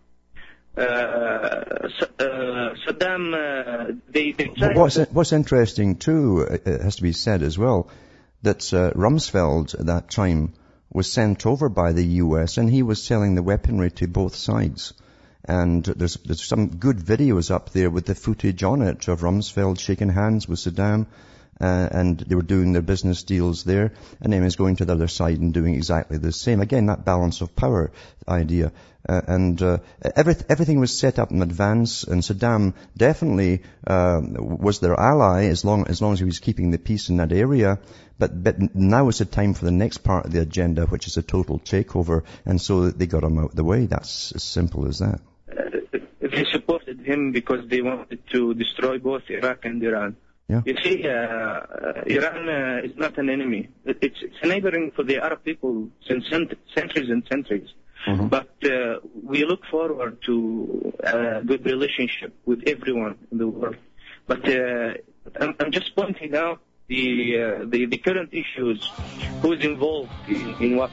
Uh, 0.77 0.81
uh, 0.81 2.75
Saddam, 2.87 3.33
uh, 3.33 3.95
they, 4.11 4.33
they 4.33 4.53
What's, 4.75 4.97
what's 4.97 5.33
interesting 5.33 5.97
too, 5.97 6.41
it 6.41 6.67
has 6.67 6.97
to 6.97 7.03
be 7.03 7.13
said 7.13 7.43
as 7.43 7.57
well, 7.57 7.89
that 8.43 8.75
uh, 8.75 8.91
Rumsfeld 8.91 9.79
at 9.81 9.87
that 9.87 10.11
time 10.11 10.53
was 10.93 11.11
sent 11.11 11.47
over 11.47 11.71
by 11.71 11.93
the 11.93 12.05
US 12.05 12.59
and 12.59 12.69
he 12.69 12.83
was 12.83 13.03
selling 13.03 13.35
the 13.35 13.43
weaponry 13.43 13.91
to 13.93 14.07
both 14.07 14.35
sides. 14.35 14.93
And 15.49 15.85
there's, 15.85 16.15
there's 16.15 16.45
some 16.45 16.69
good 16.69 16.99
videos 16.99 17.51
up 17.51 17.71
there 17.71 17.91
with 17.91 18.07
the 18.07 18.15
footage 18.15 18.63
on 18.63 18.83
it 18.83 19.09
of 19.09 19.21
Rumsfeld 19.21 19.79
shaking 19.79 20.09
hands 20.09 20.49
with 20.49 20.59
Saddam. 20.59 21.07
Uh, 21.59 21.89
and 21.91 22.19
they 22.19 22.35
were 22.35 22.43
doing 22.43 22.75
their 22.75 22.83
business 22.83 23.23
deals 23.23 23.65
there, 23.65 23.95
and 24.21 24.45
was 24.45 24.57
going 24.57 24.77
to 24.77 24.85
the 24.85 24.93
other 24.93 25.09
side 25.09 25.41
and 25.41 25.55
doing 25.55 25.75
exactly 25.75 26.19
the 26.19 26.31
same. 26.31 26.61
Again, 26.61 26.87
that 26.87 27.07
balance 27.07 27.41
of 27.41 27.57
power 27.57 27.91
idea. 28.29 28.73
Uh, 29.09 29.23
and 29.27 29.63
uh, 29.63 29.79
every, 30.17 30.35
everything 30.49 30.81
was 30.81 30.99
set 30.99 31.19
up 31.19 31.31
in 31.31 31.41
advance, 31.41 32.03
and 32.03 32.23
Saddam 32.23 32.75
definitely 32.97 33.63
uh, 33.87 34.21
was 34.23 34.81
their 34.81 34.99
ally 35.01 35.45
as 35.45 35.65
long 35.65 35.87
as 35.87 36.03
long 36.03 36.13
as 36.13 36.19
he 36.19 36.25
was 36.25 36.41
keeping 36.41 36.73
the 36.73 36.79
peace 36.79 37.09
in 37.09 37.17
that 37.19 37.33
area. 37.33 37.79
But 38.19 38.43
but 38.43 38.75
now 38.75 39.09
is 39.09 39.19
the 39.19 39.25
time 39.25 39.55
for 39.55 39.65
the 39.65 39.71
next 39.71 39.99
part 39.99 40.27
of 40.27 40.33
the 40.33 40.43
agenda, 40.43 40.87
which 40.87 41.07
is 41.07 41.17
a 41.17 41.23
total 41.23 41.59
takeover, 41.59 42.25
and 42.45 42.61
so 42.61 42.91
they 42.91 43.07
got 43.07 43.25
him 43.25 43.39
out 43.39 43.51
of 43.51 43.57
the 43.57 43.65
way. 43.65 43.87
That's 43.87 44.33
as 44.33 44.43
simple 44.43 44.89
as 44.89 44.99
that. 44.99 45.21
Uh, 45.51 45.99
they 46.21 46.45
supported 46.51 47.01
him 47.01 47.33
because 47.33 47.67
they 47.69 47.83
wanted 47.83 48.21
to 48.33 48.55
destroy 48.55 48.99
both 48.99 49.23
Iraq 49.29 49.65
and 49.65 49.83
Iran. 49.83 50.17
Yeah. 50.49 50.63
You 50.65 50.77
see, 50.83 51.07
uh, 51.09 51.11
uh, 51.11 52.03
Iran 52.07 52.49
uh, 52.49 52.81
is 52.85 52.97
not 52.97 53.19
an 53.19 53.29
enemy. 53.31 53.69
It's, 53.85 54.19
it's 54.23 54.37
a 54.43 54.47
neighboring 54.47 54.93
for 54.95 55.03
the 55.03 55.17
Arab 55.19 55.43
people 55.45 55.89
since 56.07 56.29
cent- 56.31 56.55
centuries 56.75 57.11
and 57.11 57.27
centuries. 57.29 57.71
Mhm. 58.07 58.31
But 58.31 58.53
uh, 58.65 59.01
we 59.25 59.45
look 59.45 59.65
forward 59.67 60.19
to 60.27 60.93
a 61.03 61.43
good 61.43 61.65
relationship 61.65 62.33
with 62.45 62.63
everyone 62.67 63.17
in 63.33 63.39
the 63.39 63.49
world. 63.49 63.77
But 64.29 64.49
uh, 64.49 64.95
I'm, 65.41 65.55
I'm 65.59 65.73
just 65.73 65.97
pointing 65.97 66.37
out 66.37 66.61
the, 66.87 67.05
uh, 67.43 67.65
the 67.67 67.87
the 67.87 67.97
current 67.99 68.31
issues, 68.33 68.79
who's 69.43 69.65
involved 69.65 70.13
in, 70.29 70.55
in 70.61 70.77
what. 70.77 70.93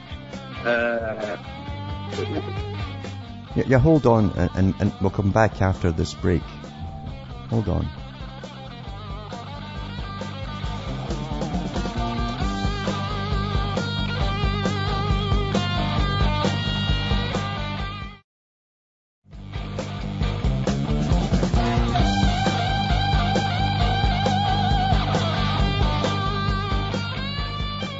Yeah, 3.54 3.64
yeah 3.66 3.78
hold 3.78 4.06
on, 4.06 4.30
and, 4.36 4.50
and, 4.56 4.74
and 4.80 4.92
we'll 5.00 5.10
come 5.10 5.30
back 5.30 5.62
after 5.62 5.92
this 5.92 6.12
break. 6.12 6.42
Hold 7.50 7.68
on. 7.68 7.88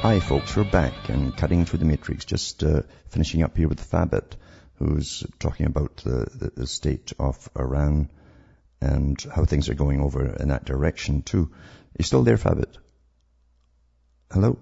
Hi 0.01 0.19
folks, 0.19 0.55
we're 0.55 0.63
back 0.65 1.09
and 1.09 1.35
cutting 1.35 1.65
through 1.65 1.79
the 1.79 1.85
matrix, 1.85 2.25
just 2.25 2.63
uh, 2.63 2.83
finishing 3.09 3.41
up 3.41 3.57
here 3.57 3.67
with 3.67 3.81
Fabit, 3.81 4.35
who's 4.77 5.23
talking 5.39 5.65
about 5.65 5.97
the, 5.97 6.51
the, 6.55 6.67
state 6.67 7.13
of 7.17 7.49
Iran 7.57 8.09
and 8.81 9.21
how 9.33 9.45
things 9.45 9.69
are 9.69 9.73
going 9.73 10.01
over 10.01 10.35
in 10.35 10.49
that 10.49 10.65
direction 10.65 11.21
too. 11.21 11.51
You 11.97 12.03
still 12.03 12.23
there, 12.23 12.37
Fabit? 12.37 12.77
Hello? 14.31 14.57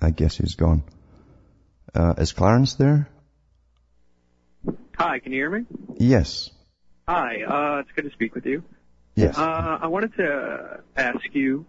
I 0.00 0.10
guess 0.10 0.36
he's 0.36 0.54
gone. 0.54 0.82
Uh, 1.94 2.14
is 2.18 2.32
Clarence 2.32 2.74
there? 2.74 3.08
Hi, 4.98 5.18
can 5.18 5.32
you 5.32 5.38
hear 5.38 5.50
me? 5.50 5.66
Yes. 5.96 6.50
Hi, 7.08 7.42
uh, 7.42 7.80
it's 7.80 7.90
good 7.96 8.04
to 8.04 8.10
speak 8.10 8.34
with 8.34 8.46
you. 8.46 8.62
Yes. 9.14 9.36
Uh, 9.36 9.78
I 9.80 9.86
wanted 9.88 10.14
to 10.16 10.80
ask 10.96 11.20
you 11.32 11.66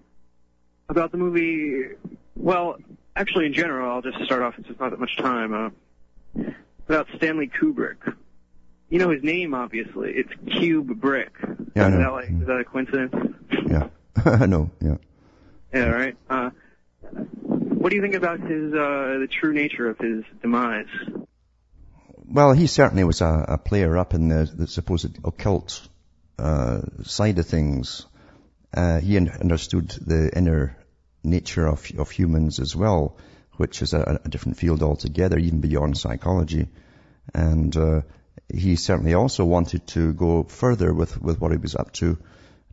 about 0.89 1.11
the 1.11 1.17
movie. 1.17 1.95
Well, 2.35 2.77
actually, 3.15 3.47
in 3.47 3.53
general, 3.53 3.91
I'll 3.91 4.01
just 4.01 4.23
start 4.25 4.41
off 4.41 4.55
since 4.55 4.67
there's 4.67 4.79
not 4.79 4.91
that 4.91 4.99
much 4.99 5.17
time. 5.17 5.53
Uh, 5.53 6.51
about 6.87 7.07
Stanley 7.17 7.49
Kubrick. 7.49 8.15
You 8.89 8.99
know 8.99 9.09
his 9.09 9.23
name, 9.23 9.53
obviously. 9.53 10.11
It's 10.11 10.29
Cube 10.57 10.99
Brick. 10.99 11.31
Yeah, 11.75 11.87
is, 11.87 11.93
that 11.95 12.11
like, 12.11 12.29
is 12.29 12.47
that 12.47 12.59
a 12.59 12.63
coincidence? 12.63 13.13
yeah. 13.67 13.87
I 14.25 14.45
know, 14.45 14.69
yeah. 14.79 14.97
Yeah, 15.73 15.85
right. 15.89 16.15
Uh, 16.29 16.51
what 17.83 17.89
do 17.89 17.95
you 17.95 18.01
think 18.01 18.15
about 18.15 18.39
his 18.39 18.73
uh, 18.73 19.17
the 19.19 19.27
true 19.29 19.53
nature 19.53 19.89
of 19.89 19.97
his 19.97 20.23
demise? 20.41 20.85
Well, 22.25 22.53
he 22.53 22.67
certainly 22.67 23.03
was 23.03 23.21
a, 23.21 23.45
a 23.49 23.57
player 23.57 23.97
up 23.97 24.13
in 24.13 24.27
the, 24.29 24.49
the 24.53 24.67
supposed 24.67 25.17
occult 25.25 25.87
uh, 26.39 26.81
side 27.03 27.39
of 27.39 27.47
things. 27.47 28.05
Uh, 28.73 28.99
he 28.99 29.17
understood 29.17 29.89
the 29.89 30.31
inner 30.35 30.77
nature 31.23 31.67
of, 31.67 31.85
of 31.97 32.09
humans 32.09 32.59
as 32.59 32.75
well, 32.75 33.17
which 33.57 33.81
is 33.81 33.93
a, 33.93 34.19
a 34.23 34.29
different 34.29 34.57
field 34.57 34.81
altogether, 34.83 35.37
even 35.37 35.61
beyond 35.61 35.97
psychology. 35.97 36.67
And 37.33 37.75
uh, 37.75 38.01
he 38.53 38.75
certainly 38.75 39.13
also 39.13 39.45
wanted 39.45 39.87
to 39.87 40.13
go 40.13 40.43
further 40.43 40.93
with, 40.93 41.21
with 41.21 41.39
what 41.39 41.51
he 41.51 41.57
was 41.57 41.75
up 41.75 41.91
to, 41.93 42.17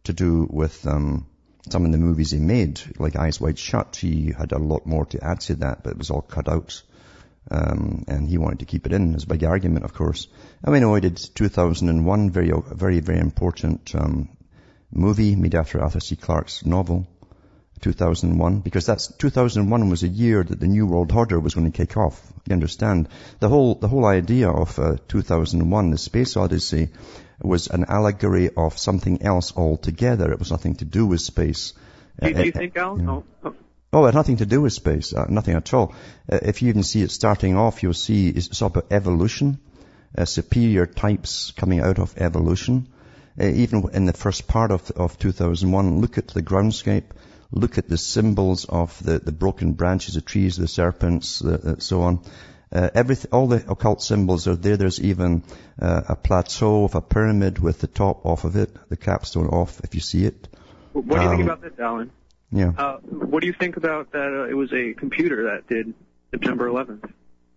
to 0.04 0.12
do 0.12 0.46
with 0.50 0.86
um, 0.86 1.26
some 1.68 1.84
of 1.84 1.92
the 1.92 1.98
movies 1.98 2.30
he 2.30 2.38
made, 2.38 2.80
like 2.98 3.16
Eyes 3.16 3.40
Wide 3.40 3.58
Shut. 3.58 3.96
He 3.96 4.32
had 4.36 4.52
a 4.52 4.58
lot 4.58 4.86
more 4.86 5.06
to 5.06 5.22
add 5.22 5.40
to 5.42 5.56
that, 5.56 5.82
but 5.82 5.92
it 5.92 5.98
was 5.98 6.10
all 6.10 6.22
cut 6.22 6.48
out. 6.48 6.82
Um, 7.50 8.04
and 8.06 8.28
he 8.28 8.38
wanted 8.38 8.60
to 8.60 8.64
keep 8.66 8.86
it 8.86 8.92
in. 8.92 9.14
A 9.14 9.26
big 9.26 9.44
argument, 9.44 9.84
of 9.84 9.94
course. 9.94 10.28
And 10.62 10.72
we 10.72 10.80
know 10.80 10.94
he 10.94 11.00
did 11.00 11.16
2001, 11.16 12.30
very, 12.30 12.52
very, 12.72 13.00
very 13.00 13.18
important 13.18 13.94
um, 13.94 14.28
movie 14.92 15.36
made 15.36 15.54
after 15.54 15.80
Arthur 15.80 16.00
C. 16.00 16.16
Clarke's 16.16 16.64
novel, 16.64 17.06
2001, 17.80 18.60
because 18.60 18.86
that's 18.86 19.08
2001 19.16 19.90
was 19.90 20.02
a 20.02 20.08
year 20.08 20.42
that 20.42 20.60
the 20.60 20.66
New 20.68 20.86
World 20.86 21.12
Order 21.12 21.38
was 21.40 21.54
going 21.54 21.70
to 21.70 21.76
kick 21.76 21.96
off. 21.96 22.20
You 22.48 22.52
understand? 22.54 23.08
The 23.40 23.48
whole 23.48 23.74
the 23.74 23.88
whole 23.88 24.04
idea 24.06 24.50
of 24.50 24.78
uh, 24.78 24.96
2001, 25.08 25.90
the 25.90 25.98
Space 25.98 26.36
Odyssey, 26.36 26.88
was 27.42 27.68
an 27.68 27.84
allegory 27.88 28.50
of 28.56 28.78
something 28.78 29.22
else 29.22 29.52
altogether. 29.56 30.30
It 30.32 30.38
was 30.38 30.50
nothing 30.50 30.74
to 30.76 30.84
do 30.84 31.06
with 31.06 31.20
space. 31.20 31.72
Do, 32.20 32.28
you- 32.28 32.34
do 32.34 32.44
you 32.44 32.52
Uh, 32.54 32.58
think, 32.58 32.76
Alan? 32.76 33.00
you 33.00 33.06
know. 33.06 33.24
Oh, 33.44 33.48
oh, 33.50 33.54
Oh, 33.92 34.04
it 34.04 34.08
had 34.08 34.14
nothing 34.14 34.36
to 34.36 34.46
do 34.46 34.60
with 34.62 34.72
space, 34.72 35.12
uh, 35.12 35.26
nothing 35.28 35.56
at 35.56 35.74
all. 35.74 35.94
Uh, 36.30 36.38
if 36.42 36.62
you 36.62 36.68
even 36.68 36.84
see 36.84 37.02
it 37.02 37.10
starting 37.10 37.56
off, 37.56 37.82
you'll 37.82 37.92
see 37.92 38.28
it's 38.28 38.60
about 38.62 38.86
evolution, 38.92 39.58
uh, 40.16 40.24
superior 40.26 40.86
types 40.86 41.52
coming 41.56 41.80
out 41.80 41.98
of 41.98 42.14
evolution. 42.16 42.86
Uh, 43.40 43.46
even 43.46 43.88
in 43.92 44.06
the 44.06 44.12
first 44.12 44.46
part 44.46 44.70
of, 44.70 44.90
of 44.92 45.18
2001, 45.18 46.00
look 46.00 46.18
at 46.18 46.28
the 46.28 46.42
groundscape, 46.42 47.04
look 47.52 47.78
at 47.78 47.88
the 47.88 47.98
symbols 47.98 48.64
of 48.64 49.02
the, 49.02 49.18
the 49.18 49.32
broken 49.32 49.72
branches, 49.72 50.14
the 50.14 50.20
trees, 50.20 50.56
the 50.56 50.68
serpents, 50.68 51.44
uh, 51.44 51.76
so 51.78 52.02
on. 52.02 52.22
Uh, 52.72 52.88
everything, 52.94 53.30
all 53.32 53.48
the 53.48 53.64
occult 53.68 54.00
symbols 54.02 54.46
are 54.46 54.54
there. 54.54 54.76
There's 54.76 55.00
even 55.00 55.42
uh, 55.80 56.02
a 56.08 56.14
plateau 56.16 56.84
of 56.84 56.94
a 56.94 57.00
pyramid 57.00 57.58
with 57.58 57.80
the 57.80 57.88
top 57.88 58.24
off 58.24 58.44
of 58.44 58.54
it, 58.56 58.70
the 58.88 58.96
capstone 58.96 59.48
off, 59.48 59.80
if 59.82 59.94
you 59.94 60.00
see 60.00 60.24
it. 60.24 60.48
what 60.92 61.06
do 61.08 61.22
you 61.22 61.28
think 61.30 61.40
Um, 61.40 61.48
about 61.48 61.62
this, 61.62 61.72
Alan? 61.80 62.10
Yeah. 62.52 62.72
Uh, 62.76 62.98
what 62.98 63.40
do 63.40 63.46
you 63.48 63.52
think 63.52 63.76
about 63.76 64.12
that? 64.12 64.28
Uh, 64.32 64.44
it 64.48 64.54
was 64.54 64.72
a 64.72 64.92
computer 64.94 65.44
that 65.50 65.66
did 65.68 65.94
September 66.30 66.68
11th. 66.68 67.10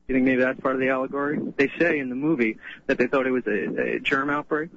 You 0.07 0.15
think 0.15 0.25
maybe 0.25 0.41
that's 0.41 0.59
part 0.59 0.75
of 0.75 0.81
the 0.81 0.89
allegory? 0.89 1.39
They 1.57 1.69
say 1.79 1.99
in 1.99 2.09
the 2.09 2.15
movie 2.15 2.57
that 2.87 2.97
they 2.97 3.07
thought 3.07 3.25
it 3.27 3.31
was 3.31 3.45
a, 3.47 3.95
a 3.95 3.99
germ 3.99 4.29
outbreak 4.31 4.69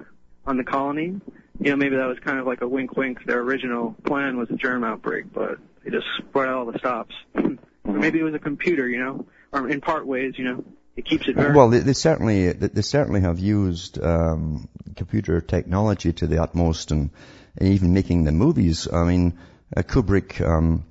on 0.45 0.57
the 0.57 0.63
colony, 0.63 1.19
you 1.59 1.71
know, 1.71 1.75
maybe 1.75 1.95
that 1.95 2.07
was 2.07 2.19
kind 2.19 2.39
of 2.39 2.45
like 2.45 2.61
a 2.61 2.67
wink 2.67 2.95
wink. 2.95 3.25
Their 3.25 3.39
original 3.39 3.95
plan 4.05 4.37
was 4.37 4.49
a 4.49 4.55
germ 4.55 4.83
outbreak, 4.83 5.33
but 5.33 5.57
they 5.83 5.91
just 5.91 6.05
out 6.35 6.49
all 6.49 6.65
the 6.65 6.77
stops. 6.79 7.15
or 7.35 7.57
maybe 7.85 8.19
it 8.19 8.23
was 8.23 8.35
a 8.35 8.39
computer, 8.39 8.87
you 8.87 8.99
know, 8.99 9.25
or 9.51 9.69
in 9.69 9.81
part 9.81 10.05
ways, 10.05 10.33
you 10.37 10.45
know, 10.45 10.63
it 10.95 11.05
keeps 11.05 11.27
it 11.27 11.35
very. 11.35 11.55
Well, 11.55 11.69
they, 11.69 11.79
they 11.79 11.93
certainly 11.93 12.51
they, 12.51 12.67
they 12.67 12.81
certainly 12.81 13.21
have 13.21 13.39
used 13.39 14.01
um, 14.01 14.67
computer 14.95 15.41
technology 15.41 16.13
to 16.13 16.27
the 16.27 16.41
utmost, 16.41 16.91
and, 16.91 17.11
and 17.57 17.69
even 17.69 17.93
making 17.93 18.23
the 18.23 18.31
movies. 18.31 18.87
I 18.91 19.03
mean, 19.03 19.39
uh, 19.75 19.81
Kubrick 19.81 20.41
um, 20.41 20.85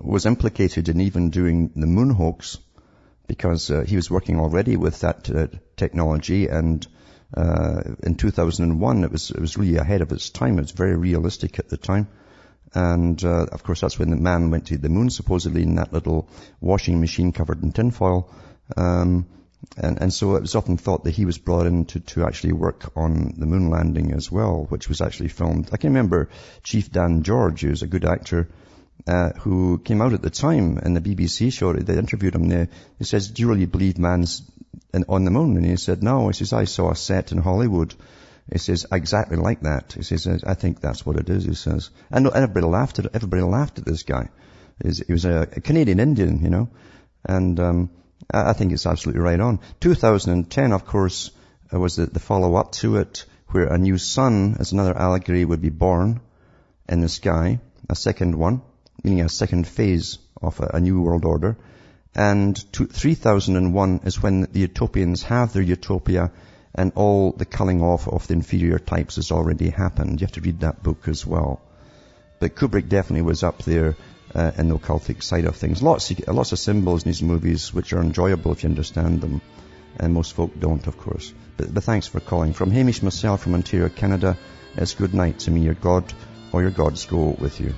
was 0.00 0.26
implicated 0.26 0.88
in 0.88 1.00
even 1.00 1.30
doing 1.30 1.70
the 1.74 1.86
moon 1.86 2.10
hoax 2.10 2.58
because 3.26 3.70
uh, 3.70 3.82
he 3.82 3.96
was 3.96 4.10
working 4.10 4.40
already 4.40 4.76
with 4.76 5.00
that 5.00 5.30
uh, 5.30 5.46
technology 5.76 6.48
and 6.48 6.86
uh, 7.34 7.82
in 8.02 8.16
2001 8.16 9.04
it 9.04 9.12
was 9.12 9.30
it 9.30 9.40
was 9.40 9.56
really 9.56 9.76
ahead 9.76 10.00
of 10.00 10.12
its 10.12 10.30
time. 10.30 10.58
It 10.58 10.62
was 10.62 10.72
very 10.72 10.96
realistic 10.96 11.58
at 11.58 11.68
the 11.68 11.76
time. 11.76 12.08
And 12.72 13.22
uh, 13.24 13.46
of 13.50 13.62
course, 13.64 13.80
that's 13.80 13.98
when 13.98 14.10
the 14.10 14.16
man 14.16 14.50
went 14.50 14.66
to 14.68 14.78
the 14.78 14.88
moon, 14.88 15.10
supposedly 15.10 15.62
in 15.62 15.74
that 15.76 15.92
little 15.92 16.28
washing 16.60 17.00
machine 17.00 17.32
covered 17.32 17.62
in 17.62 17.72
tinfoil. 17.72 18.30
Um, 18.76 19.26
and, 19.76 20.00
and 20.00 20.12
so 20.12 20.36
it 20.36 20.40
was 20.40 20.54
often 20.54 20.76
thought 20.76 21.04
that 21.04 21.10
he 21.10 21.24
was 21.24 21.38
brought 21.38 21.66
in 21.66 21.84
to, 21.86 22.00
to 22.00 22.24
actually 22.24 22.52
work 22.52 22.92
on 22.96 23.34
the 23.36 23.46
moon 23.46 23.70
landing 23.70 24.12
as 24.12 24.30
well, 24.30 24.66
which 24.68 24.88
was 24.88 25.00
actually 25.00 25.28
filmed. 25.28 25.68
I 25.72 25.76
can 25.76 25.90
remember 25.90 26.30
Chief 26.62 26.90
Dan 26.90 27.22
George, 27.22 27.60
who's 27.62 27.82
a 27.82 27.86
good 27.86 28.04
actor, 28.04 28.48
uh, 29.06 29.30
who 29.40 29.78
came 29.78 30.02
out 30.02 30.12
at 30.12 30.22
the 30.22 30.30
time 30.30 30.78
in 30.78 30.94
the 30.94 31.00
BBC 31.00 31.52
show. 31.52 31.72
They 31.72 31.98
interviewed 31.98 32.34
him 32.34 32.48
there. 32.48 32.68
He 32.98 33.04
says, 33.04 33.30
"Do 33.30 33.42
you 33.42 33.48
really 33.48 33.66
believe 33.66 33.98
man's 33.98 34.42
in, 34.92 35.04
on 35.08 35.24
the 35.24 35.30
moon?" 35.30 35.56
And 35.56 35.66
he 35.66 35.76
said, 35.76 36.02
"No." 36.02 36.28
He 36.28 36.34
says, 36.34 36.52
"I 36.52 36.64
saw 36.64 36.90
a 36.90 36.96
set 36.96 37.32
in 37.32 37.38
Hollywood." 37.38 37.94
He 38.52 38.58
says, 38.58 38.86
"Exactly 38.92 39.36
like 39.36 39.62
that." 39.62 39.92
He 39.92 40.02
says, 40.02 40.44
"I 40.44 40.54
think 40.54 40.80
that's 40.80 41.04
what 41.06 41.16
it 41.16 41.30
is." 41.30 41.44
He 41.44 41.54
says, 41.54 41.90
and 42.10 42.26
everybody 42.26 42.66
laughed 42.66 42.98
at 42.98 43.14
everybody 43.14 43.42
laughed 43.42 43.78
at 43.78 43.84
this 43.84 44.02
guy. 44.02 44.28
He 44.82 45.12
was 45.12 45.24
a, 45.24 45.46
Canadian 45.46 46.00
Indian, 46.00 46.42
you 46.42 46.50
know, 46.50 46.68
and 47.24 47.60
um, 47.60 47.90
I 48.32 48.54
think 48.54 48.72
it's 48.72 48.86
absolutely 48.86 49.20
right 49.20 49.40
on. 49.40 49.60
2010, 49.80 50.72
of 50.72 50.86
course, 50.86 51.30
uh, 51.72 51.78
was 51.78 51.96
the, 51.96 52.06
the 52.06 52.18
follow-up 52.18 52.72
to 52.72 52.96
it, 52.96 53.26
where 53.48 53.66
a 53.66 53.76
new 53.76 53.98
sun, 53.98 54.56
as 54.58 54.72
another 54.72 54.96
allegory, 54.96 55.44
would 55.44 55.60
be 55.60 55.68
born 55.68 56.20
in 56.88 57.00
the 57.02 57.10
sky, 57.10 57.60
a 57.90 57.94
second 57.94 58.36
one 58.36 58.62
meaning 59.02 59.20
a 59.22 59.28
second 59.28 59.66
phase 59.66 60.18
of 60.40 60.60
a, 60.60 60.70
a 60.74 60.80
new 60.80 61.00
world 61.00 61.24
order. 61.24 61.56
And 62.14 62.56
to 62.72 62.86
3001 62.86 64.00
is 64.04 64.22
when 64.22 64.42
the 64.42 64.60
utopians 64.60 65.22
have 65.24 65.52
their 65.52 65.62
utopia 65.62 66.32
and 66.74 66.92
all 66.94 67.32
the 67.32 67.44
culling 67.44 67.82
off 67.82 68.08
of 68.08 68.26
the 68.26 68.34
inferior 68.34 68.78
types 68.78 69.16
has 69.16 69.32
already 69.32 69.70
happened. 69.70 70.20
You 70.20 70.26
have 70.26 70.32
to 70.32 70.40
read 70.40 70.60
that 70.60 70.82
book 70.82 71.08
as 71.08 71.26
well. 71.26 71.60
But 72.38 72.54
Kubrick 72.54 72.88
definitely 72.88 73.22
was 73.22 73.42
up 73.42 73.62
there 73.62 73.96
uh, 74.34 74.52
in 74.56 74.68
the 74.68 74.78
occultic 74.78 75.22
side 75.22 75.44
of 75.44 75.56
things. 75.56 75.82
Lots 75.82 76.10
of, 76.10 76.28
lots 76.28 76.52
of 76.52 76.58
symbols 76.58 77.04
in 77.04 77.10
these 77.10 77.22
movies 77.22 77.74
which 77.74 77.92
are 77.92 78.00
enjoyable 78.00 78.52
if 78.52 78.62
you 78.62 78.68
understand 78.68 79.20
them. 79.20 79.40
And 79.98 80.14
most 80.14 80.32
folk 80.32 80.58
don't, 80.58 80.86
of 80.86 80.96
course. 80.96 81.34
But, 81.56 81.74
but 81.74 81.84
thanks 81.84 82.06
for 82.06 82.20
calling. 82.20 82.52
From 82.52 82.70
Hamish 82.70 83.02
myself 83.02 83.42
from 83.42 83.54
Ontario, 83.54 83.88
Canada, 83.88 84.38
it's 84.76 84.94
good 84.94 85.12
night 85.12 85.40
to 85.40 85.50
me, 85.50 85.62
your 85.62 85.74
God, 85.74 86.12
or 86.52 86.62
your 86.62 86.70
gods 86.70 87.06
go 87.06 87.36
with 87.38 87.60
you. 87.60 87.74